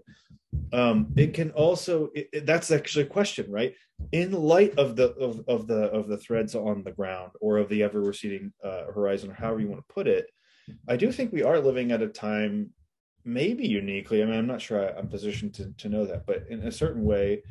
Um, 0.72 1.08
it 1.16 1.34
can 1.34 1.52
also 1.52 2.10
it, 2.14 2.28
it, 2.32 2.46
that's 2.46 2.70
actually 2.70 3.04
a 3.04 3.08
question, 3.08 3.50
right? 3.50 3.74
In 4.12 4.32
light 4.32 4.78
of 4.78 4.96
the 4.96 5.12
of, 5.14 5.44
of 5.48 5.66
the 5.66 5.84
of 5.90 6.08
the 6.08 6.16
threads 6.16 6.54
on 6.54 6.82
the 6.82 6.92
ground 6.92 7.32
or 7.40 7.58
of 7.58 7.68
the 7.68 7.82
ever 7.82 8.00
receding 8.00 8.52
uh, 8.64 8.84
horizon, 8.86 9.30
or 9.30 9.34
however 9.34 9.60
you 9.60 9.68
want 9.68 9.86
to 9.86 9.94
put 9.94 10.06
it, 10.06 10.30
I 10.88 10.96
do 10.96 11.12
think 11.12 11.32
we 11.32 11.42
are 11.42 11.60
living 11.60 11.92
at 11.92 12.02
a 12.02 12.08
time 12.08 12.70
maybe 13.24 13.66
uniquely. 13.66 14.22
I 14.22 14.26
mean, 14.26 14.38
I'm 14.38 14.46
not 14.46 14.62
sure 14.62 14.82
I, 14.82 14.98
am 14.98 15.08
positioned 15.08 15.54
to 15.54 15.72
to 15.76 15.88
know 15.88 16.06
that, 16.06 16.26
but 16.26 16.44
in 16.48 16.60
a 16.60 16.72
certain 16.72 17.04
way, 17.04 17.42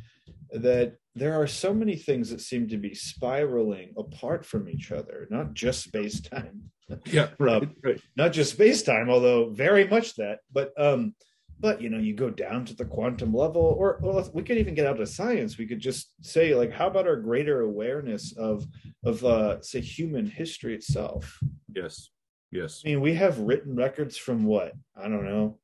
that 0.52 0.96
there 1.16 1.40
are 1.40 1.48
so 1.48 1.74
many 1.74 1.96
things 1.96 2.30
that 2.30 2.42
seem 2.42 2.68
to 2.70 2.78
be 2.78 2.94
spiraling 2.94 3.94
apart 3.98 4.46
from 4.46 4.70
each 4.70 4.92
other, 4.92 5.28
not 5.30 5.54
just 5.54 5.84
space 5.84 6.22
time. 6.22 6.72
Yeah, 7.06 7.30
right, 7.40 7.64
um, 7.64 7.76
right. 7.84 8.02
Not 8.16 8.34
just 8.34 8.54
space 8.54 8.84
time, 8.84 9.10
although 9.10 9.50
very 9.50 9.88
much 9.88 10.16
that, 10.16 10.40
but 10.52 10.74
um, 10.78 11.16
but 11.60 11.82
you 11.82 11.90
know 11.90 11.98
you 11.98 12.14
go 12.14 12.30
down 12.30 12.66
to 12.66 12.76
the 12.76 12.86
quantum 12.86 13.34
level 13.34 13.76
or 13.78 14.00
well, 14.02 14.30
we 14.34 14.44
could 14.44 14.58
even 14.58 14.76
get 14.76 14.86
out 14.86 15.00
of 15.00 15.10
science. 15.10 15.58
We 15.58 15.66
could 15.66 15.80
just 15.80 16.14
say 16.22 16.54
like 16.54 16.72
how 16.72 16.88
about 16.88 17.08
our 17.08 17.16
greater 17.16 17.62
awareness 17.62 18.36
of 18.38 18.66
of 19.04 19.24
uh 19.26 19.62
say 19.62 19.82
human 19.82 20.26
history 20.26 20.76
itself? 20.76 21.40
Yes. 21.74 22.10
Yes. 22.52 22.84
I 22.86 22.90
mean 22.90 23.02
we 23.02 23.16
have 23.16 23.40
written 23.40 23.76
records 23.76 24.18
from 24.18 24.44
what? 24.44 24.74
I 24.96 25.04
don't 25.04 25.26
know. 25.26 25.58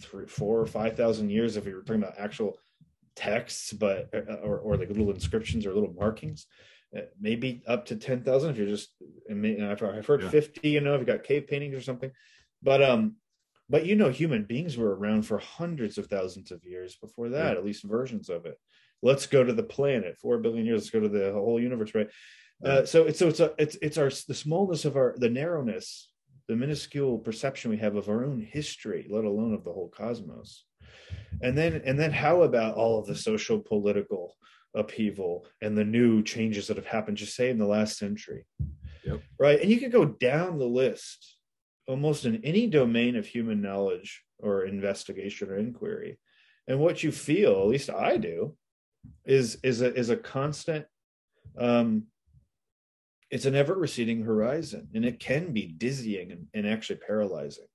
Three 0.00 0.26
four 0.26 0.60
or 0.60 0.66
five 0.66 0.96
thousand 0.96 1.30
years 1.30 1.56
if 1.56 1.64
we 1.64 1.74
were 1.74 1.82
talking 1.82 2.02
about 2.02 2.18
actual 2.18 2.58
texts 3.14 3.72
but 3.72 4.10
uh, 4.14 4.34
or, 4.42 4.58
or 4.58 4.76
like 4.76 4.88
little 4.90 5.10
inscriptions 5.10 5.64
or 5.64 5.72
little 5.72 5.94
markings. 5.94 6.46
Uh, 6.96 7.00
maybe 7.20 7.62
up 7.66 7.84
to 7.84 7.96
10,000 7.96 8.50
if 8.50 8.56
you're 8.56 8.68
just 8.68 8.90
I've 9.28 9.82
I've 9.82 10.06
heard 10.06 10.22
yeah. 10.22 10.28
50 10.28 10.68
you 10.68 10.80
know 10.80 10.94
if 10.94 11.00
you 11.00 11.06
got 11.06 11.24
cave 11.24 11.46
paintings 11.48 11.74
or 11.74 11.80
something. 11.80 12.10
But 12.62 12.82
um 12.82 13.16
but 13.68 13.86
you 13.86 13.96
know 13.96 14.10
human 14.10 14.44
beings 14.44 14.76
were 14.76 14.94
around 14.94 15.22
for 15.22 15.38
hundreds 15.38 15.98
of 15.98 16.06
thousands 16.06 16.50
of 16.50 16.64
years 16.64 16.96
before 16.96 17.28
that 17.30 17.52
yeah. 17.52 17.58
at 17.58 17.64
least 17.64 17.84
versions 17.84 18.28
of 18.28 18.46
it 18.46 18.58
let's 19.02 19.26
go 19.26 19.44
to 19.44 19.52
the 19.52 19.62
planet 19.62 20.16
4 20.18 20.38
billion 20.38 20.66
years 20.66 20.82
let's 20.82 20.90
go 20.90 21.00
to 21.00 21.08
the 21.08 21.32
whole 21.32 21.60
universe 21.60 21.94
right 21.94 22.08
yeah. 22.62 22.70
uh, 22.70 22.86
so 22.86 23.04
it's 23.04 23.18
so 23.18 23.28
it's 23.28 23.40
a, 23.40 23.52
it's 23.58 23.76
it's 23.82 23.98
our 23.98 24.10
the 24.28 24.34
smallness 24.34 24.84
of 24.84 24.96
our 24.96 25.14
the 25.18 25.30
narrowness 25.30 26.10
the 26.48 26.56
minuscule 26.56 27.18
perception 27.18 27.70
we 27.70 27.76
have 27.76 27.96
of 27.96 28.08
our 28.08 28.24
own 28.24 28.40
history 28.40 29.06
let 29.10 29.24
alone 29.24 29.52
of 29.52 29.64
the 29.64 29.72
whole 29.72 29.88
cosmos 29.88 30.64
and 31.42 31.56
then 31.56 31.82
and 31.84 31.98
then 31.98 32.12
how 32.12 32.42
about 32.42 32.76
all 32.76 32.98
of 32.98 33.06
the 33.06 33.16
social 33.16 33.58
political 33.58 34.34
upheaval 34.74 35.46
and 35.62 35.76
the 35.76 35.84
new 35.84 36.22
changes 36.22 36.66
that 36.66 36.76
have 36.76 36.86
happened 36.86 37.16
just 37.16 37.34
say 37.34 37.50
in 37.50 37.58
the 37.58 37.66
last 37.66 37.98
century 37.98 38.46
yep. 39.04 39.20
right 39.38 39.60
and 39.60 39.70
you 39.70 39.78
could 39.78 39.92
go 39.92 40.04
down 40.04 40.58
the 40.58 40.64
list 40.64 41.35
almost 41.86 42.24
in 42.24 42.44
any 42.44 42.66
domain 42.66 43.16
of 43.16 43.26
human 43.26 43.60
knowledge 43.60 44.24
or 44.38 44.64
investigation 44.64 45.48
or 45.48 45.56
inquiry. 45.56 46.18
And 46.68 46.78
what 46.80 47.02
you 47.02 47.12
feel, 47.12 47.60
at 47.60 47.68
least 47.68 47.90
I 47.90 48.16
do, 48.16 48.56
is 49.24 49.58
is 49.62 49.82
a 49.82 49.94
is 49.94 50.10
a 50.10 50.16
constant 50.16 50.84
um 51.56 52.04
it's 53.30 53.44
an 53.44 53.54
ever 53.54 53.74
receding 53.74 54.22
horizon 54.22 54.88
and 54.94 55.04
it 55.04 55.20
can 55.20 55.52
be 55.52 55.66
dizzying 55.66 56.32
and, 56.32 56.46
and 56.54 56.66
actually 56.66 56.98
paralyzing. 57.06 57.66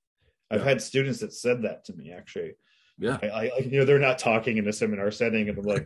I've 0.49 0.64
had 0.64 0.82
students 0.82 1.20
that 1.20 1.34
said 1.34 1.64
that 1.64 1.86
to 1.86 1.93
me 1.93 2.12
actually. 2.12 2.53
Yeah. 2.97 3.18
I, 3.22 3.28
I, 3.28 3.57
you 3.59 3.80
know, 3.80 3.86
they're 3.86 3.99
not 3.99 4.20
talking 4.20 4.57
in 4.57 4.68
a 4.68 4.74
seminar 4.74 5.12
setting 5.12 5.49
and 5.49 5.57
I'm 5.57 5.66
like, 5.66 5.86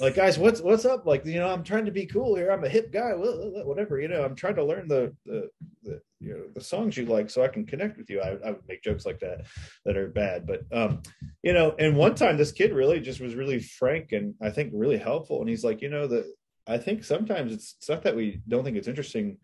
like 0.00 0.14
guys 0.14 0.38
what's 0.38 0.60
what's 0.60 0.84
up? 0.84 1.06
Like 1.06 1.24
you 1.26 1.38
know 1.38 1.48
i'm 1.48 1.62
trying 1.62 1.84
to 1.84 1.90
be 1.90 2.06
cool 2.06 2.34
here. 2.34 2.50
I'm 2.50 2.64
a 2.64 2.68
hip 2.68 2.92
guy. 2.92 3.12
Whatever 3.14 4.00
you 4.00 4.08
know 4.08 4.24
i'm 4.24 4.34
trying 4.34 4.56
to 4.56 4.64
learn 4.64 4.88
the 4.88 5.14
the, 5.26 5.48
the 5.82 6.00
you 6.20 6.34
know 6.34 6.44
the 6.54 6.60
songs 6.60 6.96
you 6.96 7.06
like 7.06 7.30
so 7.30 7.42
i 7.42 7.48
can 7.48 7.66
connect 7.66 7.98
with 7.98 8.08
you. 8.10 8.20
I, 8.20 8.36
I, 8.44 8.50
would 8.52 8.68
make 8.68 8.82
jokes 8.82 9.06
like 9.06 9.20
that 9.20 9.46
that 9.84 9.96
are 9.96 10.08
bad. 10.08 10.46
But 10.46 10.62
um 10.72 11.02
you 11.42 11.52
know 11.52 11.74
and 11.78 11.96
one 11.96 12.14
time 12.14 12.36
this 12.36 12.52
kid 12.52 12.72
really 12.72 13.00
just 13.00 13.20
was 13.20 13.34
really 13.34 13.60
frank 13.60 14.12
and 14.12 14.34
i 14.42 14.50
think 14.50 14.72
really 14.74 14.98
helpful. 14.98 15.40
And 15.40 15.48
he's 15.48 15.64
like 15.64 15.82
you 15.82 15.90
know 15.90 16.06
that 16.06 16.26
i 16.66 16.78
think 16.78 17.04
sometimes 17.04 17.52
it's, 17.52 17.76
it's 17.78 17.88
not 17.88 18.02
that 18.02 18.16
we 18.16 18.40
don't 18.48 18.64
think 18.64 18.76
it's 18.76 18.88
interesting. 18.88 19.38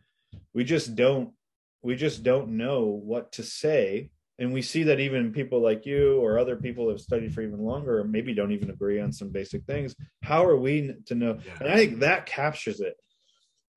We 0.54 0.64
just 0.64 0.96
don't 0.96 1.30
we 1.82 1.96
just 1.96 2.22
don't 2.22 2.56
know 2.56 2.84
what 2.84 3.32
to 3.32 3.42
say 3.42 4.10
and 4.38 4.52
we 4.52 4.62
see 4.62 4.82
that 4.84 5.00
even 5.00 5.32
people 5.32 5.60
like 5.60 5.86
you 5.86 6.18
or 6.18 6.38
other 6.38 6.56
people 6.56 6.88
have 6.90 7.00
studied 7.00 7.32
for 7.32 7.40
even 7.42 7.58
longer 7.58 8.00
or 8.00 8.04
maybe 8.04 8.34
don't 8.34 8.52
even 8.52 8.70
agree 8.70 9.00
on 9.00 9.12
some 9.12 9.30
basic 9.30 9.64
things. 9.64 9.94
How 10.22 10.44
are 10.44 10.56
we 10.56 10.94
to 11.06 11.14
know? 11.14 11.38
Yeah. 11.44 11.52
and 11.60 11.68
i 11.68 11.76
think 11.76 12.00
that 12.00 12.26
captures 12.26 12.80
it. 12.80 12.96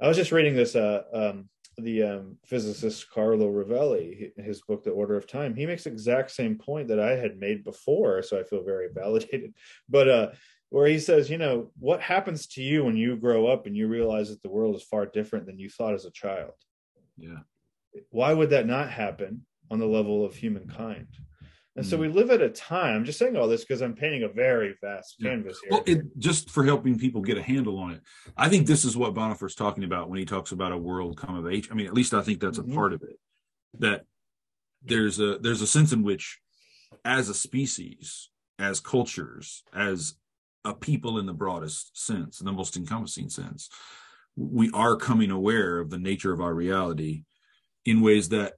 I 0.01 0.07
was 0.07 0.17
just 0.17 0.31
reading 0.31 0.55
this 0.55 0.75
uh, 0.75 1.03
um, 1.13 1.49
the 1.77 2.03
um, 2.03 2.37
physicist 2.45 3.09
carlo 3.09 3.49
rovelli 3.49 4.31
his 4.37 4.61
book 4.61 4.83
the 4.83 4.91
order 4.91 5.15
of 5.15 5.27
time. 5.27 5.55
He 5.55 5.65
makes 5.65 5.85
exact 5.85 6.31
same 6.31 6.57
point 6.57 6.89
that 6.89 6.99
i 6.99 7.15
had 7.15 7.39
made 7.39 7.63
before 7.63 8.21
so 8.21 8.39
i 8.39 8.43
feel 8.43 8.63
very 8.63 8.89
validated. 8.93 9.53
But 9.89 10.09
uh, 10.09 10.29
where 10.69 10.87
he 10.87 10.99
says 10.99 11.29
you 11.29 11.37
know 11.37 11.71
what 11.79 12.01
happens 12.01 12.47
to 12.47 12.61
you 12.61 12.83
when 12.83 12.97
you 12.97 13.15
grow 13.15 13.47
up 13.47 13.65
and 13.65 13.77
you 13.77 13.87
realize 13.87 14.29
that 14.29 14.41
the 14.41 14.49
world 14.49 14.75
is 14.75 14.83
far 14.83 15.05
different 15.05 15.45
than 15.45 15.57
you 15.57 15.69
thought 15.69 15.93
as 15.93 16.05
a 16.05 16.11
child? 16.11 16.51
Yeah. 17.17 17.39
Why 18.11 18.33
would 18.33 18.51
that 18.51 18.67
not 18.67 18.91
happen 18.91 19.45
on 19.71 19.79
the 19.79 19.87
level 19.87 20.25
of 20.25 20.35
humankind. 20.35 21.07
And 21.75 21.85
so 21.85 21.95
hmm. 21.95 22.01
we 22.03 22.07
live 22.09 22.29
at 22.29 22.41
a 22.41 22.49
time. 22.49 22.97
I'm 22.97 23.05
just 23.05 23.19
saying 23.19 23.37
all 23.37 23.47
this 23.47 23.63
because 23.63 23.81
I'm 23.81 23.95
painting 23.95 24.23
a 24.23 24.27
very 24.27 24.75
vast 24.81 25.15
canvas 25.21 25.59
here. 25.61 25.69
Well, 25.71 25.83
it, 25.85 26.17
just 26.17 26.49
for 26.49 26.65
helping 26.65 26.97
people 26.97 27.21
get 27.21 27.37
a 27.37 27.41
handle 27.41 27.77
on 27.77 27.91
it, 27.91 28.01
I 28.35 28.49
think 28.49 28.67
this 28.67 28.83
is 28.83 28.97
what 28.97 29.13
Bonhoeffer's 29.13 29.55
talking 29.55 29.83
about 29.83 30.09
when 30.09 30.19
he 30.19 30.25
talks 30.25 30.51
about 30.51 30.71
a 30.71 30.77
world 30.77 31.17
come 31.17 31.35
of 31.35 31.47
age. 31.47 31.69
I 31.71 31.75
mean, 31.75 31.87
at 31.87 31.93
least 31.93 32.13
I 32.13 32.21
think 32.21 32.41
that's 32.41 32.57
a 32.57 32.63
mm-hmm. 32.63 32.75
part 32.75 32.93
of 32.93 33.03
it. 33.03 33.17
That 33.79 34.05
there's 34.83 35.19
a 35.19 35.37
there's 35.37 35.61
a 35.61 35.67
sense 35.67 35.93
in 35.93 36.03
which, 36.03 36.39
as 37.05 37.29
a 37.29 37.33
species, 37.33 38.29
as 38.57 38.79
cultures, 38.79 39.63
as 39.73 40.15
a 40.65 40.73
people 40.73 41.17
in 41.17 41.27
the 41.27 41.33
broadest 41.33 41.97
sense, 41.97 42.41
in 42.41 42.45
the 42.45 42.51
most 42.51 42.75
encompassing 42.75 43.29
sense, 43.29 43.69
we 44.35 44.69
are 44.71 44.95
coming 44.95 45.31
aware 45.31 45.79
of 45.79 45.89
the 45.89 45.99
nature 45.99 46.33
of 46.33 46.41
our 46.41 46.53
reality 46.53 47.23
in 47.85 48.01
ways 48.01 48.29
that 48.29 48.53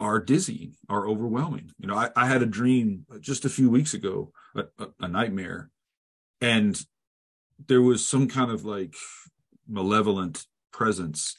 are 0.00 0.18
dizzying, 0.18 0.74
are 0.88 1.06
overwhelming. 1.06 1.70
You 1.78 1.86
know, 1.86 1.94
I, 1.94 2.10
I 2.16 2.26
had 2.26 2.42
a 2.42 2.46
dream 2.46 3.04
just 3.20 3.44
a 3.44 3.50
few 3.50 3.70
weeks 3.70 3.92
ago, 3.94 4.32
a, 4.56 4.64
a, 4.78 4.88
a, 5.00 5.08
nightmare, 5.08 5.70
and 6.40 6.80
there 7.68 7.82
was 7.82 8.06
some 8.06 8.26
kind 8.26 8.50
of 8.50 8.64
like 8.64 8.94
malevolent 9.68 10.46
presence, 10.72 11.36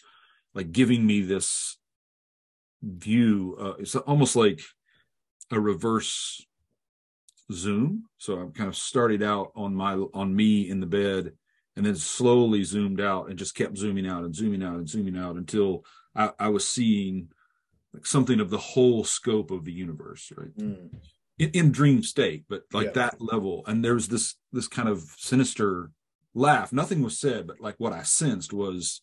like 0.54 0.72
giving 0.72 1.06
me 1.06 1.22
this 1.22 1.78
view. 2.84 3.58
Uh, 3.60 3.74
it's 3.80 3.96
almost 3.96 4.36
like 4.36 4.62
a 5.52 5.60
reverse 5.60 6.46
zoom. 7.52 8.06
So 8.18 8.38
I'm 8.38 8.52
kind 8.52 8.70
of 8.70 8.78
started 8.78 9.24
out 9.24 9.52
on 9.56 9.76
my 9.76 9.96
on 10.14 10.36
me 10.36 10.70
in 10.70 10.80
the 10.80 10.86
bed, 10.86 11.34
and 11.76 11.86
then 11.86 11.96
slowly 11.96 12.64
zoomed 12.64 13.02
out 13.02 13.30
and 13.30 13.40
just 13.40 13.56
kept 13.56 13.78
zooming 13.78 14.08
out 14.08 14.24
and 14.24 14.36
zooming 14.36 14.64
out 14.64 14.76
and 14.76 14.88
zooming 14.88 15.18
out 15.18 15.36
until 15.36 15.84
I, 16.16 16.30
I 16.38 16.50
was 16.50 16.68
seeing 16.68 17.30
like 17.94 18.06
something 18.06 18.40
of 18.40 18.50
the 18.50 18.58
whole 18.58 19.04
scope 19.04 19.52
of 19.52 19.66
the 19.66 19.74
universe, 19.74 20.32
right? 20.36 20.56
Mm. 20.58 20.90
In, 21.40 21.50
in, 21.52 21.72
dream 21.72 22.04
state, 22.04 22.46
but 22.48 22.64
like 22.72 22.88
yeah. 22.88 22.94
that 22.94 23.22
level. 23.22 23.64
And 23.68 23.84
there 23.84 23.96
was 23.96 24.08
this 24.08 24.36
this 24.52 24.68
kind 24.68 24.88
of 24.88 25.02
sinister 25.18 25.92
laugh. 26.34 26.72
Nothing 26.72 27.02
was 27.02 27.20
said, 27.20 27.48
but 27.48 27.60
like 27.60 27.76
what 27.78 27.94
I 27.94 28.04
sensed 28.04 28.54
was, 28.54 29.02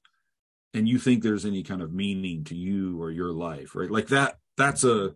and 0.72 0.88
you 0.88 0.98
think 0.98 1.22
there's 1.22 1.44
any 1.44 1.62
kind 1.62 1.82
of 1.82 1.92
meaning 1.92 2.44
to 2.44 2.56
you 2.56 3.00
or 3.00 3.10
your 3.10 3.32
life, 3.32 3.74
right? 3.74 3.90
Like 3.90 4.08
that. 4.08 4.36
That's 4.56 4.84
a 4.84 5.14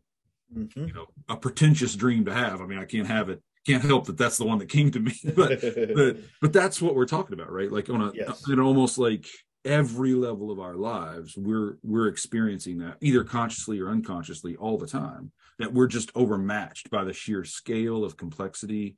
mm-hmm. 0.56 0.86
you 0.86 0.92
know 0.92 1.06
a 1.28 1.36
pretentious 1.36 1.94
dream 1.96 2.24
to 2.26 2.34
have. 2.34 2.60
I 2.60 2.66
mean, 2.66 2.78
I 2.78 2.84
can't 2.84 3.08
have 3.08 3.28
it. 3.28 3.42
Can't 3.66 3.84
help 3.84 4.06
that 4.06 4.18
that's 4.18 4.38
the 4.38 4.44
one 4.44 4.58
that 4.58 4.68
came 4.68 4.90
to 4.90 5.00
me, 5.00 5.14
but 5.36 5.60
but, 5.94 6.16
but 6.40 6.52
that's 6.52 6.82
what 6.82 6.94
we're 6.94 7.06
talking 7.06 7.34
about, 7.34 7.52
right? 7.52 7.70
Like 7.70 7.88
on 7.88 8.02
a, 8.02 8.12
yes. 8.14 8.46
know, 8.48 8.62
almost 8.64 8.98
like 8.98 9.26
every 9.64 10.12
level 10.12 10.50
of 10.50 10.58
our 10.58 10.74
lives 10.74 11.36
we're 11.36 11.76
we're 11.84 12.08
experiencing 12.08 12.78
that 12.78 12.96
either 13.00 13.22
consciously 13.22 13.78
or 13.78 13.88
unconsciously 13.88 14.56
all 14.56 14.76
the 14.76 14.88
time 14.88 15.30
that 15.58 15.72
we're 15.72 15.86
just 15.86 16.10
overmatched 16.16 16.90
by 16.90 17.04
the 17.04 17.12
sheer 17.12 17.44
scale 17.44 18.04
of 18.04 18.16
complexity 18.16 18.96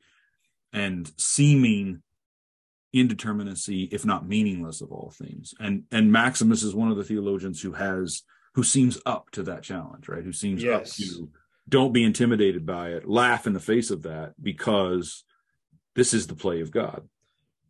and 0.72 1.12
seeming 1.18 2.02
indeterminacy 2.94 3.92
if 3.92 4.04
not 4.04 4.26
meaningless 4.26 4.80
of 4.80 4.92
all 4.92 5.12
things. 5.16 5.54
And 5.58 5.84
and 5.90 6.12
maximus 6.12 6.62
is 6.62 6.74
one 6.74 6.90
of 6.90 6.96
the 6.96 7.04
theologians 7.04 7.60
who 7.60 7.72
has 7.72 8.22
who 8.54 8.62
seems 8.62 8.98
up 9.04 9.30
to 9.32 9.42
that 9.44 9.62
challenge 9.62 10.08
right? 10.08 10.24
Who 10.24 10.32
seems 10.32 10.62
yes. 10.62 11.00
up 11.00 11.06
to 11.06 11.28
don't 11.68 11.92
be 11.92 12.04
intimidated 12.04 12.64
by 12.64 12.90
it 12.90 13.08
laugh 13.08 13.46
in 13.46 13.52
the 13.52 13.60
face 13.60 13.90
of 13.90 14.02
that 14.02 14.34
because 14.40 15.24
this 15.94 16.14
is 16.14 16.26
the 16.26 16.36
play 16.36 16.60
of 16.60 16.70
god. 16.70 17.08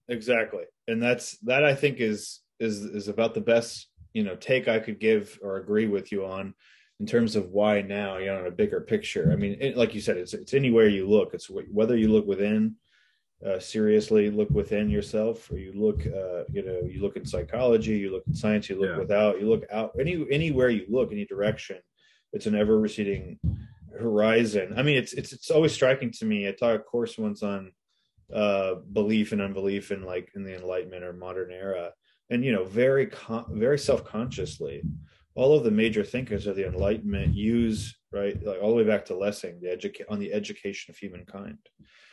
Exactly. 0.09 0.64
And 0.86 1.03
that's 1.03 1.38
that 1.38 1.64
i 1.64 1.74
think 1.74 2.01
is 2.01 2.40
is 2.64 2.82
is 2.84 3.08
about 3.08 3.34
the 3.34 3.40
best 3.40 3.88
you 4.12 4.24
know 4.24 4.36
take 4.36 4.66
I 4.68 4.78
could 4.78 4.98
give 4.98 5.38
or 5.42 5.56
agree 5.56 5.86
with 5.86 6.10
you 6.10 6.24
on 6.24 6.54
in 7.00 7.06
terms 7.06 7.36
of 7.36 7.50
why 7.50 7.82
now 7.82 8.18
you 8.18 8.26
know 8.26 8.40
in 8.40 8.46
a 8.46 8.50
bigger 8.50 8.80
picture. 8.80 9.30
I 9.32 9.36
mean, 9.36 9.56
it, 9.60 9.76
like 9.76 9.94
you 9.94 10.00
said, 10.00 10.16
it's 10.16 10.34
it's 10.34 10.54
anywhere 10.54 10.88
you 10.88 11.08
look. 11.08 11.34
It's 11.34 11.48
whether 11.48 11.96
you 11.96 12.08
look 12.08 12.26
within. 12.26 12.76
Uh, 13.44 13.58
seriously 13.58 14.30
look 14.30 14.48
within 14.48 14.88
yourself 14.88 15.50
or 15.50 15.58
you 15.58 15.72
look 15.74 16.06
uh, 16.06 16.44
you 16.50 16.64
know 16.64 16.80
you 16.88 17.02
look 17.02 17.16
in 17.16 17.26
psychology 17.26 17.98
you 17.98 18.10
look 18.10 18.22
in 18.26 18.34
science 18.34 18.70
you 18.70 18.80
look 18.80 18.88
yeah. 18.88 18.96
without 18.96 19.38
you 19.38 19.46
look 19.46 19.64
out 19.70 19.90
any 20.00 20.24
anywhere 20.30 20.70
you 20.70 20.86
look 20.88 21.12
any 21.12 21.26
direction 21.26 21.76
it's 22.32 22.46
an 22.46 22.54
ever 22.54 22.80
receding 22.80 23.38
horizon 23.98 24.72
i 24.78 24.82
mean 24.82 24.96
it's 24.96 25.12
it's 25.12 25.32
it's 25.34 25.50
always 25.50 25.72
striking 25.72 26.10
to 26.10 26.24
me 26.24 26.48
i 26.48 26.52
taught 26.52 26.76
a 26.76 26.78
course 26.78 27.18
once 27.18 27.42
on 27.42 27.70
uh 28.32 28.76
belief 28.94 29.32
and 29.32 29.42
unbelief 29.42 29.90
in 29.90 30.04
like 30.04 30.30
in 30.34 30.44
the 30.44 30.56
enlightenment 30.56 31.04
or 31.04 31.12
modern 31.12 31.50
era 31.50 31.90
and 32.30 32.44
you 32.44 32.52
know 32.52 32.64
very 32.64 33.06
con- 33.06 33.46
very 33.50 33.78
self-consciously 33.78 34.82
all 35.36 35.56
of 35.56 35.64
the 35.64 35.70
major 35.70 36.04
thinkers 36.04 36.46
of 36.46 36.54
the 36.56 36.66
enlightenment 36.66 37.34
use 37.34 37.96
right? 38.12 38.40
Like 38.46 38.62
all 38.62 38.70
the 38.70 38.76
way 38.76 38.84
back 38.84 39.04
to 39.06 39.16
Lessing, 39.16 39.58
the 39.60 39.66
educa- 39.68 40.04
on 40.08 40.20
the 40.20 40.32
education 40.32 40.92
of 40.92 40.96
humankind, 40.96 41.58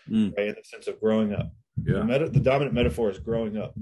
Mm. 0.09 0.36
right? 0.36 0.47
In 0.47 0.55
the 0.55 0.64
sense 0.64 0.88
of 0.88 0.99
growing 0.99 1.32
up. 1.32 1.51
Yeah. 1.86 1.99
The, 1.99 2.03
meta- 2.05 2.30
the 2.30 2.39
dominant 2.39 2.74
metaphor 2.74 3.12
is 3.12 3.20
growing 3.20 3.55
up. 3.55 3.76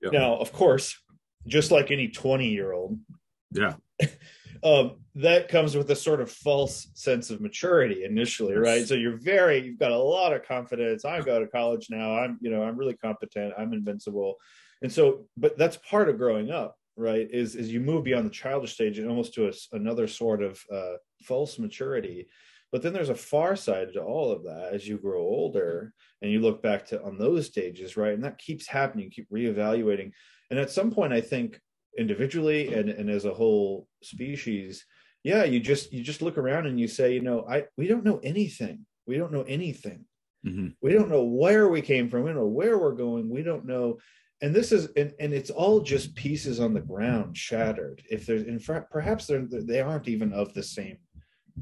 Yeah. 0.00 0.08
Now, 0.10 0.36
of 0.36 0.50
course, 0.50 0.98
just 1.46 1.70
like 1.70 1.90
any 1.90 2.08
20 2.08 2.48
year 2.48 2.72
old, 2.72 2.98
Yeah. 3.52 3.74
um, 4.64 5.02
that 5.16 5.48
comes 5.50 5.76
with 5.76 5.90
a 5.90 5.94
sort 5.96 6.22
of 6.22 6.30
false 6.30 6.88
sense 6.94 7.28
of 7.28 7.42
maturity 7.42 8.04
initially, 8.04 8.54
right? 8.54 8.86
So 8.88 8.94
you're 8.94 9.18
very, 9.18 9.58
you've 9.62 9.78
got 9.78 9.92
a 9.92 9.98
lot 9.98 10.32
of 10.32 10.44
confidence. 10.44 11.04
I 11.04 11.20
go 11.20 11.38
to 11.38 11.46
college 11.46 11.88
now. 11.90 12.16
I'm, 12.16 12.38
you 12.40 12.50
know, 12.50 12.62
I'm 12.62 12.78
really 12.78 12.96
competent. 12.96 13.52
I'm 13.58 13.74
invincible, 13.74 14.36
and 14.82 14.92
so, 14.92 15.26
but 15.36 15.56
that's 15.56 15.76
part 15.78 16.08
of 16.08 16.18
growing 16.18 16.50
up, 16.50 16.76
right? 16.96 17.28
Is 17.30 17.56
is 17.56 17.72
you 17.72 17.80
move 17.80 18.04
beyond 18.04 18.26
the 18.26 18.30
childish 18.30 18.74
stage 18.74 18.98
and 18.98 19.08
almost 19.08 19.34
to 19.34 19.48
a, 19.48 19.52
another 19.72 20.06
sort 20.06 20.42
of 20.42 20.60
uh, 20.72 20.94
false 21.24 21.58
maturity. 21.58 22.28
But 22.70 22.82
then 22.82 22.94
there's 22.94 23.10
a 23.10 23.14
far 23.14 23.54
side 23.54 23.92
to 23.92 24.02
all 24.02 24.32
of 24.32 24.44
that 24.44 24.72
as 24.72 24.88
you 24.88 24.96
grow 24.96 25.20
older 25.20 25.92
and 26.22 26.32
you 26.32 26.40
look 26.40 26.62
back 26.62 26.86
to 26.86 27.02
on 27.02 27.18
those 27.18 27.46
stages, 27.46 27.96
right? 27.98 28.14
And 28.14 28.24
that 28.24 28.38
keeps 28.38 28.66
happening. 28.66 29.04
You 29.04 29.10
keep 29.10 29.30
reevaluating, 29.30 30.12
and 30.50 30.58
at 30.58 30.70
some 30.70 30.90
point, 30.90 31.12
I 31.12 31.20
think 31.20 31.60
individually 31.98 32.72
and, 32.74 32.88
and 32.88 33.10
as 33.10 33.24
a 33.24 33.34
whole 33.34 33.86
species 34.02 34.84
yeah 35.24 35.44
you 35.44 35.60
just 35.60 35.92
you 35.92 36.02
just 36.02 36.22
look 36.22 36.38
around 36.38 36.66
and 36.66 36.80
you 36.80 36.88
say 36.88 37.12
you 37.12 37.20
know 37.20 37.44
i 37.48 37.64
we 37.76 37.86
don't 37.86 38.04
know 38.04 38.18
anything 38.22 38.84
we 39.06 39.18
don't 39.18 39.32
know 39.32 39.42
anything 39.42 40.04
hmm 40.44 40.68
we 40.80 40.92
don't 40.92 41.10
know 41.10 41.24
where 41.24 41.68
we 41.68 41.80
came 41.82 42.08
from. 42.08 42.24
We 42.24 42.30
don't 42.30 42.40
know 42.40 42.46
where 42.46 42.78
we're 42.78 42.92
going. 42.92 43.28
We 43.28 43.42
don't 43.42 43.64
know. 43.64 43.98
And 44.40 44.54
this 44.54 44.72
is 44.72 44.88
and, 44.96 45.12
and 45.20 45.32
it's 45.32 45.50
all 45.50 45.80
just 45.80 46.14
pieces 46.16 46.58
on 46.58 46.74
the 46.74 46.80
ground 46.80 47.36
shattered. 47.36 48.02
If 48.10 48.26
there's 48.26 48.42
in 48.42 48.58
fact 48.58 48.90
perhaps 48.90 49.26
they're 49.26 49.46
they 49.48 49.80
aren't 49.80 50.08
even 50.08 50.32
of 50.32 50.52
the 50.52 50.62
same 50.62 50.98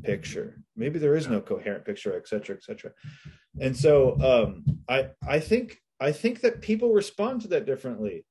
picture. 0.02 0.62
Maybe 0.76 0.98
there 0.98 1.16
is 1.16 1.28
no 1.28 1.40
coherent 1.40 1.84
picture 1.84 2.16
et 2.16 2.26
cetera 2.26 2.56
et 2.56 2.62
cetera. 2.62 2.92
And 3.60 3.76
so 3.76 4.16
um 4.20 4.64
i 4.88 5.08
i 5.28 5.38
think 5.38 5.78
i 6.00 6.10
think 6.12 6.40
that 6.40 6.62
people 6.62 6.92
respond 6.92 7.42
to 7.42 7.48
that 7.48 7.66
differently 7.66 8.24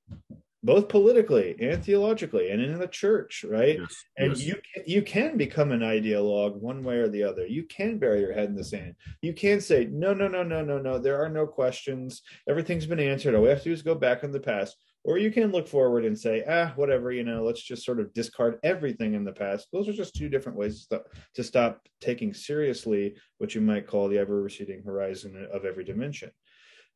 both 0.64 0.90
politically 0.90 1.56
and 1.60 1.84
theologically 1.84 2.50
and 2.50 2.62
in 2.62 2.78
the 2.78 2.88
church 2.88 3.46
right? 3.48 3.80
Yes. 3.80 4.06
and 4.18 4.30
yes. 4.38 4.46
you 4.46 4.54
can, 4.54 4.84
you 4.86 5.02
can 5.02 5.38
become 5.38 5.72
an 5.72 5.82
ideologue 5.82 6.56
one 6.56 6.84
way 6.84 6.98
or 6.98 7.08
the 7.08 7.24
other. 7.24 7.46
You 7.46 7.64
can 7.64 7.98
bury 7.98 8.20
your 8.20 8.34
head 8.34 8.50
in 8.50 8.56
the 8.56 8.64
sand. 8.64 8.96
You 9.22 9.34
can 9.34 9.62
say 9.62 9.88
no 9.92 10.14
no 10.14 10.28
no 10.28 10.44
no 10.44 10.64
no 10.64 10.80
no 10.80 11.00
there 11.00 11.22
are 11.24 11.30
no 11.30 11.48
questions. 11.48 12.22
Everything's 12.48 12.86
been 12.86 13.00
answered. 13.00 13.36
All 13.36 13.44
we 13.44 13.50
have 13.50 13.60
to 13.60 13.66
do 13.66 13.74
is 13.74 13.82
go 13.82 13.96
back 13.96 14.24
in 14.24 14.32
the 14.32 14.40
past. 14.40 14.76
Or 15.06 15.18
you 15.18 15.32
can 15.32 15.54
look 15.54 15.68
forward 15.68 16.04
and 16.04 16.18
say 16.18 16.44
ah 16.48 16.74
whatever 16.76 17.12
you 17.12 17.24
know 17.24 17.44
let's 17.44 17.62
just 17.62 17.86
sort 17.86 18.02
of 18.02 18.14
discard 18.14 18.60
everything 18.64 19.14
in 19.14 19.24
the 19.24 19.32
past. 19.32 19.68
Those 19.72 19.88
are 19.88 19.94
just 19.94 20.16
two 20.16 20.28
different 20.28 20.58
ways 20.58 20.80
to 20.80 20.84
stop, 20.84 21.06
to 21.36 21.44
stop 21.44 21.88
taking 22.02 22.34
seriously 22.34 23.16
what 23.38 23.56
you 23.56 23.62
might 23.62 23.88
call 23.88 24.10
the 24.10 24.18
ever 24.18 24.42
receding 24.42 24.84
horizon 24.84 25.48
of 25.54 25.64
every 25.64 25.86
dimension 25.86 26.32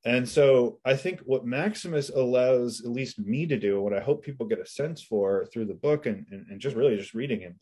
and 0.06 0.28
so 0.28 0.80
I 0.84 0.96
think 0.96 1.22
what 1.22 1.46
Maximus 1.46 2.10
allows 2.10 2.82
at 2.82 2.92
least 2.92 3.20
me 3.20 3.46
to 3.48 3.58
do, 3.58 3.82
what 3.82 3.94
I 3.94 4.02
hope 4.02 4.24
people 4.24 4.46
get 4.48 4.60
a 4.60 4.66
sense 4.66 5.02
for 5.02 5.46
through 5.52 5.66
the 5.66 5.74
book 5.74 6.06
and, 6.06 6.26
and, 6.32 6.46
and 6.50 6.60
just 6.60 6.76
really 6.76 6.98
just 6.98 7.14
reading 7.14 7.40
him, 7.40 7.56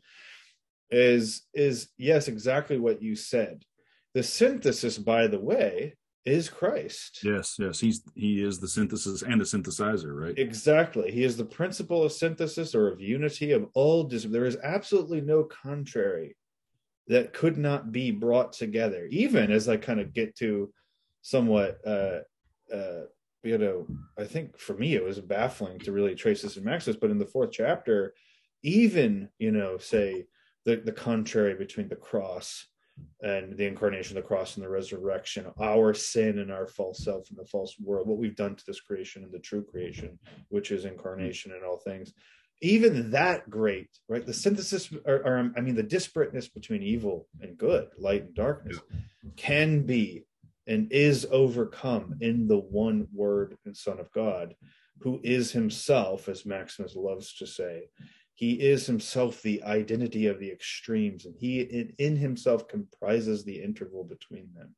is 0.90 1.44
is 1.54 1.90
yes, 1.98 2.28
exactly 2.28 2.78
what 2.80 3.02
you 3.02 3.16
said. 3.16 3.64
The 4.14 4.24
synthesis, 4.24 4.98
by 4.98 5.28
the 5.28 5.40
way, 5.40 5.96
is 6.26 6.50
Christ. 6.50 7.20
yes 7.24 7.56
yes 7.58 7.80
he's 7.80 8.04
he 8.14 8.44
is 8.44 8.60
the 8.60 8.68
synthesis 8.68 9.24
and 9.24 9.42
the 9.42 9.46
synthesizer 9.46 10.14
right 10.14 10.38
Exactly. 10.38 11.12
He 11.12 11.24
is 11.24 11.36
the 11.36 11.46
principle 11.46 12.04
of 12.04 12.12
synthesis 12.12 12.76
or 12.76 12.90
of 12.90 13.02
unity 13.02 13.54
of 13.54 13.66
all 13.74 14.04
dis- 14.04 14.26
there 14.26 14.46
is 14.46 14.58
absolutely 14.64 15.22
no 15.22 15.44
contrary 15.46 16.36
that 17.08 17.34
could 17.34 17.58
not 17.58 17.92
be 17.92 18.12
brought 18.12 18.54
together. 18.54 19.08
Even 19.10 19.52
as 19.52 19.68
I 19.68 19.78
kind 19.78 20.00
of 20.00 20.14
get 20.14 20.36
to 20.38 20.72
somewhat 21.24 21.78
uh 21.88 22.20
uh 22.74 23.06
you 23.44 23.58
know, 23.58 23.88
I 24.18 24.26
think 24.26 24.58
for 24.60 24.76
me 24.76 24.96
it 24.96 25.04
was 25.04 25.20
baffling 25.20 25.80
to 25.80 25.92
really 25.92 26.16
trace 26.16 26.42
this 26.42 26.58
in 26.58 26.64
Maximus, 26.64 26.98
but 27.00 27.10
in 27.10 27.18
the 27.18 27.26
fourth 27.26 27.52
chapter, 27.52 28.14
even, 28.64 29.30
you 29.40 29.52
know, 29.52 29.78
say 29.78 30.28
the, 30.66 30.76
the 30.76 30.92
contrary 30.92 31.56
between 31.56 31.88
the 31.88 31.96
cross 31.96 32.68
and 33.22 33.58
the 33.58 33.66
incarnation, 33.66 34.16
of 34.16 34.24
the 34.24 34.28
cross 34.28 34.56
and 34.56 34.64
the 34.64 34.70
resurrection, 34.70 35.48
our 35.60 35.94
sin 35.94 36.40
and 36.40 36.52
our 36.52 36.68
false 36.68 37.04
self 37.04 37.30
and 37.30 37.40
the 37.40 37.46
false 37.46 37.76
world, 37.80 38.08
what 38.08 38.20
we've 38.20 38.36
done 38.36 38.56
to 38.56 38.64
this 38.68 38.80
creation 38.80 39.24
and 39.24 39.32
the 39.32 39.40
true 39.40 39.64
creation, 39.64 40.20
which 40.50 40.70
is 40.70 40.86
incarnation 40.86 41.52
and 41.52 41.64
all 41.64 41.78
things. 41.78 42.14
Even 42.62 43.10
that 43.10 43.50
great, 43.50 43.90
right? 44.08 44.24
The 44.24 44.34
synthesis, 44.34 44.94
or, 45.06 45.16
or 45.16 45.52
I 45.58 45.62
mean, 45.62 45.74
the 45.74 45.84
disparateness 45.84 46.54
between 46.54 46.84
evil 46.84 47.28
and 47.42 47.58
good, 47.58 47.88
light 47.98 48.26
and 48.26 48.36
darkness, 48.36 48.78
can 49.36 49.82
be 49.82 50.26
and 50.68 50.92
is 50.92 51.28
overcome 51.32 52.16
in 52.22 52.48
the 52.48 52.60
one 52.60 53.08
word 53.14 53.58
and 53.66 53.76
Son 53.76 54.00
of 54.00 54.12
God, 54.12 54.56
who 55.00 55.20
is 55.24 55.52
himself, 55.52 56.30
as 56.30 56.46
Maximus 56.46 56.96
loves 56.96 57.34
to 57.36 57.48
say, 57.48 57.90
he 58.36 58.54
is 58.54 58.86
himself 58.86 59.42
the 59.42 59.62
identity 59.64 60.28
of 60.28 60.40
the 60.40 60.52
extremes, 60.52 61.26
and 61.26 61.36
he 61.38 61.62
in, 61.62 62.16
himself 62.16 62.68
comprises 62.68 63.44
the 63.44 63.62
interval 63.62 64.04
between 64.04 64.50
them. 64.56 64.76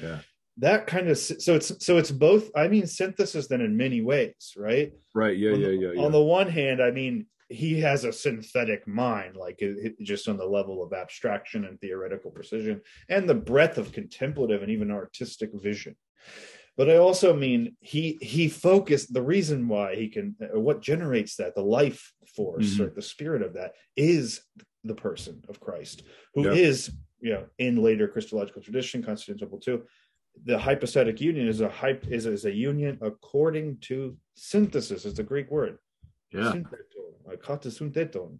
yeah 0.00 0.18
That 0.58 0.86
kind 0.86 1.08
of 1.08 1.16
so 1.18 1.54
it's 1.54 1.84
so 1.84 1.96
it's 1.96 2.10
both. 2.10 2.50
I 2.54 2.68
mean, 2.68 2.86
synthesis 2.86 3.48
then 3.48 3.62
in 3.62 3.76
many 3.76 4.02
ways, 4.02 4.52
right? 4.56 4.92
right 5.14 5.36
yeah 5.36 5.52
on 5.52 5.60
yeah 5.60 5.68
the, 5.68 5.74
yeah 5.76 5.92
yeah 5.94 6.02
On 6.02 6.12
the 6.12 6.22
one 6.22 6.48
hand, 6.48 6.82
I 6.82 6.90
mean, 6.90 7.26
he 7.48 7.80
has 7.80 8.04
a 8.04 8.12
synthetic 8.12 8.86
mind, 8.86 9.34
like 9.36 9.62
it, 9.62 9.94
it- 9.98 10.04
just 10.04 10.28
on 10.28 10.36
the 10.36 10.44
level 10.46 10.82
of 10.82 10.92
abstraction 10.92 11.64
and 11.64 11.80
theoretical 11.80 12.30
precision, 12.30 12.82
and 13.08 13.26
the 13.28 13.34
breadth 13.34 13.78
of 13.78 13.92
contemplative 13.92 14.62
and 14.62 14.70
even 14.70 14.90
artistic 14.90 15.50
vision. 15.54 15.96
But 16.76 16.90
I 16.90 16.96
also 16.96 17.34
mean 17.34 17.76
he 17.80 18.18
he 18.20 18.48
focused. 18.48 19.12
The 19.14 19.22
reason 19.22 19.68
why 19.68 19.94
he 19.96 20.08
can, 20.08 20.36
what 20.52 20.82
generates 20.82 21.36
that, 21.36 21.54
the 21.54 21.62
life 21.62 22.12
force 22.36 22.74
Mhm. 22.76 22.80
or 22.80 22.90
the 22.90 23.02
spirit 23.02 23.42
of 23.42 23.54
that, 23.54 23.72
is 23.96 24.42
the 24.84 24.94
person 24.94 25.42
of 25.48 25.60
Christ, 25.60 26.02
who 26.34 26.48
is 26.50 26.88
Yeah. 26.88 26.94
you 27.20 27.30
know 27.34 27.46
in 27.58 27.76
later 27.76 28.06
Christological 28.08 28.60
tradition, 28.62 29.02
Constantinople 29.02 29.60
too. 29.60 29.84
The 30.44 30.58
hypostatic 30.58 31.20
union 31.20 31.46
is 31.46 31.60
a 31.60 31.68
hype 31.68 32.06
is, 32.08 32.26
is 32.26 32.44
a 32.44 32.52
union 32.52 32.98
according 33.00 33.78
to 33.82 34.16
synthesis. 34.34 35.04
It's 35.04 35.18
a 35.18 35.24
Greek 35.24 35.50
word 35.50 35.78
yeah 36.32 36.52
syntheton, 37.70 38.38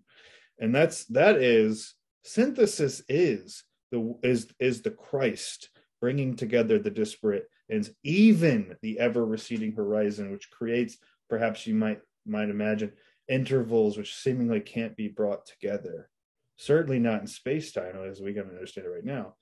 and 0.58 0.74
that's 0.74 1.04
that 1.06 1.36
is 1.36 1.94
synthesis 2.24 3.02
is 3.08 3.64
the 3.90 4.16
is 4.22 4.48
is 4.58 4.82
the 4.82 4.90
Christ 4.90 5.70
bringing 6.00 6.34
together 6.34 6.78
the 6.78 6.90
disparate 6.90 7.44
and 7.68 7.88
even 8.02 8.76
the 8.82 8.98
ever 8.98 9.24
receding 9.24 9.72
horizon, 9.72 10.32
which 10.32 10.50
creates 10.50 10.98
perhaps 11.28 11.66
you 11.66 11.74
might 11.74 12.00
might 12.26 12.50
imagine 12.50 12.92
intervals 13.28 13.96
which 13.96 14.16
seemingly 14.16 14.60
can't 14.60 14.96
be 14.96 15.08
brought 15.08 15.46
together. 15.46 16.08
Certainly 16.56 16.98
not 16.98 17.20
in 17.20 17.26
space 17.26 17.72
time 17.72 17.96
as 18.04 18.20
we 18.20 18.34
can 18.34 18.42
understand 18.42 18.86
it 18.86 18.90
right 18.90 19.04
now, 19.04 19.34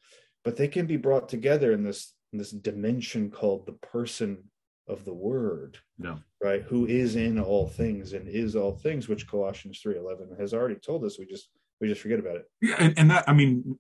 but 0.45 0.57
they 0.57 0.69
can 0.69 0.87
be 0.87 0.97
brought 0.97 1.29
together 1.29 1.73
in 1.73 1.83
this 1.83 2.15
this 2.39 2.51
dimension 2.51 3.31
called 3.31 3.67
the 3.67 3.73
person 3.73 4.39
of 4.87 5.05
the 5.05 5.15
Word 5.15 5.79
no 5.99 6.21
right? 6.43 6.63
Who 6.63 6.87
is 6.87 7.17
in 7.17 7.39
all 7.39 7.67
things 7.67 8.13
and 8.13 8.29
is 8.29 8.57
all 8.57 8.73
things 8.73 9.09
which 9.09 9.29
colossians 9.29 9.81
3.11 9.85 10.41
has 10.41 10.55
already 10.55 10.77
told 10.77 11.05
us. 11.05 11.19
We 11.19 11.27
just 11.27 11.51
we 11.81 11.89
just 11.89 12.01
forget 12.01 12.19
about 12.19 12.37
it. 12.37 12.45
Yeah, 12.61 12.77
and, 12.79 12.99
and 12.99 13.11
that 13.11 13.29
I 13.29 13.33
mean, 13.33 13.79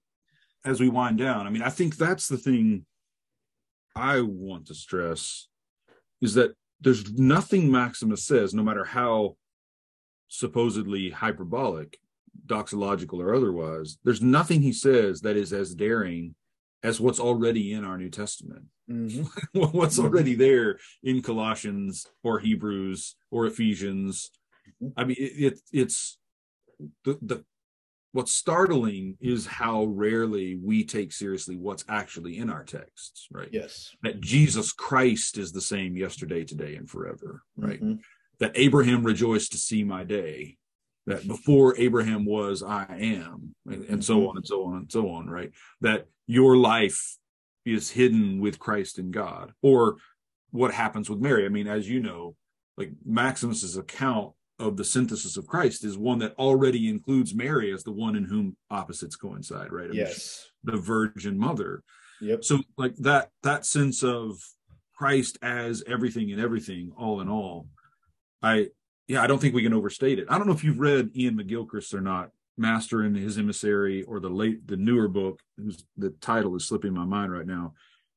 as 0.64 0.80
we 0.80 0.88
wind 0.88 1.18
down, 1.18 1.46
I 1.46 1.50
mean, 1.50 1.62
I 1.62 1.70
think 1.70 1.96
that's 1.96 2.28
the 2.28 2.36
thing 2.36 2.84
I 3.96 4.20
want 4.20 4.66
to 4.66 4.74
stress 4.74 5.48
is 6.20 6.34
that 6.34 6.52
there's 6.80 7.12
nothing 7.12 7.70
Maximus 7.70 8.24
says, 8.24 8.54
no 8.54 8.62
matter 8.62 8.84
how 8.84 9.36
supposedly 10.28 11.10
hyperbolic, 11.10 11.98
doxological 12.46 13.20
or 13.20 13.34
otherwise, 13.34 13.98
there's 14.04 14.22
nothing 14.22 14.62
he 14.62 14.72
says 14.72 15.20
that 15.22 15.36
is 15.36 15.52
as 15.52 15.74
daring 15.74 16.34
as 16.82 17.00
what's 17.00 17.20
already 17.20 17.72
in 17.72 17.84
our 17.84 17.98
New 17.98 18.10
Testament. 18.10 18.64
Mm-hmm. 18.90 19.60
what's 19.60 19.96
mm-hmm. 19.96 20.06
already 20.06 20.34
there 20.34 20.78
in 21.02 21.22
Colossians 21.22 22.06
or 22.22 22.38
Hebrews 22.38 23.16
or 23.30 23.46
Ephesians. 23.46 24.30
Mm-hmm. 24.82 25.00
I 25.00 25.04
mean, 25.04 25.16
it, 25.18 25.32
it 25.54 25.60
it's 25.72 26.18
the 27.04 27.18
the 27.20 27.44
what's 28.12 28.32
startling 28.32 29.16
is 29.20 29.46
how 29.46 29.84
rarely 29.84 30.56
we 30.56 30.84
take 30.84 31.12
seriously 31.12 31.56
what's 31.56 31.84
actually 31.88 32.38
in 32.38 32.50
our 32.50 32.64
texts, 32.64 33.28
right? 33.30 33.48
yes 33.52 33.94
That 34.02 34.20
Jesus 34.20 34.72
Christ 34.72 35.38
is 35.38 35.52
the 35.52 35.60
same 35.60 35.96
yesterday, 35.96 36.44
today, 36.44 36.76
and 36.76 36.90
forever, 36.90 37.42
right? 37.56 37.80
Mhm. 37.80 38.00
That 38.40 38.52
Abraham 38.54 39.04
rejoiced 39.04 39.52
to 39.52 39.58
see 39.58 39.84
my 39.84 40.04
day. 40.04 40.56
That 41.10 41.28
before 41.28 41.76
Abraham 41.78 42.24
was, 42.24 42.62
I 42.62 42.86
am, 42.88 43.54
and, 43.66 43.84
and 43.84 44.04
so 44.04 44.18
mm-hmm. 44.18 44.28
on 44.28 44.36
and 44.36 44.46
so 44.46 44.64
on 44.64 44.76
and 44.76 44.92
so 44.92 45.10
on, 45.10 45.28
right? 45.28 45.50
That 45.80 46.06
your 46.26 46.56
life 46.56 47.16
is 47.64 47.90
hidden 47.90 48.40
with 48.40 48.58
Christ 48.58 48.98
in 48.98 49.10
God, 49.10 49.52
or 49.62 49.96
what 50.50 50.72
happens 50.72 51.10
with 51.10 51.20
Mary. 51.20 51.44
I 51.44 51.48
mean, 51.48 51.66
as 51.66 51.88
you 51.88 52.00
know, 52.00 52.34
like 52.76 52.92
Maximus's 53.04 53.76
account 53.76 54.32
of 54.58 54.76
the 54.76 54.84
synthesis 54.84 55.36
of 55.36 55.46
Christ 55.46 55.84
is 55.84 55.96
one 55.96 56.18
that 56.18 56.34
already 56.38 56.88
includes 56.88 57.34
Mary 57.34 57.72
as 57.72 57.82
the 57.82 57.92
one 57.92 58.14
in 58.14 58.24
whom 58.24 58.56
opposites 58.70 59.16
coincide, 59.16 59.72
right? 59.72 59.86
I 59.86 59.88
mean, 59.88 59.96
yes. 59.96 60.50
the 60.64 60.76
Virgin 60.76 61.38
Mother. 61.38 61.82
Yep. 62.20 62.44
So 62.44 62.60
like 62.76 62.94
that 62.96 63.30
that 63.42 63.64
sense 63.64 64.02
of 64.02 64.38
Christ 64.94 65.38
as 65.40 65.82
everything 65.86 66.30
and 66.30 66.40
everything, 66.40 66.92
all 66.96 67.22
in 67.22 67.28
all, 67.28 67.68
I 68.42 68.68
yeah, 69.10 69.24
I 69.24 69.26
don't 69.26 69.40
think 69.40 69.56
we 69.56 69.64
can 69.64 69.74
overstate 69.74 70.20
it. 70.20 70.26
I 70.30 70.38
don't 70.38 70.46
know 70.46 70.52
if 70.52 70.62
you've 70.62 70.78
read 70.78 71.10
Iain 71.18 71.36
McGilchrist 71.36 71.94
or 71.94 72.00
not, 72.00 72.30
Master 72.56 73.02
and 73.02 73.16
His 73.16 73.38
Emissary, 73.38 74.04
or 74.04 74.20
the 74.20 74.28
late 74.28 74.68
the 74.68 74.76
newer 74.76 75.08
book, 75.08 75.40
whose 75.56 75.84
the 75.96 76.10
title 76.20 76.54
is 76.54 76.68
slipping 76.68 76.94
my 76.94 77.04
mind 77.04 77.32
right 77.32 77.46
now, 77.46 77.74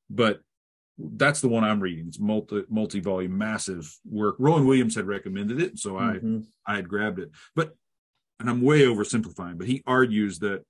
but 0.08 0.42
that's 1.00 1.42
the 1.42 1.48
one 1.48 1.64
I'm 1.64 1.80
reading. 1.80 2.06
It's 2.08 2.20
multi 2.20 2.62
multi 2.70 3.00
volume, 3.00 3.36
massive 3.36 3.92
work. 4.06 4.36
Rowan 4.38 4.68
Williams 4.68 4.94
had 4.94 5.08
recommended 5.08 5.60
it, 5.60 5.80
so 5.80 5.94
mm-hmm. 5.94 6.42
I 6.68 6.74
I 6.74 6.76
had 6.76 6.88
grabbed 6.88 7.18
it. 7.18 7.32
But 7.56 7.74
and 8.40 8.48
I'm 8.48 8.62
way 8.62 8.82
oversimplifying, 8.82 9.58
but 9.58 9.66
he 9.66 9.82
argues 9.88 10.38
that 10.40 10.64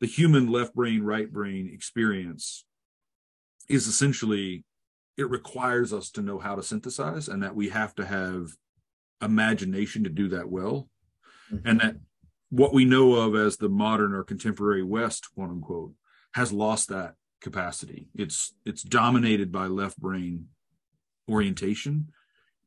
the 0.00 0.08
human 0.08 0.50
left 0.50 0.74
brain 0.74 1.04
right 1.04 1.32
brain 1.32 1.70
experience 1.72 2.64
is 3.68 3.86
essentially 3.86 4.64
it 5.16 5.30
requires 5.30 5.92
us 5.92 6.10
to 6.10 6.22
know 6.22 6.40
how 6.40 6.56
to 6.56 6.62
synthesize 6.64 7.28
and 7.28 7.40
that 7.44 7.54
we 7.54 7.68
have 7.68 7.94
to 7.94 8.04
have 8.04 8.48
imagination 9.24 10.04
to 10.04 10.10
do 10.10 10.28
that 10.28 10.48
well 10.48 10.88
mm-hmm. 11.52 11.66
and 11.66 11.80
that 11.80 11.96
what 12.50 12.74
we 12.74 12.84
know 12.84 13.14
of 13.14 13.34
as 13.34 13.56
the 13.56 13.68
modern 13.68 14.12
or 14.12 14.22
contemporary 14.22 14.82
west 14.82 15.28
quote 15.34 15.50
unquote 15.50 15.92
has 16.34 16.52
lost 16.52 16.88
that 16.88 17.14
capacity. 17.40 18.08
It's 18.14 18.54
it's 18.64 18.82
dominated 18.82 19.52
by 19.52 19.66
left 19.66 19.98
brain 19.98 20.48
orientation 21.28 22.08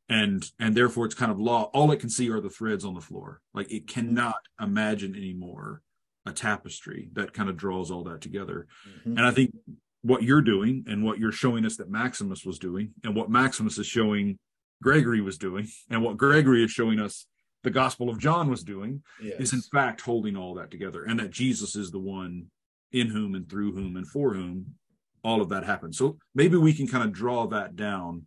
and 0.10 0.52
and 0.60 0.76
therefore 0.76 1.06
it's 1.06 1.16
kind 1.16 1.32
of 1.32 1.40
law 1.40 1.70
all 1.74 1.92
it 1.92 2.00
can 2.00 2.10
see 2.10 2.30
are 2.30 2.40
the 2.40 2.50
threads 2.50 2.86
on 2.86 2.94
the 2.94 3.02
floor 3.02 3.42
like 3.54 3.72
it 3.72 3.88
cannot 3.88 4.48
imagine 4.60 5.16
anymore 5.16 5.82
a 6.26 6.32
tapestry 6.32 7.10
that 7.14 7.34
kind 7.34 7.50
of 7.50 7.58
draws 7.58 7.92
all 7.92 8.04
that 8.04 8.22
together 8.22 8.68
mm-hmm. 8.90 9.18
and 9.18 9.26
i 9.28 9.32
think 9.32 9.54
what 10.02 10.24
you're 10.24 10.42
doing 10.42 10.86
and 10.88 11.04
what 11.04 11.20
you're 11.20 11.32
showing 11.32 11.66
us 11.66 11.76
that 11.76 11.90
maximus 11.90 12.46
was 12.46 12.58
doing 12.58 12.92
and 13.04 13.16
what 13.16 13.30
maximus 13.30 13.78
is 13.78 13.86
showing 13.86 14.40
gregory 14.82 15.22
was 15.22 15.38
doing 15.38 15.68
and 15.90 16.04
what 16.04 16.18
gregory 16.18 16.64
is 16.64 16.72
showing 16.72 17.00
us 17.00 17.26
the 17.64 17.70
gospel 17.72 18.10
of 18.10 18.20
john 18.20 18.50
was 18.50 18.64
doing 18.64 19.02
yes. 19.22 19.40
is 19.40 19.54
in 19.54 19.62
fact 19.62 20.02
holding 20.02 20.38
all 20.38 20.54
that 20.54 20.72
together 20.72 21.04
and 21.04 21.20
that 21.20 21.32
jesus 21.32 21.76
is 21.76 21.92
the 21.92 22.00
one 22.00 22.46
in 22.92 23.08
whom 23.08 23.36
and 23.36 23.50
through 23.50 23.74
whom 23.74 23.96
and 23.96 24.08
for 24.08 24.34
whom 24.34 24.76
all 25.24 25.42
of 25.42 25.50
that 25.50 25.66
happens. 25.66 25.98
So 25.98 26.18
maybe 26.34 26.58
we 26.58 26.74
can 26.74 26.88
kind 26.88 27.04
of 27.04 27.12
draw 27.12 27.48
that 27.48 27.76
down. 27.76 28.26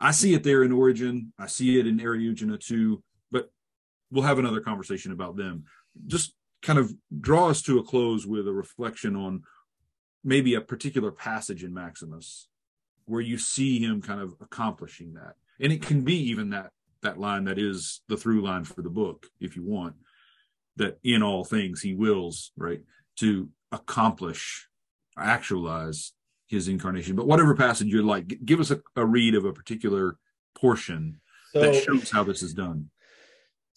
I 0.00 0.10
see 0.10 0.34
it 0.34 0.42
there 0.42 0.64
in 0.64 0.72
Origen, 0.72 1.32
I 1.38 1.46
see 1.46 1.78
it 1.78 1.86
in 1.86 2.00
Eriugena 2.00 2.58
too, 2.58 3.02
but 3.30 3.50
we'll 4.10 4.24
have 4.24 4.38
another 4.38 4.60
conversation 4.60 5.12
about 5.12 5.36
them. 5.36 5.64
Just 6.06 6.34
kind 6.62 6.78
of 6.78 6.92
draw 7.20 7.48
us 7.48 7.62
to 7.62 7.78
a 7.78 7.84
close 7.84 8.26
with 8.26 8.48
a 8.48 8.52
reflection 8.52 9.14
on 9.14 9.42
maybe 10.24 10.54
a 10.54 10.60
particular 10.60 11.12
passage 11.12 11.62
in 11.62 11.72
Maximus 11.72 12.48
where 13.06 13.20
you 13.20 13.38
see 13.38 13.78
him 13.78 14.02
kind 14.02 14.20
of 14.20 14.34
accomplishing 14.40 15.14
that. 15.14 15.34
And 15.60 15.72
it 15.72 15.82
can 15.82 16.02
be 16.02 16.16
even 16.30 16.50
that 16.50 16.70
that 17.02 17.18
line 17.18 17.44
that 17.44 17.58
is 17.58 18.02
the 18.08 18.16
through 18.16 18.42
line 18.42 18.64
for 18.64 18.82
the 18.82 18.90
book, 18.90 19.26
if 19.40 19.56
you 19.56 19.64
want, 19.64 19.94
that 20.76 20.98
in 21.02 21.22
all 21.22 21.44
things 21.44 21.80
he 21.80 21.94
wills, 21.94 22.52
right, 22.56 22.80
to 23.16 23.48
accomplish, 23.72 24.68
actualize 25.18 26.12
his 26.48 26.68
incarnation. 26.68 27.16
But 27.16 27.26
whatever 27.26 27.54
passage 27.54 27.88
you'd 27.88 28.04
like, 28.04 28.44
give 28.44 28.60
us 28.60 28.70
a, 28.70 28.80
a 28.96 29.06
read 29.06 29.34
of 29.34 29.44
a 29.44 29.52
particular 29.52 30.16
portion 30.54 31.20
so, 31.52 31.60
that 31.60 31.82
shows 31.82 32.10
how 32.10 32.24
this 32.24 32.42
is 32.42 32.54
done. 32.54 32.90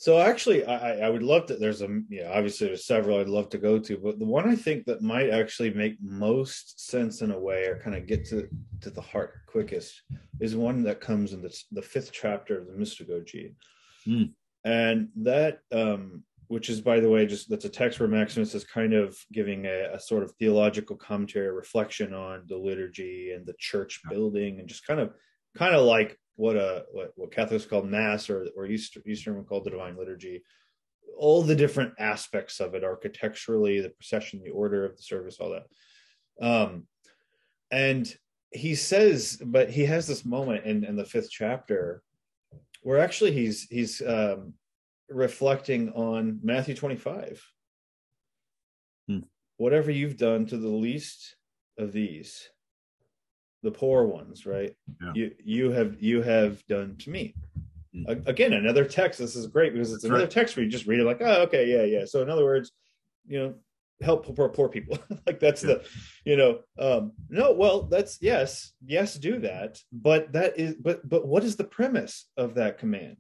So 0.04 0.20
actually, 0.20 0.66
I, 0.66 0.98
I 0.98 1.10
would 1.10 1.24
love 1.24 1.46
to. 1.46 1.56
There's 1.56 1.82
a 1.82 1.88
yeah, 2.10 2.30
obviously 2.30 2.68
there's 2.68 2.86
several 2.86 3.22
I'd 3.22 3.30
love 3.30 3.48
to 3.52 3.58
go 3.58 3.80
to, 3.80 3.98
but 3.98 4.20
the 4.20 4.26
one 4.26 4.50
I 4.50 4.54
think 4.54 4.84
that 4.84 5.02
might 5.02 5.30
actually 5.30 5.74
make 5.74 5.96
most 6.02 6.90
sense 6.90 7.22
in 7.22 7.32
a 7.32 7.40
way, 7.40 7.68
or 7.68 7.80
kind 7.80 7.96
of 7.96 8.06
get 8.06 8.26
to 8.26 8.50
to 8.82 8.90
the 8.90 9.00
heart 9.00 9.46
quickest, 9.48 10.02
is 10.42 10.58
one 10.58 10.84
that 10.84 11.00
comes 11.00 11.32
in 11.32 11.42
the 11.42 11.58
the 11.72 11.82
fifth 11.82 12.12
chapter 12.12 12.60
of 12.60 12.68
the 12.68 12.74
Mystagogy, 12.74 13.56
mm. 14.06 14.30
and 14.66 15.08
that 15.22 15.60
um, 15.72 16.24
which 16.50 16.70
is 16.70 16.82
by 16.82 17.00
the 17.00 17.10
way 17.10 17.26
just 17.26 17.50
that's 17.50 17.64
a 17.64 17.70
text 17.70 18.02
where 18.02 18.10
maximus 18.10 18.54
is 18.56 18.66
kind 18.66 18.94
of 18.94 19.18
giving 19.32 19.68
a, 19.68 19.94
a, 19.94 20.00
sort 20.02 20.24
of 20.24 20.34
theological 20.34 20.98
commentary 20.98 21.50
reflection 21.50 22.14
on 22.14 22.44
the 22.50 22.58
liturgy 22.58 23.32
and 23.32 23.46
the 23.46 23.56
church 23.58 24.02
building 24.10 24.60
and 24.60 24.68
just 24.68 24.86
kind 24.86 25.00
of 25.00 25.14
kind 25.56 25.74
of 25.74 25.86
like 25.86 26.20
what 26.36 26.56
a 26.56 26.86
what, 26.92 27.12
what 27.16 27.32
catholics 27.32 27.66
call 27.66 27.84
mass 27.84 28.30
or 28.30 28.48
or 28.56 28.66
Easter, 28.66 29.02
eastern 29.06 29.36
would 29.36 29.48
call 29.48 29.62
the 29.62 29.70
divine 29.70 29.98
liturgy 29.98 30.42
all 31.18 31.44
the 31.44 31.56
different 31.56 31.94
aspects 32.00 32.60
of 32.60 32.74
it 32.74 32.84
architecturally 32.84 33.80
the 33.80 33.90
procession 33.90 34.42
the 34.44 34.50
order 34.52 34.86
of 34.86 34.96
the 34.98 35.04
service 35.04 35.38
all 35.40 35.52
that 35.52 36.46
um 36.46 36.88
and 37.72 38.16
he 38.52 38.76
says 38.76 39.42
but 39.46 39.70
he 39.70 39.86
has 39.86 40.08
this 40.08 40.26
moment 40.26 40.66
in 40.66 40.84
in 40.84 40.96
the 40.96 41.06
fifth 41.06 41.30
chapter 41.30 42.02
where 42.82 43.00
actually 43.00 43.32
he's 43.32 43.64
he's 43.64 44.02
um 44.02 44.54
reflecting 45.14 45.90
on 45.92 46.40
Matthew 46.44 46.76
25. 46.76 47.44
Hmm. 49.08 49.20
Whatever 49.58 49.92
you've 49.92 50.18
done 50.18 50.46
to 50.48 50.58
the 50.58 50.68
least 50.68 51.36
of 51.78 51.92
these, 51.94 52.50
the 53.64 53.72
poor 53.72 54.06
ones, 54.06 54.46
right? 54.46 54.76
Yeah. 55.02 55.12
You 55.16 55.32
you 55.44 55.72
have 55.72 56.02
you 56.02 56.22
have 56.22 56.66
done 56.68 56.96
to 57.00 57.10
me. 57.10 57.34
Hmm. 57.94 58.04
Again, 58.28 58.54
another 58.54 58.86
text. 58.86 59.20
This 59.20 59.36
is 59.36 59.48
great 59.48 59.74
because 59.74 59.92
it's 59.92 60.04
That's 60.04 60.10
another 60.10 60.24
right. 60.24 60.32
text 60.32 60.56
where 60.56 60.64
you 60.64 60.70
just 60.70 60.86
read 60.86 61.00
it 61.00 61.06
like, 61.06 61.22
oh, 61.22 61.44
okay, 61.44 61.68
yeah, 61.68 61.84
yeah. 61.84 62.06
So 62.06 62.22
in 62.22 62.30
other 62.30 62.44
words, 62.44 62.72
you 63.26 63.40
know, 63.40 63.54
help 64.02 64.36
poor 64.36 64.50
poor 64.50 64.70
people. 64.70 65.00
like 65.26 65.40
that's 65.40 65.64
yeah. 65.64 65.76
the, 65.76 65.86
you 66.26 66.38
know, 66.38 66.60
um, 66.78 67.14
no, 67.30 67.54
well, 67.54 67.84
that's 67.84 68.20
yes, 68.22 68.74
yes, 68.86 69.16
do 69.16 69.40
that. 69.40 69.80
But 69.92 70.34
that 70.34 70.60
is, 70.60 70.76
but 70.76 71.08
but 71.08 71.28
what 71.28 71.44
is 71.44 71.56
the 71.56 71.64
premise 71.64 72.28
of 72.38 72.56
that 72.56 72.78
command? 72.78 73.18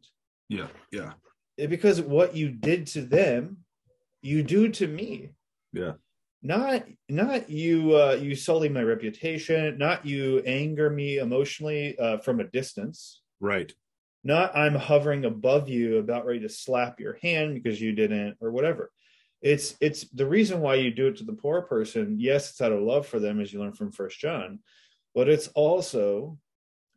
Yeah, 0.50 0.68
yeah 0.91 1.14
because 1.58 2.02
what 2.02 2.36
you 2.36 2.50
did 2.50 2.88
to 2.88 3.02
them 3.02 3.58
you 4.22 4.44
do 4.44 4.70
to 4.70 4.88
me 4.88 5.30
yeah 5.72 5.94
not 6.44 6.84
not 7.10 7.50
you 7.50 7.96
uh 7.96 8.18
you 8.22 8.36
sully 8.36 8.70
my 8.70 8.84
reputation 8.84 9.78
not 9.78 10.06
you 10.06 10.39
anger 10.46 10.89
me 10.89 11.18
emotionally 11.18 11.98
uh 11.98 12.18
from 12.18 12.39
a 12.39 12.44
distance. 12.44 13.22
Right. 13.39 13.72
Not 14.24 14.56
i'm 14.56 14.76
hovering 14.76 15.26
above 15.26 15.70
you 15.70 15.98
about 15.98 16.26
ready 16.26 16.41
to 16.41 16.50
slap 16.50 17.00
your 17.00 17.18
hand 17.22 17.56
because 17.56 17.82
you 17.82 17.94
didn't 17.94 18.38
or 18.41 18.52
whatever. 18.52 18.91
It's 19.41 19.76
it's 19.82 20.04
the 20.10 20.26
reason 20.26 20.60
why 20.60 20.76
you 20.76 20.91
do 20.91 21.08
it 21.08 21.18
to 21.18 21.24
the 21.24 21.34
poor 21.34 21.62
person. 21.64 22.18
Yes 22.20 22.52
it's 22.52 22.62
out 22.62 22.72
of 22.72 22.82
love 22.82 23.08
for 23.08 23.20
them 23.20 23.39
as 23.39 23.52
you 23.52 23.60
learn 23.60 23.74
from 23.74 23.91
first 23.91 24.20
john 24.20 24.60
but 25.16 25.30
it's 25.30 25.48
also 25.50 26.38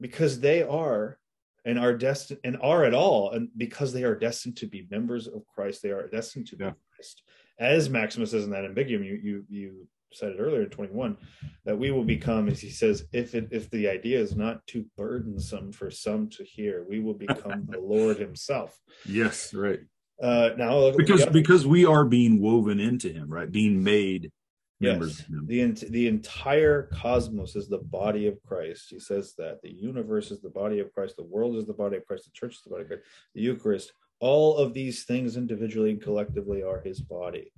because 0.00 0.40
they 0.40 0.62
are 0.62 1.18
and 1.64 1.78
are 1.78 1.94
destined 1.94 2.40
and 2.44 2.56
are 2.62 2.84
at 2.84 2.94
all 2.94 3.32
and 3.32 3.48
because 3.56 3.92
they 3.92 4.04
are 4.04 4.14
destined 4.14 4.56
to 4.56 4.66
be 4.66 4.86
members 4.90 5.26
of 5.26 5.46
christ 5.46 5.82
they 5.82 5.90
are 5.90 6.08
destined 6.08 6.46
to 6.46 6.56
be 6.56 6.64
christ 6.94 7.22
as 7.58 7.88
maximus 7.88 8.30
says 8.30 8.44
in 8.44 8.50
that 8.50 8.64
ambiguum 8.64 9.04
you 9.04 9.18
you 9.22 9.44
you 9.48 9.86
said 10.12 10.30
it 10.30 10.38
earlier 10.38 10.62
in 10.62 10.70
21 10.70 11.16
that 11.64 11.78
we 11.78 11.90
will 11.90 12.04
become 12.04 12.48
as 12.48 12.60
he 12.60 12.70
says 12.70 13.04
if 13.12 13.34
it 13.34 13.48
if 13.50 13.70
the 13.70 13.88
idea 13.88 14.18
is 14.18 14.36
not 14.36 14.66
too 14.66 14.84
burdensome 14.96 15.72
for 15.72 15.90
some 15.90 16.28
to 16.28 16.44
hear 16.44 16.84
we 16.88 17.00
will 17.00 17.14
become 17.14 17.66
the 17.68 17.78
lord 17.80 18.16
himself. 18.16 18.78
Yes 19.04 19.52
right. 19.52 19.80
Uh 20.22 20.50
now 20.56 20.92
because 20.96 21.26
because 21.26 21.66
we 21.66 21.84
are 21.84 22.04
being 22.04 22.40
woven 22.40 22.80
into 22.80 23.12
him 23.12 23.28
right? 23.28 23.50
Being 23.50 23.82
made 23.82 24.32
members 24.78 25.24
yes. 25.48 25.80
the 25.80 25.88
the 25.88 26.06
entire 26.06 26.90
cosmos 26.92 27.56
is 27.56 27.68
the 27.68 27.78
body 27.78 28.26
of 28.26 28.38
christ. 28.46 28.86
He 28.90 29.00
says 29.00 29.34
that 29.38 29.60
the 29.62 29.72
universe 29.72 30.30
is 30.30 30.40
the 30.40 30.50
body 30.50 30.80
of 30.80 30.92
christ 30.92 31.16
the 31.16 31.24
world 31.24 31.56
is 31.56 31.66
the 31.66 31.72
body 31.72 31.96
of 31.96 32.06
christ 32.06 32.24
the 32.24 32.30
church 32.32 32.54
is 32.54 32.62
the 32.62 32.70
body 32.70 32.82
of 32.82 32.88
christ 32.88 33.02
the 33.34 33.42
eucharist 33.42 33.92
all 34.20 34.56
of 34.56 34.74
these 34.74 35.04
things 35.04 35.36
individually 35.36 35.90
and 35.90 36.02
collectively 36.02 36.62
are 36.62 36.80
his 36.80 37.00
body 37.00 37.52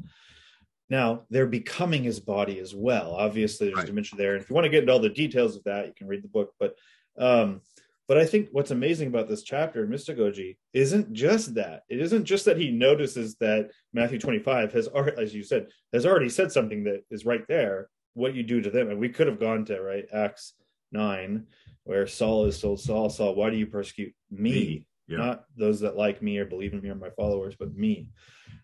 now 0.90 1.22
they're 1.30 1.46
becoming 1.46 2.02
his 2.02 2.20
body 2.20 2.58
as 2.58 2.74
well 2.74 3.14
obviously 3.14 3.66
there's 3.66 3.78
right. 3.78 3.86
dimension 3.86 4.18
there 4.18 4.34
and 4.34 4.42
if 4.42 4.50
you 4.50 4.54
want 4.54 4.64
to 4.64 4.70
get 4.70 4.80
into 4.80 4.92
all 4.92 4.98
the 4.98 5.08
details 5.08 5.56
of 5.56 5.64
that 5.64 5.86
you 5.86 5.92
can 5.96 6.06
read 6.06 6.22
the 6.22 6.28
book 6.28 6.52
but 6.58 6.74
um 7.18 7.60
but 8.08 8.16
I 8.16 8.24
think 8.24 8.48
what's 8.52 8.70
amazing 8.70 9.08
about 9.08 9.28
this 9.28 9.42
chapter 9.42 9.84
in 9.84 9.90
Mystagogy 9.90 10.56
isn't 10.72 11.12
just 11.12 11.54
that. 11.56 11.82
It 11.90 12.00
isn't 12.00 12.24
just 12.24 12.46
that 12.46 12.56
he 12.56 12.70
notices 12.70 13.36
that 13.36 13.70
Matthew 13.92 14.18
25 14.18 14.72
has, 14.72 14.88
as 15.18 15.34
you 15.34 15.42
said, 15.42 15.66
has 15.92 16.06
already 16.06 16.30
said 16.30 16.50
something 16.50 16.84
that 16.84 17.04
is 17.10 17.26
right 17.26 17.46
there, 17.48 17.90
what 18.14 18.34
you 18.34 18.42
do 18.42 18.62
to 18.62 18.70
them. 18.70 18.88
And 18.88 18.98
we 18.98 19.10
could 19.10 19.26
have 19.26 19.38
gone 19.38 19.66
to, 19.66 19.82
right, 19.82 20.06
Acts 20.10 20.54
9, 20.90 21.46
where 21.84 22.06
Saul 22.06 22.46
is 22.46 22.58
told, 22.58 22.80
Saul, 22.80 23.10
Saul, 23.10 23.34
why 23.34 23.50
do 23.50 23.58
you 23.58 23.66
persecute 23.66 24.14
me? 24.30 24.86
Yeah. 25.08 25.18
Not 25.18 25.44
those 25.56 25.80
that 25.80 25.96
like 25.96 26.20
me 26.20 26.38
or 26.38 26.44
believe 26.44 26.74
in 26.74 26.82
me 26.82 26.90
or 26.90 26.94
my 26.94 27.10
followers, 27.10 27.56
but 27.58 27.74
me. 27.74 28.10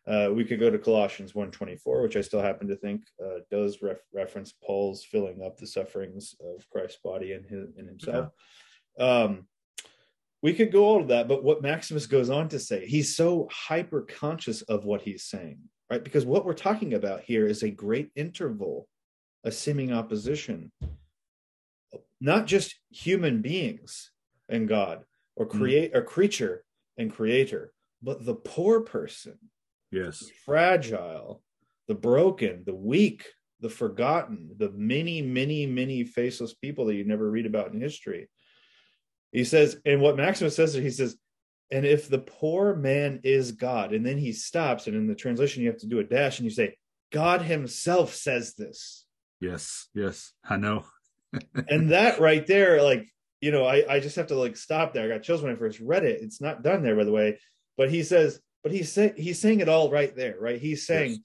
Uh, 0.07 0.29
we 0.35 0.45
could 0.45 0.61
go 0.61 0.69
to 0.69 0.79
Colossians 0.79 1.33
1.24, 1.33 2.03
which 2.03 2.17
I 2.17 2.21
still 2.21 2.43
happen 2.43 2.69
to 2.69 2.77
think 2.77 3.03
uh, 3.25 3.39
does 3.51 3.81
ref- 3.81 3.97
reference 4.13 4.53
Paul's 4.63 5.03
filling 5.03 5.43
up 5.43 5.57
the 5.57 5.67
sufferings 5.67 6.35
of 6.41 6.69
Christ's 6.69 6.99
body 7.03 7.33
and, 7.33 7.47
his, 7.47 7.71
in 7.79 7.87
himself. 7.87 8.27
Yeah 8.27 8.45
um, 8.99 9.47
we 10.43 10.53
could 10.53 10.73
go 10.73 10.85
all 10.85 11.01
of 11.01 11.09
that, 11.09 11.27
but 11.27 11.43
what 11.43 11.63
Maximus 11.63 12.07
goes 12.07 12.31
on 12.31 12.49
to 12.51 12.59
say, 12.59 12.87
he's 12.87 13.17
so 13.17 13.49
hyper 13.51 14.03
conscious 14.03 14.63
of 14.63 14.85
what 14.85 15.03
he's 15.03 15.25
saying, 15.25 15.59
right? 15.91 16.05
Because 16.05 16.27
what 16.27 16.45
we're 16.45 16.53
talking 16.53 16.95
about 16.95 17.23
here 17.23 17.47
is 17.47 17.63
a 17.63 17.71
great 17.71 18.11
interval, 18.15 18.87
a 19.43 19.51
seeming 19.51 19.93
opposition, 19.93 20.71
not 22.21 22.47
just 22.47 22.75
human 22.91 23.41
beings 23.41 24.11
and 24.49 24.69
God 24.69 25.05
or 25.37 25.47
mm. 25.47 25.51
create 25.51 25.93
mm. 25.93 25.99
a 25.99 26.03
creature 26.03 26.65
and 26.97 27.13
creator, 27.13 27.73
but 28.03 28.25
the 28.25 28.35
poor 28.35 28.81
person, 28.81 29.39
yes, 29.91 30.25
fragile, 30.45 31.43
the 31.89 31.95
broken, 31.95 32.63
the 32.65 32.75
weak, 32.75 33.27
the 33.61 33.71
forgotten, 33.71 34.51
the 34.57 34.71
many, 34.71 35.23
many, 35.23 35.67
many 35.67 36.05
faceless 36.05 36.55
people 36.55 36.87
that 36.87 36.95
you 36.95 37.05
never 37.05 37.31
read 37.31 37.47
about 37.47 37.73
in 37.73 37.81
history 37.81 38.29
he 39.35 39.43
says, 39.43 39.77
and 39.85 40.01
what 40.01 40.17
Maximus 40.17 40.55
says, 40.55 40.77
is 40.77 40.83
he 40.83 40.91
says, 40.91 41.17
and 41.73 41.85
if 41.85 42.09
the 42.09 42.21
poor 42.21 42.77
man 42.77 43.21
is 43.25 43.51
God, 43.51 43.93
and 43.93 44.07
then 44.07 44.17
he 44.17 44.33
stops, 44.33 44.87
and 44.87 44.95
in 44.95 45.09
the 45.09 45.17
translation 45.17 45.63
you 45.63 45.71
have 45.71 45.81
to 45.81 45.89
do 45.89 45.99
a 45.99 46.05
dash, 46.05 46.39
and 46.39 46.45
you 46.45 46.55
say, 46.55 46.77
God 47.11 47.43
Himself 47.43 48.15
says 48.15 48.55
this. 48.55 49.05
Yes, 49.41 49.89
yes, 49.93 50.33
I 50.49 50.57
know. 50.57 50.85
and 51.69 51.91
that 51.91 52.21
right 52.21 52.47
there, 52.47 52.81
like 52.81 53.09
you 53.45 53.51
know, 53.51 53.65
I 53.67 53.85
I 53.95 54.01
just 54.01 54.17
have 54.17 54.29
to 54.29 54.35
like 54.45 54.57
stop 54.57 54.93
there. 54.93 55.05
I 55.05 55.09
got 55.09 55.23
chills 55.23 55.43
when 55.43 55.53
I 55.53 55.57
first 55.57 55.81
read 55.81 56.05
it. 56.05 56.23
It's 56.23 56.41
not 56.41 56.63
done 56.63 56.83
there, 56.83 56.97
by 56.97 57.05
the 57.05 57.13
way, 57.13 57.39
but 57.77 57.91
he 57.91 58.03
says, 58.03 58.41
but 58.63 58.73
he's 58.73 58.91
say, 58.91 59.13
he's 59.17 59.41
saying 59.41 59.61
it 59.61 59.69
all 59.69 59.91
right 59.91 60.15
there, 60.17 60.37
right? 60.41 60.61
He's 60.61 60.87
saying. 60.87 61.11
Yes 61.11 61.21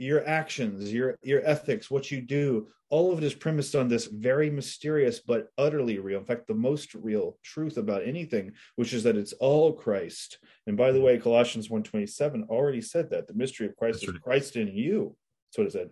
your 0.00 0.26
actions, 0.26 0.90
your 0.90 1.18
your 1.22 1.46
ethics, 1.46 1.90
what 1.90 2.10
you 2.10 2.22
do, 2.22 2.66
all 2.88 3.12
of 3.12 3.18
it 3.18 3.24
is 3.24 3.34
premised 3.34 3.76
on 3.76 3.86
this 3.86 4.06
very 4.06 4.50
mysterious 4.50 5.20
but 5.20 5.48
utterly 5.58 5.98
real, 5.98 6.18
in 6.18 6.24
fact, 6.24 6.46
the 6.48 6.54
most 6.54 6.94
real 6.94 7.38
truth 7.44 7.76
about 7.76 8.02
anything, 8.02 8.52
which 8.76 8.94
is 8.94 9.04
that 9.04 9.16
it's 9.16 9.34
all 9.34 9.72
Christ. 9.72 10.38
And 10.66 10.76
by 10.76 10.90
the 10.90 11.00
way, 11.00 11.18
Colossians 11.18 11.68
1:27 11.68 12.48
already 12.48 12.80
said 12.80 13.10
that 13.10 13.28
the 13.28 13.34
mystery 13.34 13.66
of 13.66 13.76
Christ 13.76 14.00
That's 14.00 14.08
is 14.08 14.14
right. 14.14 14.22
Christ 14.22 14.56
in 14.56 14.68
you. 14.68 15.14
That's 15.48 15.58
what 15.58 15.66
it 15.66 15.72
said. 15.72 15.90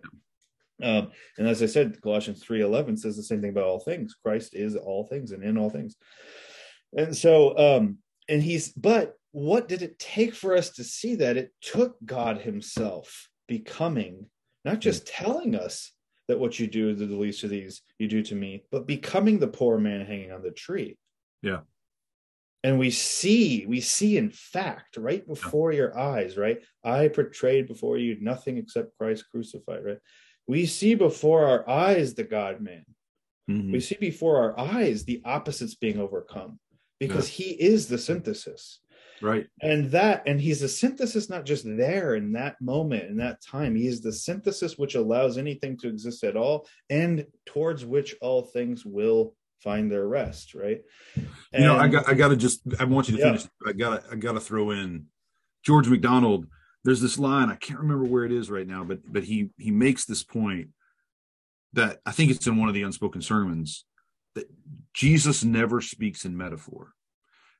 Um, 0.81 1.11
and 1.37 1.47
as 1.47 1.61
I 1.61 1.65
said, 1.65 2.01
Colossians 2.01 2.43
3:11 2.43 2.97
says 2.97 3.15
the 3.15 3.23
same 3.23 3.41
thing 3.41 3.51
about 3.51 3.65
all 3.65 3.79
things. 3.79 4.15
Christ 4.23 4.55
is 4.55 4.75
all 4.75 5.05
things 5.05 5.31
and 5.31 5.43
in 5.43 5.57
all 5.57 5.69
things. 5.69 5.95
And 6.95 7.15
so 7.15 7.57
um, 7.57 7.97
and 8.27 8.41
he's 8.41 8.71
but 8.73 9.15
what 9.31 9.67
did 9.67 9.81
it 9.81 9.99
take 9.99 10.33
for 10.33 10.55
us 10.55 10.71
to 10.71 10.83
see 10.83 11.15
that? 11.15 11.37
It 11.37 11.51
took 11.61 11.97
God 12.03 12.39
Himself 12.39 13.29
becoming, 13.47 14.25
not 14.65 14.79
just 14.79 15.07
telling 15.07 15.55
us 15.55 15.91
that 16.27 16.39
what 16.39 16.59
you 16.59 16.67
do 16.67 16.95
to 16.95 17.05
the 17.05 17.15
least 17.15 17.43
of 17.43 17.49
these 17.49 17.81
you 17.97 18.07
do 18.07 18.21
to 18.23 18.35
me, 18.35 18.63
but 18.71 18.87
becoming 18.87 19.39
the 19.39 19.47
poor 19.47 19.77
man 19.77 20.05
hanging 20.05 20.31
on 20.31 20.41
the 20.41 20.51
tree. 20.51 20.97
Yeah. 21.41 21.61
And 22.63 22.77
we 22.77 22.91
see, 22.91 23.65
we 23.67 23.81
see 23.81 24.17
in 24.17 24.31
fact, 24.31 24.97
right 24.97 25.25
before 25.25 25.71
yeah. 25.71 25.77
your 25.77 25.99
eyes, 25.99 26.37
right? 26.37 26.59
I 26.83 27.07
portrayed 27.07 27.67
before 27.67 27.97
you 27.97 28.17
nothing 28.19 28.57
except 28.57 28.97
Christ 28.97 29.25
crucified, 29.31 29.85
right? 29.85 29.97
We 30.49 30.65
see 30.65 30.95
before 30.95 31.45
our 31.45 31.69
eyes 31.69 32.15
the 32.15 32.23
God 32.23 32.59
man. 32.59 32.83
Mm-hmm. 33.47 33.71
We 33.71 33.79
see 33.79 33.97
before 33.99 34.37
our 34.37 34.59
eyes 34.59 35.05
the 35.05 35.21
opposites 35.23 35.75
being 35.75 35.99
overcome 35.99 36.59
because 36.99 37.29
yeah. 37.29 37.45
he 37.45 37.51
is 37.53 37.87
the 37.87 37.99
synthesis 37.99 38.79
right 39.21 39.47
and 39.61 39.91
that 39.91 40.23
and 40.25 40.39
he's 40.39 40.61
a 40.61 40.67
synthesis 40.67 41.29
not 41.29 41.45
just 41.45 41.65
there 41.65 42.15
in 42.15 42.31
that 42.31 42.59
moment 42.61 43.03
in 43.03 43.17
that 43.17 43.41
time 43.41 43.75
he 43.75 43.85
is 43.85 44.01
the 44.01 44.11
synthesis 44.11 44.77
which 44.77 44.95
allows 44.95 45.37
anything 45.37 45.77
to 45.77 45.87
exist 45.87 46.23
at 46.23 46.37
all 46.37 46.65
and 46.89 47.25
towards 47.45 47.85
which 47.85 48.15
all 48.21 48.41
things 48.41 48.85
will 48.85 49.35
find 49.61 49.91
their 49.91 50.07
rest 50.07 50.55
right 50.55 50.81
and, 51.15 51.27
you 51.53 51.67
know 51.67 51.77
i 51.77 51.87
got 51.87 52.07
i 52.07 52.13
gotta 52.13 52.35
just 52.35 52.61
i 52.79 52.85
want 52.85 53.09
you 53.09 53.17
to 53.17 53.23
finish 53.23 53.45
i 53.67 53.73
gotta 53.73 54.01
i 54.11 54.15
gotta 54.15 54.39
throw 54.39 54.71
in 54.71 55.05
george 55.63 55.89
macdonald 55.89 56.47
there's 56.83 57.01
this 57.01 57.19
line 57.19 57.49
i 57.49 57.55
can't 57.55 57.79
remember 57.79 58.05
where 58.05 58.25
it 58.25 58.31
is 58.31 58.49
right 58.49 58.67
now 58.67 58.83
but 58.83 58.99
but 59.11 59.23
he 59.23 59.49
he 59.57 59.71
makes 59.71 60.05
this 60.05 60.23
point 60.23 60.69
that 61.73 61.99
i 62.05 62.11
think 62.11 62.31
it's 62.31 62.47
in 62.47 62.57
one 62.57 62.67
of 62.67 62.75
the 62.75 62.83
unspoken 62.83 63.21
sermons 63.21 63.85
that 64.35 64.49
jesus 64.93 65.43
never 65.43 65.81
speaks 65.81 66.25
in 66.25 66.37
metaphor 66.37 66.93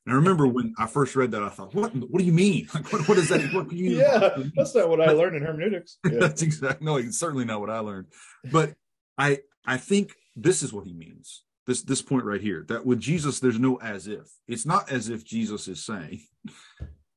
and 0.09 0.15
I 0.15 0.15
remember 0.15 0.47
when 0.47 0.73
I 0.79 0.87
first 0.87 1.15
read 1.15 1.29
that, 1.31 1.43
I 1.43 1.49
thought, 1.49 1.75
"What? 1.75 1.93
What 1.93 2.17
do 2.17 2.23
you 2.23 2.31
mean? 2.31 2.67
Like, 2.73 2.91
what, 2.91 3.07
what 3.07 3.17
is 3.19 3.29
that? 3.29 3.53
What 3.53 3.71
you 3.71 3.91
yeah, 3.97 4.37
that's 4.55 4.73
not 4.73 4.89
what 4.89 5.01
I 5.01 5.11
learned 5.11 5.35
in 5.35 5.43
hermeneutics. 5.43 5.97
Yeah. 6.11 6.17
that's 6.19 6.41
exactly 6.41 6.83
no, 6.83 6.97
it's 6.97 7.19
certainly 7.19 7.45
not 7.45 7.59
what 7.59 7.69
I 7.69 7.77
learned. 7.79 8.07
But 8.51 8.73
I 9.19 9.39
I 9.65 9.77
think 9.77 10.15
this 10.35 10.63
is 10.63 10.73
what 10.73 10.85
he 10.85 10.93
means. 10.93 11.43
This 11.67 11.83
this 11.83 12.01
point 12.01 12.25
right 12.25 12.41
here 12.41 12.65
that 12.69 12.87
with 12.87 12.99
Jesus, 12.99 13.39
there's 13.39 13.59
no 13.59 13.75
as 13.75 14.07
if. 14.07 14.27
It's 14.47 14.65
not 14.65 14.89
as 14.89 15.09
if 15.09 15.23
Jesus 15.23 15.67
is 15.67 15.85
saying. 15.85 16.21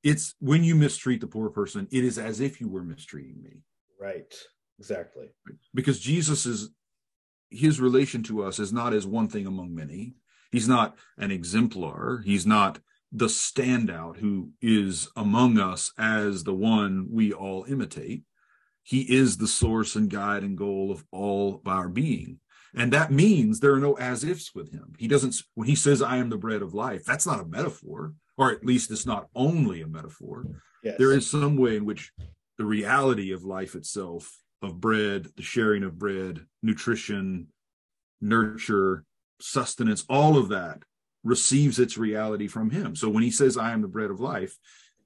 It's 0.03 0.35
when 0.41 0.65
you 0.65 0.75
mistreat 0.75 1.21
the 1.21 1.27
poor 1.27 1.51
person, 1.51 1.89
it 1.91 2.05
is 2.05 2.19
as 2.19 2.41
if 2.41 2.61
you 2.61 2.69
were 2.69 2.83
mistreating 2.83 3.43
me. 3.43 3.63
Right. 4.01 4.35
Exactly. 4.79 5.29
Because 5.75 6.01
Jesus 6.01 6.47
is 6.47 6.71
his 7.51 7.81
relation 7.81 8.23
to 8.25 8.43
us 8.43 8.59
is 8.59 8.73
not 8.73 8.95
as 8.95 9.07
one 9.07 9.29
thing 9.29 9.47
among 9.47 9.75
many 9.75 10.15
He's 10.53 10.69
not 10.69 10.95
an 11.17 11.31
exemplar. 11.31 12.23
He's 12.25 12.47
not 12.47 12.79
the 13.11 13.27
standout 13.27 14.19
who 14.19 14.51
is 14.61 15.09
among 15.17 15.59
us 15.59 15.93
as 15.99 16.45
the 16.45 16.55
one 16.55 17.09
we 17.11 17.33
all 17.33 17.65
imitate. 17.65 18.23
He 18.83 19.01
is 19.01 19.39
the 19.39 19.49
source 19.49 19.97
and 19.97 20.11
guide 20.11 20.43
and 20.43 20.57
goal 20.57 20.93
of 20.93 21.05
all 21.11 21.57
of 21.57 21.67
our 21.67 21.89
being. 21.89 22.41
And 22.75 22.93
that 22.93 23.11
means 23.11 23.61
there 23.61 23.75
are 23.75 23.81
no 23.81 23.95
as 23.95 24.25
ifs 24.25 24.55
with 24.55 24.73
him. 24.73 24.93
He 24.99 25.09
doesn't, 25.09 25.37
when 25.55 25.69
he 25.69 25.75
says, 25.75 26.03
I 26.03 26.19
am 26.19 26.31
the 26.31 26.39
bread 26.39 26.63
of 26.63 26.75
life, 26.75 27.05
that's 27.05 27.27
not 27.27 27.41
a 27.41 27.45
metaphor, 27.45 28.15
or 28.37 28.51
at 28.51 28.65
least 28.65 28.91
it's 28.91 29.07
not 29.07 29.29
only 29.35 29.83
a 29.83 29.87
metaphor. 29.87 30.47
Yes. 30.83 30.97
There 30.99 31.13
is 31.13 31.29
some 31.29 31.57
way 31.57 31.77
in 31.77 31.85
which 31.85 32.13
the 32.59 32.65
reality 32.65 33.33
of 33.33 33.45
life 33.45 33.75
itself, 33.75 34.33
of 34.63 34.81
bread, 34.81 35.29
the 35.37 35.43
sharing 35.43 35.83
of 35.83 35.99
bread, 35.99 36.41
nutrition, 36.63 37.49
nurture, 38.21 39.05
sustenance, 39.41 40.05
all 40.09 40.37
of 40.37 40.49
that 40.51 40.83
receives 41.25 41.79
its 41.79 41.99
reality 41.99 42.49
from 42.49 42.71
him. 42.71 42.97
So 42.97 43.09
when 43.09 43.23
he 43.23 43.31
says, 43.31 43.57
I 43.57 43.73
am 43.73 43.83
the 43.83 43.89
bread 43.89 44.11
of 44.11 44.21
life, 44.21 44.57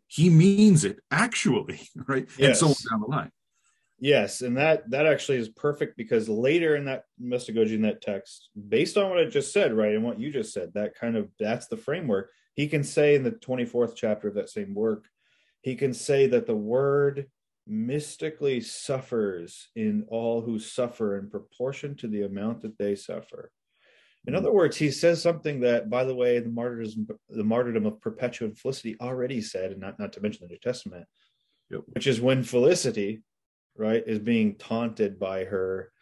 he 0.07 0.31
means 0.31 0.85
it 0.85 1.01
actually, 1.11 1.81
right? 2.07 2.29
Yes. 2.39 2.49
And 2.49 2.57
so 2.57 2.66
on 2.68 3.01
down 3.01 3.01
the 3.01 3.16
line. 3.16 3.31
Yes, 3.99 4.43
and 4.43 4.59
that 4.59 4.91
that 4.91 5.07
actually 5.07 5.39
is 5.39 5.49
perfect 5.49 5.97
because 5.97 6.29
later 6.29 6.77
in 6.77 6.85
that 6.85 7.05
Mystagogy 7.20 7.72
in 7.72 7.83
that 7.83 8.03
text, 8.03 8.51
based 8.68 8.99
on 8.99 9.09
what 9.09 9.18
I 9.18 9.24
just 9.24 9.55
said, 9.55 9.72
right, 9.72 9.95
and 9.95 10.05
what 10.05 10.20
you 10.20 10.31
just 10.31 10.53
said, 10.53 10.74
that 10.74 10.97
kind 10.97 11.16
of 11.16 11.31
that's 11.41 11.68
the 11.68 11.79
framework. 11.79 12.31
He 12.57 12.66
can 12.66 12.82
say 12.82 13.14
in 13.14 13.22
the 13.22 13.32
24th 13.32 13.94
chapter 13.94 14.28
of 14.28 14.34
that 14.34 14.50
same 14.50 14.74
work, 14.74 15.07
he 15.61 15.76
can 15.76 15.92
say 15.92 16.26
that 16.26 16.46
the 16.46 16.57
word 16.57 17.26
mystically 17.66 18.61
suffers 18.61 19.68
in 19.76 20.04
all 20.09 20.40
who 20.40 20.59
suffer 20.59 21.18
in 21.18 21.28
proportion 21.28 21.94
to 21.96 22.09
the 22.09 22.22
amount 22.22 22.62
that 22.62 22.78
they 22.78 22.94
suffer. 22.94 23.50
In 24.26 24.34
other 24.34 24.52
words, 24.52 24.76
he 24.76 24.90
says 24.90 25.22
something 25.22 25.61
that, 25.61 25.88
by 25.90 26.04
the 26.04 26.14
way, 26.14 26.38
the 26.40 26.48
martyrdom, 26.48 27.07
the 27.28 27.44
martyrdom 27.44 27.86
of 27.86 28.00
Perpetua 28.00 28.50
Felicity 28.54 28.96
already 29.00 29.40
said, 29.40 29.72
and 29.72 29.80
not, 29.80 29.98
not 29.98 30.12
to 30.14 30.20
mention 30.20 30.46
the 30.46 30.52
New 30.52 30.59
Testament, 30.59 31.07
yep. 31.70 31.82
which 31.92 32.09
is 32.09 32.20
when 32.20 32.42
Felicity, 32.42 33.22
right, 33.76 34.02
is 34.04 34.18
being 34.18 34.57
taunted 34.57 35.18
by 35.20 35.44
her 35.44 35.92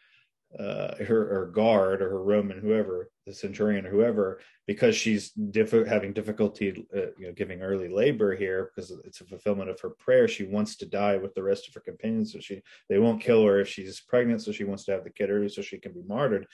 uh, 0.59 0.95
her, 1.05 1.27
her 1.35 1.51
guard 1.53 2.01
or 2.01 2.11
her 2.11 2.23
Roman, 2.23 2.61
whoever, 2.61 3.11
the 3.27 3.33
centurion 3.33 3.87
or 3.87 3.91
whoever, 3.91 4.41
because 4.67 4.95
she's 4.95 5.31
diff- 5.31 5.87
having 5.87 6.13
difficulty, 6.13 6.87
uh, 6.97 7.07
you 7.19 7.27
know, 7.27 7.33
giving 7.33 7.63
early 7.63 7.89
labor 7.89 8.35
here 8.35 8.71
because 8.75 8.91
it's 9.05 9.21
a 9.21 9.25
fulfillment 9.25 9.71
of 9.71 9.81
her 9.81 9.91
prayer. 9.91 10.29
She 10.29 10.45
wants 10.45 10.77
to 10.77 10.87
die 10.87 11.17
with 11.17 11.35
the 11.35 11.43
rest 11.43 11.69
of 11.69 11.75
her 11.75 11.81
companions, 11.81 12.33
so 12.33 12.41
she 12.41 12.63
they 12.89 12.99
won't 12.99 13.23
kill 13.23 13.45
her 13.45 13.61
if 13.61 13.69
she's 13.69 14.01
pregnant, 14.01 14.43
so 14.43 14.53
she 14.53 14.65
wants 14.65 14.85
to 14.85 14.93
have 14.93 15.05
the 15.05 15.11
kid 15.11 15.31
early 15.31 15.49
so 15.49 15.63
she 15.63 15.79
can 15.79 15.93
be 15.93 16.03
martyred. 16.07 16.47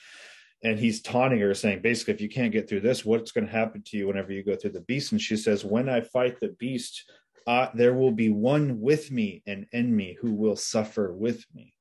And 0.63 0.77
he's 0.77 1.01
taunting 1.01 1.39
her 1.39 1.53
saying 1.55 1.81
basically 1.81 2.13
if 2.13 2.21
you 2.21 2.29
can't 2.29 2.51
get 2.51 2.69
through 2.69 2.81
this 2.81 3.03
what's 3.03 3.31
going 3.31 3.47
to 3.47 3.51
happen 3.51 3.81
to 3.87 3.97
you 3.97 4.07
whenever 4.07 4.31
you 4.31 4.43
go 4.43 4.55
through 4.55 4.71
the 4.71 4.81
beast? 4.81 5.11
And 5.11 5.19
she 5.19 5.35
says 5.35 5.65
when 5.65 5.89
i 5.89 6.01
fight 6.01 6.39
the 6.39 6.55
beast 6.59 7.11
uh, 7.47 7.67
there 7.73 7.95
will 7.95 8.11
be 8.11 8.29
one 8.29 8.79
with 8.79 9.09
me 9.11 9.41
and 9.47 9.65
in 9.71 9.95
me 9.95 10.15
who 10.21 10.33
will 10.33 10.55
suffer 10.55 11.11
with 11.11 11.43
me 11.55 11.73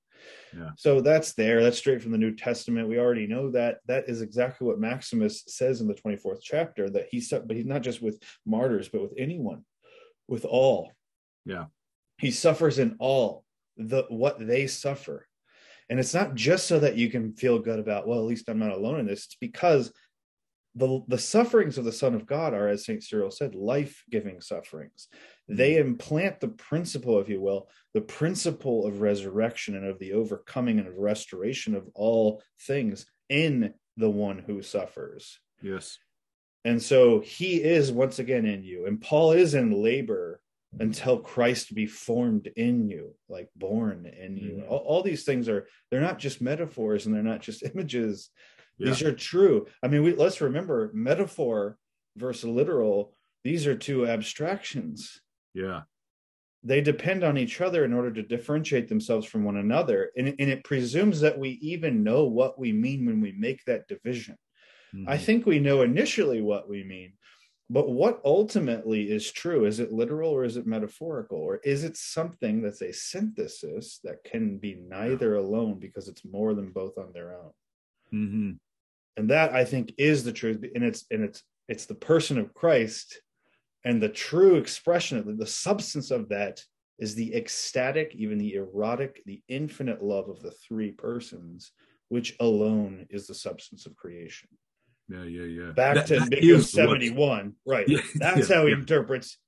yeah. 0.56 0.70
so 0.76 1.00
that's 1.00 1.32
there 1.34 1.62
that's 1.62 1.78
straight 1.78 2.02
from 2.02 2.12
the 2.12 2.18
new 2.18 2.34
testament 2.34 2.88
we 2.88 2.98
already 2.98 3.26
know 3.26 3.50
that 3.50 3.78
that 3.86 4.08
is 4.08 4.22
exactly 4.22 4.66
what 4.66 4.78
maximus 4.78 5.42
says 5.46 5.80
in 5.80 5.88
the 5.88 5.94
24th 5.94 6.40
chapter 6.42 6.88
that 6.90 7.06
he 7.10 7.22
but 7.46 7.56
he's 7.56 7.66
not 7.66 7.82
just 7.82 8.02
with 8.02 8.22
martyrs 8.46 8.88
but 8.88 9.02
with 9.02 9.14
anyone 9.16 9.64
with 10.28 10.44
all 10.44 10.92
yeah 11.44 11.66
he 12.18 12.30
suffers 12.30 12.78
in 12.78 12.96
all 12.98 13.44
the 13.76 14.04
what 14.08 14.38
they 14.38 14.66
suffer 14.66 15.26
and 15.90 15.98
it's 15.98 16.14
not 16.14 16.36
just 16.36 16.66
so 16.66 16.78
that 16.78 16.96
you 16.96 17.10
can 17.10 17.32
feel 17.32 17.58
good 17.58 17.80
about, 17.80 18.06
well, 18.06 18.20
at 18.20 18.24
least 18.24 18.48
I'm 18.48 18.60
not 18.60 18.70
alone 18.70 19.00
in 19.00 19.06
this. 19.06 19.24
It's 19.24 19.36
because 19.40 19.92
the, 20.76 21.02
the 21.08 21.18
sufferings 21.18 21.78
of 21.78 21.84
the 21.84 21.90
Son 21.90 22.14
of 22.14 22.26
God 22.26 22.54
are, 22.54 22.68
as 22.68 22.84
St. 22.84 23.02
Cyril 23.02 23.32
said, 23.32 23.56
life 23.56 24.04
giving 24.08 24.40
sufferings. 24.40 25.08
They 25.56 25.76
implant 25.76 26.40
the 26.40 26.48
principle, 26.48 27.20
if 27.20 27.28
you 27.28 27.40
will, 27.40 27.68
the 27.92 28.00
principle 28.00 28.86
of 28.86 29.00
resurrection 29.00 29.74
and 29.74 29.86
of 29.86 29.98
the 29.98 30.12
overcoming 30.12 30.78
and 30.78 30.86
of 30.86 30.96
restoration 30.96 31.74
of 31.74 31.88
all 31.94 32.42
things 32.60 33.06
in 33.28 33.74
the 33.96 34.10
one 34.10 34.38
who 34.38 34.62
suffers. 34.62 35.38
Yes. 35.62 35.98
And 36.64 36.82
so 36.82 37.20
he 37.20 37.62
is 37.62 37.90
once 37.90 38.18
again 38.18 38.46
in 38.46 38.62
you. 38.62 38.86
And 38.86 39.00
Paul 39.00 39.32
is 39.32 39.54
in 39.54 39.82
labor 39.82 40.40
until 40.78 41.18
Christ 41.18 41.74
be 41.74 41.86
formed 41.86 42.48
in 42.54 42.88
you, 42.88 43.14
like 43.28 43.48
born 43.56 44.06
in 44.06 44.36
you. 44.36 44.50
Mm-hmm. 44.52 44.70
All, 44.70 44.78
all, 44.78 45.02
these 45.02 45.24
things 45.24 45.48
are, 45.48 45.66
they're 45.90 46.00
not 46.00 46.18
just 46.18 46.40
metaphors 46.40 47.06
and 47.06 47.14
they're 47.14 47.22
not 47.22 47.40
just 47.40 47.62
images. 47.74 48.30
Yeah. 48.78 48.90
These 48.90 49.02
are 49.02 49.12
true. 49.12 49.66
I 49.82 49.88
mean, 49.88 50.04
we, 50.04 50.14
let's 50.14 50.40
remember 50.40 50.90
metaphor 50.94 51.76
versus 52.16 52.44
literal, 52.44 53.14
these 53.42 53.66
are 53.66 53.74
two 53.74 54.06
abstractions. 54.06 55.20
Yeah. 55.54 55.82
They 56.62 56.80
depend 56.80 57.24
on 57.24 57.38
each 57.38 57.60
other 57.60 57.84
in 57.84 57.92
order 57.92 58.12
to 58.12 58.22
differentiate 58.22 58.88
themselves 58.88 59.26
from 59.26 59.44
one 59.44 59.56
another. 59.56 60.10
And, 60.16 60.28
and 60.28 60.50
it 60.50 60.64
presumes 60.64 61.20
that 61.20 61.38
we 61.38 61.50
even 61.62 62.04
know 62.04 62.24
what 62.24 62.58
we 62.58 62.72
mean 62.72 63.06
when 63.06 63.20
we 63.20 63.32
make 63.32 63.64
that 63.64 63.88
division. 63.88 64.36
Mm-hmm. 64.94 65.08
I 65.08 65.16
think 65.16 65.46
we 65.46 65.58
know 65.58 65.82
initially 65.82 66.42
what 66.42 66.68
we 66.68 66.84
mean, 66.84 67.14
but 67.70 67.88
what 67.88 68.20
ultimately 68.24 69.10
is 69.10 69.30
true? 69.30 69.64
Is 69.64 69.78
it 69.78 69.92
literal 69.92 70.32
or 70.32 70.44
is 70.44 70.56
it 70.56 70.66
metaphorical? 70.66 71.38
Or 71.38 71.58
is 71.58 71.84
it 71.84 71.96
something 71.96 72.60
that's 72.60 72.82
a 72.82 72.92
synthesis 72.92 74.00
that 74.02 74.24
can 74.24 74.58
be 74.58 74.82
neither 74.88 75.36
alone 75.36 75.78
because 75.78 76.08
it's 76.08 76.24
more 76.24 76.52
than 76.52 76.72
both 76.72 76.98
on 76.98 77.12
their 77.12 77.36
own? 77.36 77.52
Mm-hmm. 78.12 78.50
And 79.16 79.30
that 79.30 79.54
I 79.54 79.64
think 79.64 79.94
is 79.98 80.24
the 80.24 80.32
truth. 80.32 80.64
And 80.74 80.82
it's 80.82 81.04
and 81.12 81.22
it's 81.22 81.44
it's 81.68 81.86
the 81.86 81.94
person 81.94 82.38
of 82.38 82.52
Christ 82.54 83.20
and 83.84 84.02
the 84.02 84.08
true 84.08 84.56
expression 84.56 85.18
of 85.18 85.38
the, 85.38 85.46
substance 85.46 86.10
of 86.10 86.28
that 86.28 86.62
is 86.98 87.14
the 87.14 87.34
ecstatic, 87.34 88.14
even 88.14 88.38
the 88.38 88.54
erotic, 88.54 89.22
the 89.24 89.42
infinite 89.48 90.02
love 90.02 90.28
of 90.28 90.40
the 90.42 90.50
three 90.50 90.92
persons, 90.92 91.72
which 92.08 92.36
alone 92.40 93.06
is 93.10 93.26
the 93.26 93.34
substance 93.34 93.86
of 93.86 93.96
creation. 93.96 94.48
Yeah, 95.08 95.24
yeah, 95.24 95.44
yeah. 95.44 95.72
Back 95.72 95.94
that, 95.94 96.06
to 96.08 96.20
that 96.20 96.62
71. 96.62 97.54
Right. 97.66 97.88
Yeah, 97.88 98.00
That's 98.16 98.50
yeah, 98.50 98.56
how 98.56 98.66
he 98.66 98.72
yeah. 98.72 98.78
interprets 98.78 99.38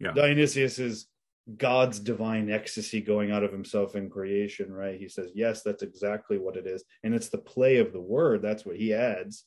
yeah. 0.00 0.12
Dionysius's 0.12 1.06
God's 1.56 1.98
divine 2.00 2.50
ecstasy 2.50 3.00
going 3.00 3.30
out 3.30 3.44
of 3.44 3.52
himself 3.52 3.96
in 3.96 4.08
creation, 4.08 4.72
right? 4.72 4.98
He 4.98 5.08
says, 5.08 5.30
yes, 5.34 5.62
that's 5.62 5.82
exactly 5.82 6.38
what 6.38 6.56
it 6.56 6.66
is. 6.66 6.84
And 7.02 7.14
it's 7.14 7.28
the 7.28 7.38
play 7.38 7.78
of 7.78 7.92
the 7.92 8.00
word. 8.00 8.40
That's 8.40 8.64
what 8.64 8.76
he 8.76 8.94
adds, 8.94 9.44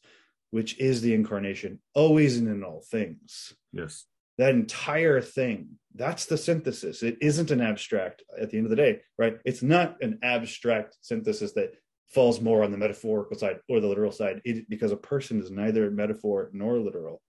which 0.52 0.80
is 0.80 1.02
the 1.02 1.14
incarnation, 1.14 1.80
always 1.96 2.38
and 2.38 2.48
in 2.48 2.64
all 2.64 2.84
things. 2.92 3.54
Yes. 3.74 4.06
That 4.38 4.54
entire 4.54 5.22
thing, 5.22 5.78
that's 5.96 6.26
the 6.26 6.38
synthesis. 6.38 7.02
It 7.04 7.18
isn't 7.22 7.52
an 7.52 7.62
abstract 7.62 8.24
at 8.40 8.52
the 8.52 8.58
end 8.58 8.68
of 8.68 8.70
the 8.70 8.76
day, 8.76 9.02
right? 9.18 9.38
It's 9.46 9.64
not 9.64 9.98
an 10.02 10.20
abstract 10.22 10.98
synthesis 11.02 11.54
that 11.54 11.74
falls 12.10 12.40
more 12.40 12.64
on 12.64 12.72
the 12.72 12.78
metaphorical 12.78 13.38
side 13.38 13.60
or 13.68 13.80
the 13.80 13.88
literal 13.88 14.12
side. 14.12 14.42
It, 14.46 14.70
because 14.70 14.92
a 14.92 14.98
person 14.98 15.42
is 15.42 15.52
neither 15.52 15.90
metaphor 15.92 16.50
nor 16.54 16.78
literal. 16.78 17.22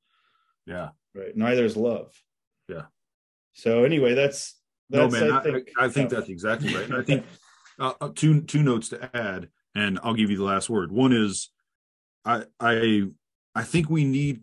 Yeah. 0.66 0.90
Right? 1.14 1.36
Neither 1.36 1.64
is 1.64 1.76
love. 1.76 2.12
Yeah. 2.68 2.82
So 3.54 3.84
anyway 3.84 4.14
that's, 4.14 4.54
that's 4.90 5.12
no 5.12 5.20
man 5.20 5.32
i 5.32 5.42
think, 5.42 5.68
I, 5.78 5.84
I 5.84 5.88
think 5.88 6.10
that's 6.10 6.28
exactly 6.28 6.74
right. 6.74 6.84
And 6.84 6.94
i 6.94 7.02
think 7.02 7.26
uh, 7.78 7.92
uh, 8.00 8.08
two 8.14 8.40
two 8.42 8.62
notes 8.62 8.88
to 8.90 9.10
add 9.14 9.48
and 9.74 9.98
i'll 10.02 10.14
give 10.14 10.30
you 10.30 10.36
the 10.36 10.44
last 10.44 10.70
word. 10.70 10.92
One 10.92 11.12
is 11.12 11.50
i 12.24 12.44
i 12.60 13.02
i 13.54 13.62
think 13.64 13.90
we 13.90 14.04
need 14.04 14.42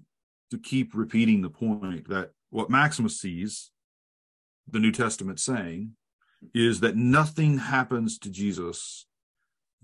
to 0.51 0.57
keep 0.57 0.93
repeating 0.93 1.41
the 1.41 1.49
point 1.49 2.09
that 2.09 2.31
what 2.49 2.69
maximus 2.69 3.19
sees 3.19 3.71
the 4.69 4.79
new 4.79 4.91
testament 4.91 5.39
saying 5.39 5.91
is 6.53 6.79
that 6.79 6.95
nothing 6.95 7.57
happens 7.57 8.17
to 8.19 8.29
jesus 8.29 9.05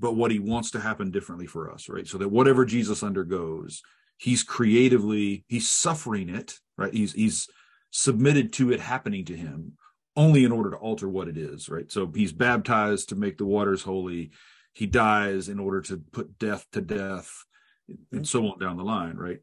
but 0.02 0.16
what 0.16 0.32
he 0.32 0.40
wants 0.40 0.72
to 0.72 0.80
happen 0.80 1.12
differently 1.12 1.46
for 1.46 1.72
us, 1.72 1.88
right? 1.88 2.08
So 2.08 2.18
that 2.18 2.30
whatever 2.30 2.66
Jesus 2.66 3.04
undergoes, 3.04 3.84
he's 4.18 4.42
creatively, 4.42 5.46
he's 5.48 5.70
suffering 5.70 6.28
it, 6.28 6.56
right? 6.76 6.92
He's 6.92 7.14
he's 7.14 7.48
submitted 7.92 8.52
to 8.54 8.72
it 8.72 8.80
happening 8.80 9.26
to 9.26 9.38
him 9.38 9.74
only 10.18 10.44
in 10.44 10.52
order 10.52 10.72
to 10.72 10.78
alter 10.78 11.08
what 11.08 11.28
it 11.28 11.38
is, 11.38 11.70
right? 11.70 11.90
So 11.92 12.12
he's 12.14 12.34
baptized 12.34 13.10
to 13.10 13.16
make 13.16 13.38
the 13.38 13.46
waters 13.46 13.84
holy. 13.84 14.32
He 14.74 14.88
dies 14.88 15.48
in 15.48 15.60
order 15.60 15.82
to 15.82 16.02
put 16.12 16.40
death 16.40 16.66
to 16.72 16.82
death, 16.82 17.46
and 17.88 18.00
mm-hmm. 18.12 18.24
so 18.24 18.48
on 18.48 18.60
down 18.60 18.78
the 18.78 18.84
line, 18.84 19.18
right? 19.18 19.40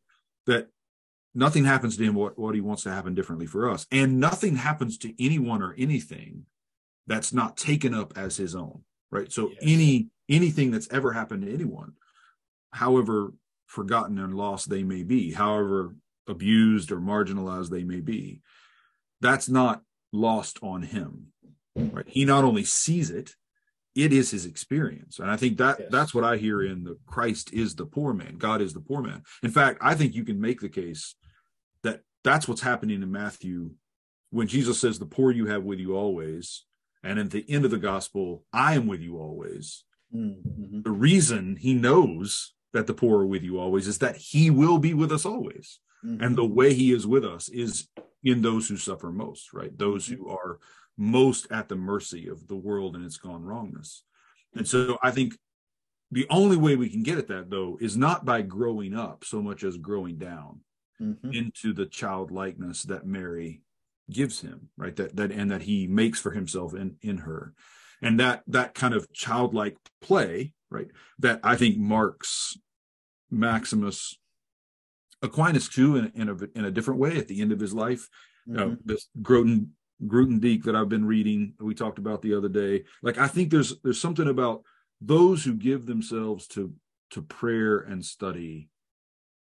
That 0.46 0.68
nothing 1.35 1.64
happens 1.64 1.97
to 1.97 2.05
him 2.05 2.14
what, 2.14 2.39
what 2.39 2.55
he 2.55 2.61
wants 2.61 2.83
to 2.85 2.91
happen 2.91 3.14
differently 3.14 3.47
for 3.47 3.70
us. 3.70 3.87
And 3.91 4.20
nothing 4.20 4.57
happens 4.57 4.99
to 4.99 5.24
anyone 5.24 5.62
or 5.62 5.74
anything 5.79 6.47
that's 7.07 7.33
not 7.33 7.57
taken 7.57 7.95
up 7.95 8.16
as 8.16 8.37
his 8.37 8.55
own, 8.55 8.83
right? 9.11 9.33
So 9.33 9.51
yes. 9.51 9.59
any 9.62 10.09
anything 10.29 10.70
that's 10.70 10.89
ever 10.93 11.12
happened 11.12 11.43
to 11.43 11.53
anyone, 11.53 11.95
however 12.72 13.33
forgotten 13.66 14.18
and 14.18 14.35
lost 14.35 14.68
they 14.68 14.83
may 14.83 15.03
be, 15.03 15.33
however 15.33 15.95
abused 16.26 16.93
or 16.93 16.99
marginalized 16.99 17.70
they 17.70 17.85
may 17.85 18.01
be, 18.01 18.43
that's 19.20 19.49
not 19.49 19.83
lost 20.12 20.59
on 20.62 20.83
him. 20.83 21.29
Right? 21.74 22.09
He 22.09 22.24
not 22.24 22.45
only 22.45 22.64
sees 22.64 23.11
it, 23.11 23.37
it 23.99 24.12
is 24.12 24.30
his 24.30 24.46
experience. 24.46 25.18
And 25.18 25.28
I 25.28 25.36
think 25.36 25.59
that 25.59 25.80
yes. 25.80 25.88
that's 25.90 26.14
what 26.14 26.22
I 26.22 26.36
hear 26.36 26.62
in 26.62 26.84
the 26.84 26.96
Christ 27.07 27.53
is 27.53 27.74
the 27.74 27.84
poor 27.84 28.14
man. 28.14 28.36
God 28.38 28.62
is 28.62 28.72
the 28.72 28.80
poor 28.80 29.03
man. 29.03 29.24
In 29.42 29.51
fact, 29.51 29.78
I 29.82 29.96
think 29.96 30.14
you 30.14 30.24
can 30.24 30.40
make 30.40 30.61
the 30.61 30.68
case 30.68 31.16
that 31.82 32.03
that's 32.22 32.46
what's 32.46 32.61
happening 32.61 33.03
in 33.03 33.11
Matthew 33.11 33.72
when 34.30 34.46
Jesus 34.46 34.78
says, 34.78 35.01
The 35.01 35.07
poor 35.07 35.32
you 35.32 35.46
have 35.46 35.64
with 35.64 35.80
you 35.80 35.96
always. 35.96 36.64
And 37.03 37.18
at 37.18 37.32
the 37.32 37.44
end 37.49 37.64
of 37.64 37.72
the 37.72 37.78
gospel, 37.78 38.44
I 38.53 38.74
am 38.74 38.86
with 38.86 39.01
you 39.01 39.18
always. 39.18 39.82
Mm-hmm. 40.14 40.82
The 40.82 40.90
reason 40.90 41.57
he 41.57 41.74
knows 41.74 42.55
that 42.72 42.86
the 42.86 42.94
poor 42.94 43.22
are 43.22 43.26
with 43.26 43.42
you 43.42 43.59
always 43.59 43.88
is 43.88 43.99
that 43.99 44.16
he 44.16 44.49
will 44.49 44.78
be 44.78 44.94
with 44.94 45.11
us 45.11 45.26
always. 45.26 45.80
Mm-hmm. 46.05 46.22
And 46.22 46.36
the 46.36 46.44
way 46.44 46.72
he 46.72 46.92
is 46.92 47.05
with 47.05 47.24
us 47.24 47.49
is 47.49 47.88
in 48.22 48.42
those 48.42 48.68
who 48.68 48.76
suffer 48.76 49.11
most, 49.11 49.53
right? 49.53 49.76
Those 49.76 50.07
who 50.07 50.18
mm-hmm. 50.18 50.30
are 50.30 50.59
most 50.99 51.46
at 51.51 51.68
the 51.68 51.76
mercy 51.76 52.28
of 52.28 52.46
the 52.49 52.57
world 52.57 52.96
and 52.96 53.05
its 53.05 53.16
gone 53.16 53.42
wrongness. 53.44 54.05
And 54.55 54.66
so 54.66 54.99
I 55.03 55.11
think 55.11 55.34
the 56.11 56.26
only 56.28 56.57
way 56.57 56.76
we 56.76 56.88
can 56.88 57.03
get 57.03 57.18
at 57.18 57.28
that 57.28 57.51
though 57.51 57.78
is 57.80 57.96
not 57.96 58.24
by 58.24 58.42
growing 58.42 58.94
up 58.94 59.24
so 59.24 59.40
much 59.40 59.62
as 59.62 59.76
growing 59.76 60.16
down 60.16 60.61
mm-hmm. 61.01 61.32
into 61.32 61.72
the 61.72 61.86
childlikeness 61.86 62.82
that 62.84 63.07
Mary 63.07 63.62
gives 64.11 64.40
him, 64.40 64.70
right? 64.76 64.96
That 64.96 65.16
that 65.16 65.30
and 65.30 65.51
that 65.51 65.62
he 65.62 65.86
makes 65.86 66.18
for 66.18 66.32
himself 66.32 66.74
in 66.74 66.96
in 67.03 67.18
her 67.18 67.55
and 68.03 68.20
that 68.20 68.42
that 68.46 68.74
kind 68.74 68.94
of 68.94 69.12
childlike 69.12 69.76
play 70.01 70.53
right 70.70 70.88
that 71.18 71.40
i 71.42 71.57
think 71.57 71.76
marks 71.76 72.57
maximus 73.30 74.16
aquinas 75.22 75.68
too 75.68 75.96
in, 75.96 76.12
in, 76.14 76.28
a, 76.28 76.36
in 76.59 76.64
a 76.64 76.70
different 76.70 77.01
way 77.01 77.16
at 77.16 77.28
the 77.28 77.40
end 77.40 77.53
of 77.53 77.61
his 77.61 77.74
life 77.74 78.09
mm-hmm. 78.49 78.72
uh, 78.72 78.76
this 78.84 79.09
Grothendieck, 80.05 80.40
Grothendieck 80.40 80.64
that 80.64 80.76
i've 80.76 80.88
been 80.88 81.05
reading 81.05 81.55
we 81.61 81.74
talked 81.74 81.99
about 81.99 82.22
the 82.22 82.34
other 82.34 82.49
day. 82.49 82.84
Like 83.03 83.18
i 83.18 83.28
think 83.28 83.51
there's 83.51 83.78
there's 83.82 84.01
something 84.01 84.28
about 84.28 84.62
those 85.01 85.44
who 85.44 85.55
give 85.55 85.86
themselves 85.86 86.46
to 86.49 86.72
to 87.11 87.22
prayer 87.22 87.78
and 87.78 88.05
study 88.05 88.68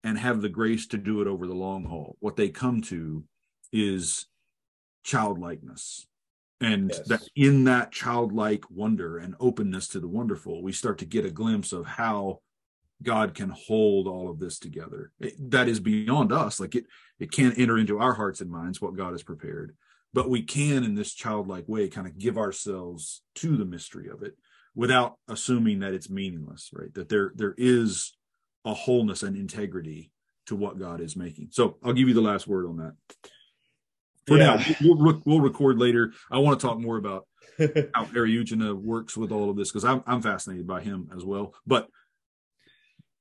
and 0.04 0.20
have 0.20 0.42
the 0.42 0.50
grace 0.50 0.86
to 0.88 0.98
do 0.98 1.22
it 1.22 1.28
over 1.28 1.48
the 1.48 1.56
long 1.56 1.86
haul. 1.86 2.16
What 2.20 2.36
they 2.36 2.50
come 2.50 2.82
to 2.84 3.24
is 3.74 4.28
childlikeness. 5.04 6.08
And 6.62 6.90
yes. 6.90 7.08
that 7.08 7.22
in 7.36 7.66
that 7.66 7.92
childlike 7.92 8.70
wonder 8.70 9.18
and 9.18 9.36
openness 9.40 9.88
to 9.90 10.00
the 10.00 10.08
wonderful 10.08 10.64
we 10.64 10.72
start 10.72 11.00
to 11.00 11.06
get 11.06 11.26
a 11.26 11.32
glimpse 11.32 11.74
of 11.74 11.86
how 11.86 12.40
god 13.04 13.34
can 13.34 13.50
hold 13.50 14.08
all 14.08 14.30
of 14.30 14.40
this 14.40 14.58
together. 14.58 15.12
It, 15.20 15.34
that 15.52 15.68
is 15.68 15.80
beyond 15.80 16.32
us. 16.32 16.60
Like 16.60 16.76
it 16.76 16.86
it 17.20 17.32
can't 17.32 17.58
enter 17.58 17.78
into 17.78 18.00
our 18.00 18.14
hearts 18.14 18.42
and 18.42 18.50
minds 18.50 18.80
what 18.80 18.96
god 18.96 19.12
has 19.12 19.24
prepared 19.24 19.76
but 20.16 20.30
we 20.30 20.42
can 20.42 20.86
in 20.86 20.96
this 20.96 21.14
childlike 21.14 21.66
way 21.68 21.90
kind 21.90 22.08
of 22.08 22.18
give 22.18 22.38
ourselves 22.38 23.22
to 23.36 23.58
the 23.58 23.66
mystery 23.66 24.08
of 24.08 24.24
it 24.24 24.34
without 24.74 25.18
assuming 25.28 25.80
that 25.80 25.94
it's 25.94 26.10
meaningless 26.10 26.70
right 26.74 26.94
that 26.94 27.10
there 27.10 27.32
there 27.36 27.54
is 27.58 28.16
a 28.64 28.74
wholeness 28.74 29.22
and 29.22 29.36
integrity 29.36 30.12
to 30.46 30.56
what 30.56 30.80
god 30.80 31.02
is 31.02 31.16
making 31.16 31.50
so 31.52 31.78
i'll 31.84 31.94
give 31.94 32.08
you 32.08 32.14
the 32.14 32.22
last 32.22 32.48
word 32.48 32.66
on 32.66 32.78
that 32.78 32.94
for 34.26 34.38
yeah. 34.38 34.56
now, 34.56 34.76
we'll, 34.82 35.22
we'll 35.24 35.40
record 35.40 35.78
later. 35.78 36.12
I 36.32 36.40
want 36.40 36.60
to 36.60 36.66
talk 36.66 36.80
more 36.80 36.98
about 36.98 37.28
how 37.60 38.06
Eriugena 38.06 38.74
works 38.74 39.16
with 39.16 39.32
all 39.32 39.52
of 39.52 39.56
this 39.56 39.70
because 39.70 39.86
I'm 39.86 40.04
I'm 40.08 40.20
fascinated 40.22 40.66
by 40.66 40.82
him 40.82 41.10
as 41.16 41.24
well. 41.24 41.54
But 41.68 41.90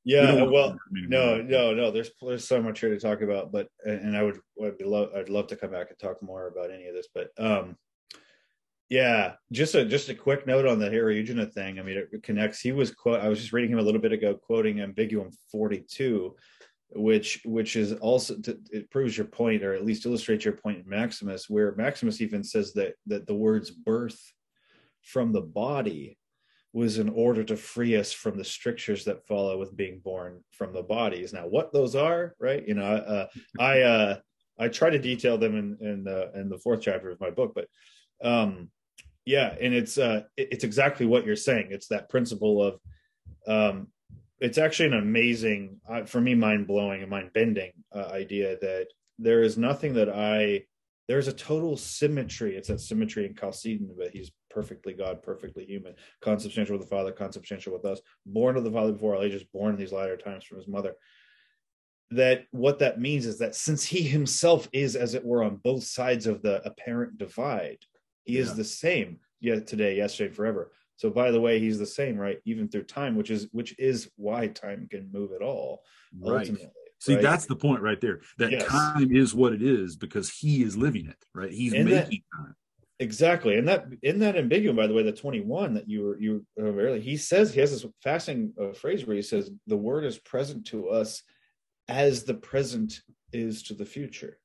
yeah, 0.04 0.44
we 0.44 0.48
well, 0.50 0.76
no, 0.90 1.40
no, 1.40 1.72
no. 1.72 1.90
There's 1.90 2.10
there's 2.20 2.46
so 2.46 2.62
much 2.62 2.80
here 2.80 2.90
to 2.90 3.00
talk 3.00 3.22
about, 3.22 3.52
but 3.52 3.68
and 3.84 4.16
I 4.16 4.22
would 4.22 4.38
I'd 4.62 4.80
love 4.82 5.10
I'd 5.16 5.30
love 5.30 5.46
to 5.48 5.56
come 5.56 5.70
back 5.70 5.88
and 5.88 5.98
talk 5.98 6.22
more 6.22 6.46
about 6.48 6.70
any 6.70 6.86
of 6.86 6.94
this, 6.94 7.08
but 7.14 7.30
um, 7.38 7.76
yeah, 8.90 9.32
just 9.50 9.74
a 9.74 9.84
just 9.84 10.10
a 10.10 10.14
quick 10.14 10.46
note 10.46 10.66
on 10.66 10.78
the 10.78 10.90
Harry 10.90 11.24
Eriugena 11.24 11.50
thing. 11.50 11.78
I 11.78 11.82
mean, 11.82 12.06
it 12.12 12.22
connects. 12.22 12.60
He 12.60 12.72
was 12.72 12.90
quote. 12.90 13.20
I 13.20 13.28
was 13.28 13.40
just 13.40 13.52
reading 13.52 13.72
him 13.72 13.78
a 13.78 13.82
little 13.82 14.00
bit 14.00 14.12
ago, 14.12 14.34
quoting 14.34 14.76
Ambiguum 14.76 15.34
42, 15.50 16.36
which 16.90 17.40
which 17.46 17.74
is 17.76 17.94
also 17.94 18.36
to, 18.40 18.58
it 18.70 18.90
proves 18.90 19.16
your 19.16 19.26
point 19.26 19.64
or 19.64 19.72
at 19.72 19.86
least 19.86 20.04
illustrates 20.04 20.44
your 20.44 20.54
point 20.54 20.78
in 20.78 20.88
maximus 20.88 21.48
where 21.48 21.74
maximus 21.76 22.20
even 22.20 22.44
says 22.44 22.74
that 22.74 22.94
that 23.06 23.26
the 23.26 23.34
words 23.34 23.70
birth 23.70 24.20
from 25.02 25.32
the 25.32 25.40
body 25.40 26.18
was 26.74 26.98
in 26.98 27.08
order 27.08 27.44
to 27.44 27.56
free 27.56 27.96
us 27.96 28.12
from 28.12 28.36
the 28.36 28.44
strictures 28.44 29.04
that 29.04 29.24
follow 29.28 29.56
with 29.56 29.76
being 29.76 30.00
born 30.00 30.42
from 30.50 30.72
the 30.72 30.82
bodies. 30.82 31.32
Now, 31.32 31.46
what 31.46 31.72
those 31.72 31.94
are, 31.94 32.34
right? 32.40 32.66
You 32.66 32.74
know, 32.74 32.84
uh, 32.84 33.26
I 33.60 33.80
uh, 33.94 34.16
I 34.58 34.68
try 34.68 34.90
to 34.90 34.98
detail 34.98 35.38
them 35.38 35.56
in 35.56 35.78
in 35.80 36.04
the 36.04 36.32
in 36.34 36.48
the 36.48 36.58
fourth 36.58 36.80
chapter 36.82 37.10
of 37.10 37.20
my 37.20 37.30
book, 37.30 37.54
but 37.54 37.68
um, 38.28 38.70
yeah, 39.24 39.54
and 39.60 39.72
it's 39.72 39.96
uh, 39.98 40.22
it's 40.36 40.64
exactly 40.64 41.06
what 41.06 41.24
you're 41.24 41.36
saying. 41.36 41.68
It's 41.70 41.88
that 41.88 42.10
principle 42.10 42.60
of 42.60 42.80
um, 43.46 43.88
it's 44.40 44.58
actually 44.58 44.88
an 44.88 44.94
amazing, 44.94 45.80
uh, 45.88 46.04
for 46.04 46.20
me, 46.20 46.34
mind 46.34 46.66
blowing 46.66 47.02
and 47.02 47.10
mind 47.10 47.30
bending 47.32 47.72
uh, 47.94 48.08
idea 48.12 48.58
that 48.60 48.88
there 49.18 49.42
is 49.42 49.56
nothing 49.56 49.94
that 49.94 50.08
I 50.08 50.64
there's 51.06 51.28
a 51.28 51.32
total 51.32 51.76
symmetry. 51.76 52.56
It's 52.56 52.68
that 52.68 52.80
symmetry 52.80 53.26
in 53.26 53.36
Chalcedon, 53.36 53.94
but 53.96 54.10
he's 54.10 54.32
perfectly 54.54 54.92
God, 54.92 55.22
perfectly 55.22 55.64
human, 55.66 55.94
consubstantial 56.20 56.78
with 56.78 56.88
the 56.88 56.94
Father, 56.94 57.10
consubstantial 57.10 57.72
with 57.72 57.84
us, 57.84 58.00
born 58.24 58.56
of 58.56 58.64
the 58.64 58.70
Father 58.70 58.92
before 58.92 59.16
all 59.16 59.22
ages, 59.22 59.42
born 59.42 59.74
in 59.74 59.80
these 59.80 59.92
latter 59.92 60.16
times 60.16 60.44
from 60.44 60.58
his 60.58 60.68
mother. 60.68 60.94
That 62.12 62.44
what 62.52 62.78
that 62.78 63.00
means 63.00 63.26
is 63.26 63.38
that 63.38 63.56
since 63.56 63.84
he 63.84 64.02
himself 64.02 64.68
is, 64.72 64.94
as 64.94 65.14
it 65.14 65.24
were, 65.24 65.42
on 65.42 65.56
both 65.56 65.82
sides 65.82 66.26
of 66.26 66.42
the 66.42 66.62
apparent 66.64 67.18
divide, 67.18 67.78
he 68.22 68.34
yeah. 68.34 68.42
is 68.42 68.54
the 68.54 68.64
same 68.64 69.18
yet 69.40 69.66
today, 69.66 69.96
yesterday, 69.96 70.32
forever. 70.32 70.70
So 70.96 71.10
by 71.10 71.32
the 71.32 71.40
way, 71.40 71.58
he's 71.58 71.78
the 71.78 71.86
same, 71.86 72.16
right? 72.16 72.38
Even 72.44 72.68
through 72.68 72.84
time, 72.84 73.16
which 73.16 73.30
is 73.30 73.48
which 73.50 73.76
is 73.78 74.10
why 74.16 74.46
time 74.46 74.86
can 74.88 75.10
move 75.12 75.32
at 75.32 75.42
all. 75.42 75.82
Right. 76.16 76.40
Ultimately. 76.40 76.68
See, 77.00 77.14
right? 77.14 77.22
that's 77.22 77.46
the 77.46 77.56
point 77.56 77.82
right 77.82 78.00
there. 78.00 78.20
That 78.38 78.52
yes. 78.52 78.66
time 78.66 79.14
is 79.14 79.34
what 79.34 79.52
it 79.52 79.62
is 79.62 79.96
because 79.96 80.30
he 80.30 80.62
is 80.62 80.76
living 80.76 81.06
it, 81.06 81.22
right? 81.34 81.50
He's 81.50 81.72
and 81.72 81.86
making 81.86 82.22
that, 82.32 82.38
time. 82.38 82.54
Exactly. 83.00 83.58
And 83.58 83.66
that 83.68 83.86
in 84.02 84.20
that 84.20 84.36
ambiguum, 84.36 84.76
by 84.76 84.86
the 84.86 84.94
way, 84.94 85.02
the 85.02 85.12
21 85.12 85.74
that 85.74 85.88
you 85.88 86.02
were 86.02 86.20
you 86.20 86.46
were 86.56 86.72
earlier, 86.72 87.00
he 87.00 87.16
says 87.16 87.52
he 87.52 87.60
has 87.60 87.70
this 87.72 87.90
fascinating 88.02 88.52
uh, 88.60 88.72
phrase 88.72 89.04
where 89.04 89.16
he 89.16 89.22
says 89.22 89.50
the 89.66 89.76
word 89.76 90.04
is 90.04 90.18
present 90.18 90.66
to 90.66 90.88
us 90.88 91.22
as 91.88 92.24
the 92.24 92.34
present 92.34 93.00
is 93.32 93.64
to 93.64 93.74
the 93.74 93.84
future. 93.84 94.38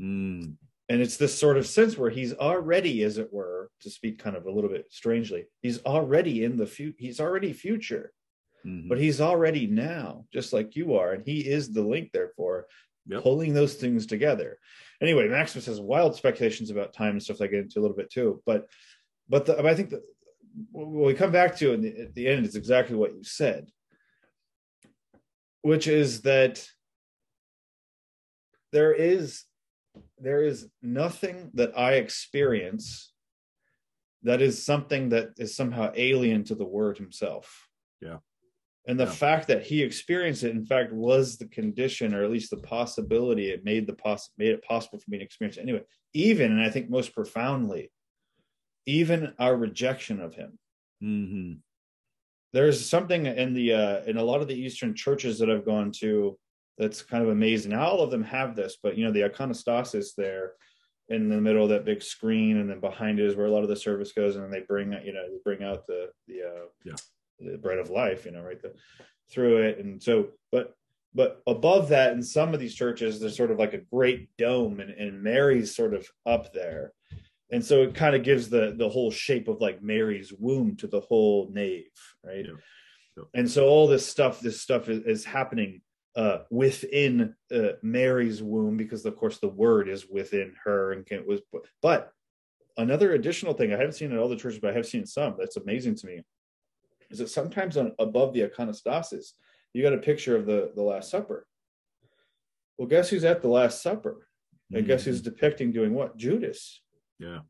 Mm 0.00 0.56
and 0.88 1.00
it's 1.00 1.16
this 1.16 1.36
sort 1.36 1.56
of 1.56 1.66
sense 1.66 1.98
where 1.98 2.10
he's 2.10 2.34
already 2.34 3.02
as 3.02 3.18
it 3.18 3.32
were 3.32 3.70
to 3.80 3.90
speak 3.90 4.18
kind 4.18 4.36
of 4.36 4.46
a 4.46 4.50
little 4.50 4.70
bit 4.70 4.86
strangely 4.90 5.44
he's 5.62 5.82
already 5.84 6.44
in 6.44 6.56
the 6.56 6.66
future 6.66 6.96
he's 6.98 7.20
already 7.20 7.52
future 7.52 8.12
mm-hmm. 8.64 8.88
but 8.88 8.98
he's 8.98 9.20
already 9.20 9.66
now 9.66 10.24
just 10.32 10.52
like 10.52 10.76
you 10.76 10.94
are 10.94 11.12
and 11.12 11.24
he 11.24 11.40
is 11.40 11.72
the 11.72 11.82
link 11.82 12.10
therefore 12.12 12.66
yep. 13.06 13.22
pulling 13.22 13.54
those 13.54 13.74
things 13.74 14.06
together 14.06 14.58
anyway 15.00 15.28
maximus 15.28 15.66
has 15.66 15.80
wild 15.80 16.14
speculations 16.14 16.70
about 16.70 16.92
time 16.92 17.12
and 17.12 17.22
stuff 17.22 17.38
that 17.38 17.44
i 17.44 17.48
get 17.48 17.60
into 17.60 17.78
a 17.78 17.82
little 17.82 17.96
bit 17.96 18.10
too 18.10 18.42
but 18.46 18.68
but 19.28 19.46
the, 19.46 19.64
i 19.64 19.74
think 19.74 19.90
that 19.90 20.02
what 20.72 21.06
we 21.06 21.12
come 21.12 21.32
back 21.32 21.56
to 21.56 21.76
the, 21.76 22.00
at 22.00 22.14
the 22.14 22.26
end 22.26 22.46
is 22.46 22.56
exactly 22.56 22.96
what 22.96 23.14
you 23.14 23.22
said 23.22 23.66
which 25.62 25.88
is 25.88 26.22
that 26.22 26.64
there 28.72 28.92
is 28.92 29.44
there 30.18 30.42
is 30.42 30.68
nothing 30.82 31.50
that 31.54 31.76
I 31.78 31.94
experience 31.94 33.12
that 34.22 34.40
is 34.40 34.64
something 34.64 35.10
that 35.10 35.30
is 35.38 35.56
somehow 35.56 35.92
alien 35.94 36.44
to 36.44 36.54
the 36.54 36.64
word 36.64 36.98
himself. 36.98 37.68
Yeah. 38.00 38.18
And 38.88 38.98
the 38.98 39.04
yeah. 39.04 39.10
fact 39.10 39.48
that 39.48 39.64
he 39.64 39.82
experienced 39.82 40.44
it, 40.44 40.52
in 40.52 40.64
fact, 40.64 40.92
was 40.92 41.36
the 41.36 41.48
condition, 41.48 42.14
or 42.14 42.22
at 42.22 42.30
least 42.30 42.50
the 42.50 42.58
possibility. 42.58 43.50
It 43.50 43.64
made 43.64 43.86
the 43.86 43.94
poss- 43.94 44.30
made 44.38 44.52
it 44.52 44.62
possible 44.62 44.98
for 44.98 45.10
me 45.10 45.18
to 45.18 45.24
experience 45.24 45.56
it 45.56 45.62
anyway. 45.62 45.82
Even, 46.14 46.52
and 46.52 46.62
I 46.62 46.70
think 46.70 46.88
most 46.88 47.12
profoundly, 47.12 47.90
even 48.86 49.34
our 49.38 49.56
rejection 49.56 50.20
of 50.20 50.34
him. 50.34 50.58
Mm-hmm. 51.02 51.52
There's 52.52 52.88
something 52.88 53.26
in 53.26 53.54
the 53.54 53.72
uh, 53.72 54.02
in 54.04 54.18
a 54.18 54.24
lot 54.24 54.40
of 54.40 54.48
the 54.48 54.54
Eastern 54.54 54.94
churches 54.94 55.38
that 55.40 55.50
I've 55.50 55.66
gone 55.66 55.90
to 55.98 56.38
that's 56.78 57.02
kind 57.02 57.24
of 57.24 57.30
amazing. 57.30 57.72
Now, 57.72 57.86
all 57.86 58.02
of 58.02 58.10
them 58.10 58.22
have 58.22 58.54
this, 58.54 58.76
but 58.82 58.96
you 58.96 59.04
know, 59.04 59.12
the 59.12 59.28
iconostasis 59.28 60.14
there 60.16 60.52
in 61.08 61.28
the 61.28 61.40
middle 61.40 61.64
of 61.64 61.70
that 61.70 61.84
big 61.84 62.02
screen, 62.02 62.58
and 62.58 62.70
then 62.70 62.80
behind 62.80 63.18
it 63.18 63.26
is 63.26 63.34
where 63.34 63.46
a 63.46 63.50
lot 63.50 63.62
of 63.62 63.68
the 63.68 63.76
service 63.76 64.12
goes, 64.12 64.36
and 64.36 64.44
then 64.44 64.50
they 64.50 64.64
bring 64.66 64.92
you 65.04 65.12
know 65.12 65.28
they 65.28 65.38
bring 65.44 65.64
out 65.64 65.86
the 65.88 66.08
the 66.28 66.42
uh, 66.42 66.66
yeah 66.84 66.94
the 67.38 67.58
bread 67.58 67.78
of 67.78 67.90
life, 67.90 68.24
you 68.24 68.32
know, 68.32 68.42
right 68.42 68.60
the, 68.60 68.74
through 69.30 69.58
it, 69.58 69.78
and 69.78 70.02
so 70.02 70.28
but 70.52 70.74
but 71.14 71.42
above 71.46 71.88
that, 71.88 72.12
in 72.12 72.22
some 72.22 72.52
of 72.52 72.60
these 72.60 72.74
churches, 72.74 73.18
there's 73.18 73.36
sort 73.36 73.50
of 73.50 73.58
like 73.58 73.72
a 73.72 73.78
great 73.78 74.28
dome, 74.36 74.80
and, 74.80 74.90
and 74.90 75.22
Mary's 75.22 75.74
sort 75.74 75.94
of 75.94 76.06
up 76.26 76.52
there, 76.52 76.92
and 77.50 77.64
so 77.64 77.82
it 77.82 77.94
kind 77.94 78.14
of 78.14 78.22
gives 78.22 78.48
the 78.48 78.74
the 78.76 78.88
whole 78.88 79.10
shape 79.10 79.48
of 79.48 79.60
like 79.60 79.82
Mary's 79.82 80.32
womb 80.32 80.76
to 80.76 80.86
the 80.86 81.00
whole 81.00 81.48
nave, 81.52 81.90
right? 82.24 82.44
Yeah. 82.44 82.52
Yeah. 83.16 83.24
And 83.34 83.50
so 83.50 83.66
all 83.66 83.86
this 83.86 84.06
stuff, 84.06 84.40
this 84.40 84.60
stuff 84.60 84.88
is, 84.88 85.02
is 85.04 85.24
happening 85.24 85.80
uh, 86.16 86.40
within 86.50 87.34
uh, 87.54 87.72
Mary's 87.82 88.42
womb, 88.42 88.76
because 88.76 89.04
of 89.04 89.16
course 89.16 89.38
the 89.38 89.48
word 89.48 89.88
is 89.88 90.06
within 90.06 90.54
her, 90.64 90.92
and 90.92 91.06
it 91.10 91.26
was. 91.26 91.40
But 91.82 92.10
another 92.76 93.12
additional 93.12 93.54
thing 93.54 93.72
I 93.72 93.76
haven't 93.76 93.92
seen 93.94 94.12
in 94.12 94.18
all 94.18 94.28
the 94.28 94.36
churches, 94.36 94.60
but 94.60 94.70
I 94.70 94.74
have 94.74 94.86
seen 94.86 95.06
some. 95.06 95.36
That's 95.38 95.56
amazing 95.56 95.96
to 95.96 96.06
me. 96.06 96.22
Is 97.10 97.18
that 97.18 97.30
sometimes 97.30 97.76
on 97.76 97.92
above 97.98 98.32
the 98.32 98.42
iconostasis, 98.42 99.32
you 99.72 99.82
got 99.82 99.92
a 99.92 99.98
picture 99.98 100.36
of 100.36 100.46
the 100.46 100.72
the 100.74 100.82
Last 100.82 101.10
Supper. 101.10 101.46
Well, 102.78 102.88
guess 102.88 103.08
who's 103.08 103.24
at 103.24 103.42
the 103.42 103.48
Last 103.48 103.82
Supper? 103.82 104.28
And 104.70 104.80
mm-hmm. 104.80 104.88
guess 104.88 105.04
who's 105.04 105.22
depicting 105.22 105.72
doing 105.72 105.94
what? 105.94 106.16
Judas. 106.16 106.80
Yeah. 107.18 107.40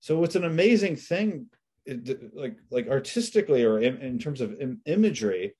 So 0.00 0.22
it's 0.22 0.36
an 0.36 0.44
amazing 0.44 0.96
thing, 0.96 1.46
like 1.86 2.56
like 2.70 2.88
artistically 2.88 3.64
or 3.64 3.80
in, 3.80 3.98
in 3.98 4.18
terms 4.18 4.40
of 4.40 4.60
Im- 4.60 4.80
imagery 4.86 5.54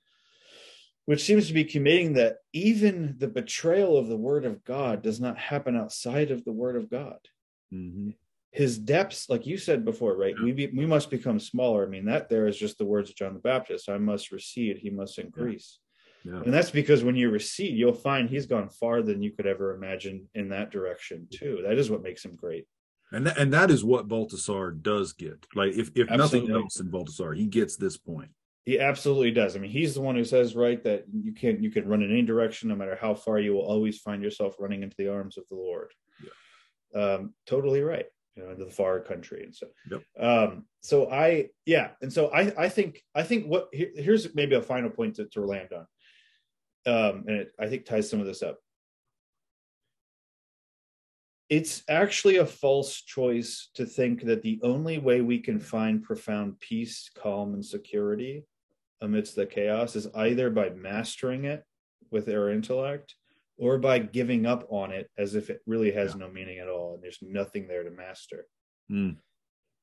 which 1.07 1.25
seems 1.25 1.49
to 1.49 1.53
be 1.53 1.65
committing 1.65 2.15
that 2.15 2.39
even 2.53 3.17
the 3.19 3.29
betrayal 3.29 3.97
of 3.97 4.09
the 4.09 4.17
word 4.17 4.45
of 4.45 4.65
God 4.65 5.03
does 5.03 5.21
not 5.21 5.37
happen 5.37 5.77
outside 5.77 6.31
of 6.31 6.45
the 6.45 6.53
word 6.53 6.77
of 6.77 6.91
God. 6.91 7.19
Mm-hmm. 7.73 8.11
His 8.55 8.79
depths, 8.79 9.29
like 9.29 9.47
you 9.47 9.59
said 9.59 9.85
before, 9.85 10.17
right? 10.17 10.35
Yeah. 10.39 10.45
We 10.45 10.53
be, 10.53 10.67
we 10.69 10.87
must 10.87 11.11
become 11.11 11.41
smaller. 11.41 11.85
I 11.85 11.89
mean, 11.89 12.05
that 12.05 12.29
there 12.29 12.47
is 12.47 12.57
just 12.57 12.79
the 12.79 12.85
words 12.85 13.11
of 13.11 13.17
John 13.17 13.35
the 13.35 13.41
Baptist: 13.41 13.89
"I 13.89 13.99
must 13.99 14.31
recede; 14.31 14.79
he 14.79 14.91
must 14.91 15.19
increase." 15.19 15.81
Yeah. 16.25 16.41
And 16.41 16.55
that's 16.55 16.71
because 16.71 17.05
when 17.05 17.17
you 17.17 17.31
recede, 17.31 17.77
you'll 17.77 17.93
find 17.93 18.31
he's 18.31 18.47
gone 18.47 18.69
farther 18.69 19.13
than 19.13 19.23
you 19.23 19.33
could 19.33 19.47
ever 19.47 19.75
imagine 19.75 20.29
in 20.35 20.49
that 20.51 20.71
direction 20.71 21.27
too. 21.31 21.63
That 21.67 21.79
is 21.79 21.91
what 21.91 22.03
makes 22.03 22.25
him 22.25 22.37
great. 22.37 22.67
And 23.13 23.27
that, 23.27 23.39
and 23.39 23.53
that 23.53 23.71
is 23.71 23.85
what 23.85 24.09
Balthasar 24.09 24.71
does 24.71 25.13
get. 25.13 25.47
Like 25.55 25.73
if 25.73 25.91
if 25.95 26.09
Absolutely. 26.11 26.49
nothing 26.49 26.63
else 26.63 26.81
in 26.81 26.91
Balthasar, 26.91 27.35
he 27.35 27.47
gets 27.47 27.77
this 27.77 27.97
point. 27.97 28.31
He 28.65 28.81
absolutely 28.81 29.33
does. 29.33 29.57
I 29.57 29.59
mean, 29.59 29.71
he's 29.71 29.95
the 29.95 30.01
one 30.01 30.15
who 30.15 30.25
says, 30.25 30.57
right, 30.57 30.83
that 30.85 31.05
you 31.13 31.33
can 31.33 31.63
you 31.63 31.71
can 31.71 31.87
run 31.87 32.03
in 32.03 32.11
any 32.11 32.23
direction, 32.23 32.71
no 32.71 32.77
matter 32.77 32.97
how 32.99 33.15
far. 33.15 33.39
You 33.39 33.53
will 33.53 33.67
always 33.67 33.99
find 33.99 34.23
yourself 34.23 34.57
running 34.59 34.83
into 34.83 34.97
the 34.97 35.13
arms 35.13 35.37
of 35.37 35.45
the 35.51 35.57
Lord. 35.57 35.93
Yeah. 36.23 37.01
Um, 37.01 37.35
totally 37.47 37.83
right. 37.83 38.07
You 38.37 38.43
know, 38.43 38.51
into 38.51 38.65
the 38.65 38.71
far 38.71 38.99
country, 38.99 39.45
and 39.45 39.55
so. 39.55 39.69
Yep. 39.91 40.03
Um, 40.19 40.65
so 40.81 41.09
I, 41.11 41.51
yeah, 41.67 41.91
and 42.03 42.13
so 42.13 42.29
I, 42.29 42.53
I 42.65 42.69
think, 42.69 43.01
I 43.15 43.23
think 43.23 43.47
what 43.47 43.69
here, 43.73 43.91
here's 43.95 44.35
maybe 44.35 44.57
a 44.57 44.63
final 44.63 44.91
point 44.91 45.17
to, 45.17 45.27
to 45.27 45.45
land 45.45 45.69
on, 45.73 45.87
um, 46.93 47.25
and 47.29 47.37
it, 47.37 47.53
I 47.61 47.69
think 47.69 47.85
ties 47.85 48.11
some 48.11 48.21
of 48.21 48.27
this 48.27 48.43
up. 48.43 48.59
It's 51.49 51.85
actually 51.89 52.39
a 52.39 52.47
false 52.47 53.03
choice 53.03 53.69
to 53.75 53.87
think 53.87 54.25
that 54.25 54.43
the 54.43 54.59
only 54.65 54.99
way 54.99 55.21
we 55.21 55.39
can 55.39 55.61
find 55.61 56.03
profound 56.03 56.59
peace, 56.59 57.11
calm, 57.15 57.55
and 57.55 57.65
security 57.65 58.47
amidst 59.01 59.37
the 59.37 59.47
chaos 59.47 59.95
is 59.95 60.09
either 60.17 60.51
by 60.51 60.71
mastering 60.71 61.45
it 61.45 61.63
with 62.11 62.29
our 62.29 62.51
intellect 62.51 63.15
or 63.57 63.79
by 63.79 63.99
giving 63.99 64.47
up 64.47 64.67
on 64.69 64.91
it 64.91 65.11
as 65.17 65.35
if 65.35 65.51
it 65.51 65.61
really 65.67 65.93
has 65.93 66.13
yeah. 66.13 66.19
no 66.19 66.29
meaning 66.29 66.59
at 66.59 66.69
all 66.69 66.95
and 66.95 67.03
there's 67.03 67.19
nothing 67.23 67.69
there 67.69 67.85
to 67.85 67.91
master. 67.91 68.47
Mm. 68.91 69.17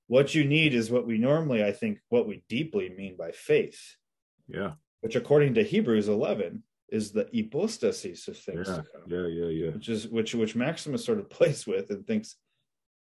What 0.07 0.35
you 0.35 0.43
need 0.43 0.73
is 0.73 0.91
what 0.91 1.07
we 1.07 1.17
normally, 1.17 1.63
I 1.63 1.71
think, 1.71 1.99
what 2.09 2.27
we 2.27 2.43
deeply 2.49 2.89
mean 2.89 3.15
by 3.17 3.31
faith. 3.31 3.95
Yeah. 4.47 4.73
Which, 4.99 5.15
according 5.15 5.53
to 5.53 5.63
Hebrews 5.63 6.09
11, 6.09 6.63
is 6.89 7.13
the 7.13 7.29
hypostasis 7.33 8.27
of 8.27 8.37
things 8.37 8.67
yeah, 8.67 8.81
Yeah, 9.07 9.27
yeah, 9.27 9.47
yeah. 9.47 9.69
Which 9.71 9.87
is 9.87 10.07
which 10.07 10.35
which 10.35 10.55
Maximus 10.55 11.05
sort 11.05 11.19
of 11.19 11.29
plays 11.29 11.65
with 11.65 11.89
and 11.89 12.05
thinks, 12.05 12.35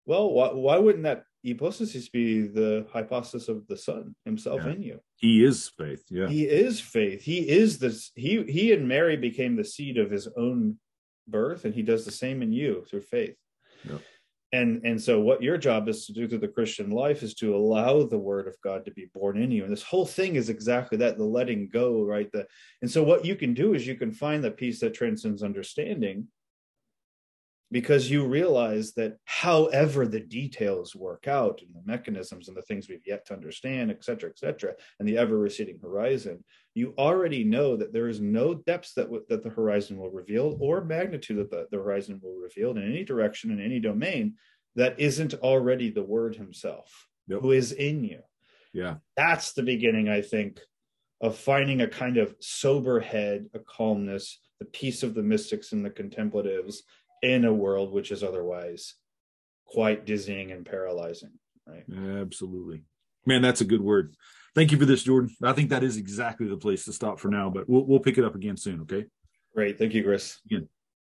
well, 0.05 0.31
why, 0.31 0.51
why 0.53 0.77
wouldn't 0.77 1.05
that 1.05 1.23
hypostasis 1.45 2.09
be 2.09 2.41
the 2.41 2.85
hypostasis 2.91 3.49
of 3.49 3.67
the 3.67 3.77
Son 3.77 4.15
Himself 4.25 4.61
yeah. 4.65 4.71
in 4.71 4.81
you? 4.81 4.99
He 5.15 5.43
is 5.43 5.71
faith. 5.77 6.03
Yeah, 6.09 6.27
he 6.27 6.43
is 6.43 6.79
faith. 6.79 7.21
He 7.21 7.49
is 7.49 7.79
this. 7.79 8.11
He 8.15 8.43
he 8.43 8.73
and 8.73 8.87
Mary 8.87 9.17
became 9.17 9.55
the 9.55 9.63
seed 9.63 9.97
of 9.97 10.11
His 10.11 10.27
own 10.37 10.77
birth, 11.27 11.65
and 11.65 11.73
He 11.73 11.81
does 11.81 12.05
the 12.05 12.11
same 12.11 12.41
in 12.41 12.51
you 12.51 12.85
through 12.89 13.01
faith. 13.01 13.35
Yeah. 13.83 13.97
And 14.53 14.81
and 14.83 15.01
so 15.01 15.21
what 15.21 15.41
your 15.41 15.57
job 15.57 15.87
is 15.87 16.05
to 16.05 16.13
do 16.13 16.27
through 16.27 16.39
the 16.39 16.47
Christian 16.47 16.89
life 16.89 17.23
is 17.23 17.33
to 17.35 17.55
allow 17.55 18.03
the 18.03 18.17
word 18.17 18.47
of 18.47 18.55
God 18.61 18.83
to 18.85 18.91
be 18.91 19.09
born 19.13 19.41
in 19.41 19.49
you. 19.49 19.63
And 19.63 19.71
this 19.71 19.83
whole 19.83 20.05
thing 20.05 20.35
is 20.35 20.49
exactly 20.49 20.97
that, 20.97 21.17
the 21.17 21.23
letting 21.23 21.69
go, 21.69 22.03
right? 22.03 22.29
The 22.33 22.45
and 22.81 22.91
so 22.91 23.01
what 23.01 23.25
you 23.25 23.35
can 23.35 23.53
do 23.53 23.73
is 23.73 23.87
you 23.87 23.95
can 23.95 24.11
find 24.11 24.43
the 24.43 24.51
peace 24.51 24.81
that 24.81 24.93
transcends 24.93 25.41
understanding 25.41 26.27
because 27.71 28.11
you 28.11 28.25
realize 28.27 28.91
that 28.93 29.17
however 29.23 30.05
the 30.05 30.19
details 30.19 30.95
work 30.95 31.27
out 31.27 31.61
and 31.61 31.73
the 31.73 31.91
mechanisms 31.91 32.47
and 32.47 32.57
the 32.57 32.61
things 32.63 32.89
we've 32.89 33.07
yet 33.07 33.25
to 33.25 33.33
understand 33.33 33.89
et 33.89 34.03
cetera 34.03 34.29
et 34.29 34.37
cetera 34.37 34.73
and 34.99 35.07
the 35.07 35.17
ever 35.17 35.37
receding 35.37 35.79
horizon 35.81 36.43
you 36.75 36.93
already 36.97 37.43
know 37.43 37.75
that 37.75 37.93
there 37.93 38.07
is 38.07 38.19
no 38.19 38.53
depths 38.53 38.93
that, 38.93 39.03
w- 39.03 39.23
that 39.29 39.43
the 39.43 39.49
horizon 39.49 39.97
will 39.97 40.11
reveal 40.11 40.57
or 40.59 40.83
magnitude 40.83 41.37
that 41.37 41.49
the, 41.49 41.67
the 41.71 41.77
horizon 41.77 42.19
will 42.21 42.35
reveal 42.35 42.71
in 42.71 42.83
any 42.83 43.03
direction 43.03 43.51
in 43.51 43.61
any 43.61 43.79
domain 43.79 44.35
that 44.75 44.99
isn't 44.99 45.33
already 45.35 45.89
the 45.89 46.03
word 46.03 46.35
himself 46.35 47.07
yep. 47.27 47.41
who 47.41 47.51
is 47.51 47.71
in 47.71 48.03
you 48.03 48.19
yeah 48.73 48.95
that's 49.15 49.53
the 49.53 49.63
beginning 49.63 50.09
i 50.09 50.21
think 50.21 50.59
of 51.21 51.37
finding 51.37 51.81
a 51.81 51.87
kind 51.87 52.17
of 52.17 52.35
sober 52.39 52.99
head 52.99 53.47
a 53.53 53.59
calmness 53.59 54.39
the 54.59 54.65
peace 54.65 55.01
of 55.01 55.15
the 55.15 55.23
mystics 55.23 55.71
and 55.71 55.83
the 55.83 55.89
contemplatives 55.89 56.83
in 57.21 57.45
a 57.45 57.53
world 57.53 57.91
which 57.91 58.11
is 58.11 58.23
otherwise 58.23 58.95
quite 59.65 60.05
dizzying 60.05 60.51
and 60.51 60.65
paralyzing 60.65 61.31
right? 61.67 61.85
Absolutely. 62.19 62.83
Man 63.25 63.41
that's 63.41 63.61
a 63.61 63.65
good 63.65 63.81
word. 63.81 64.15
Thank 64.55 64.71
you 64.71 64.77
for 64.77 64.85
this 64.85 65.03
jordan. 65.03 65.35
I 65.43 65.53
think 65.53 65.69
that 65.69 65.83
is 65.83 65.97
exactly 65.97 66.47
the 66.47 66.57
place 66.57 66.85
to 66.85 66.93
stop 66.93 67.19
for 67.19 67.29
now 67.29 67.49
but 67.49 67.69
we'll, 67.69 67.85
we'll 67.85 67.99
pick 67.99 68.17
it 68.17 68.25
up 68.25 68.35
again 68.35 68.57
soon 68.57 68.81
okay? 68.81 69.05
Great. 69.53 69.77
Thank 69.77 69.93
you 69.93 70.03
chris. 70.03 70.39
Again 70.45 70.67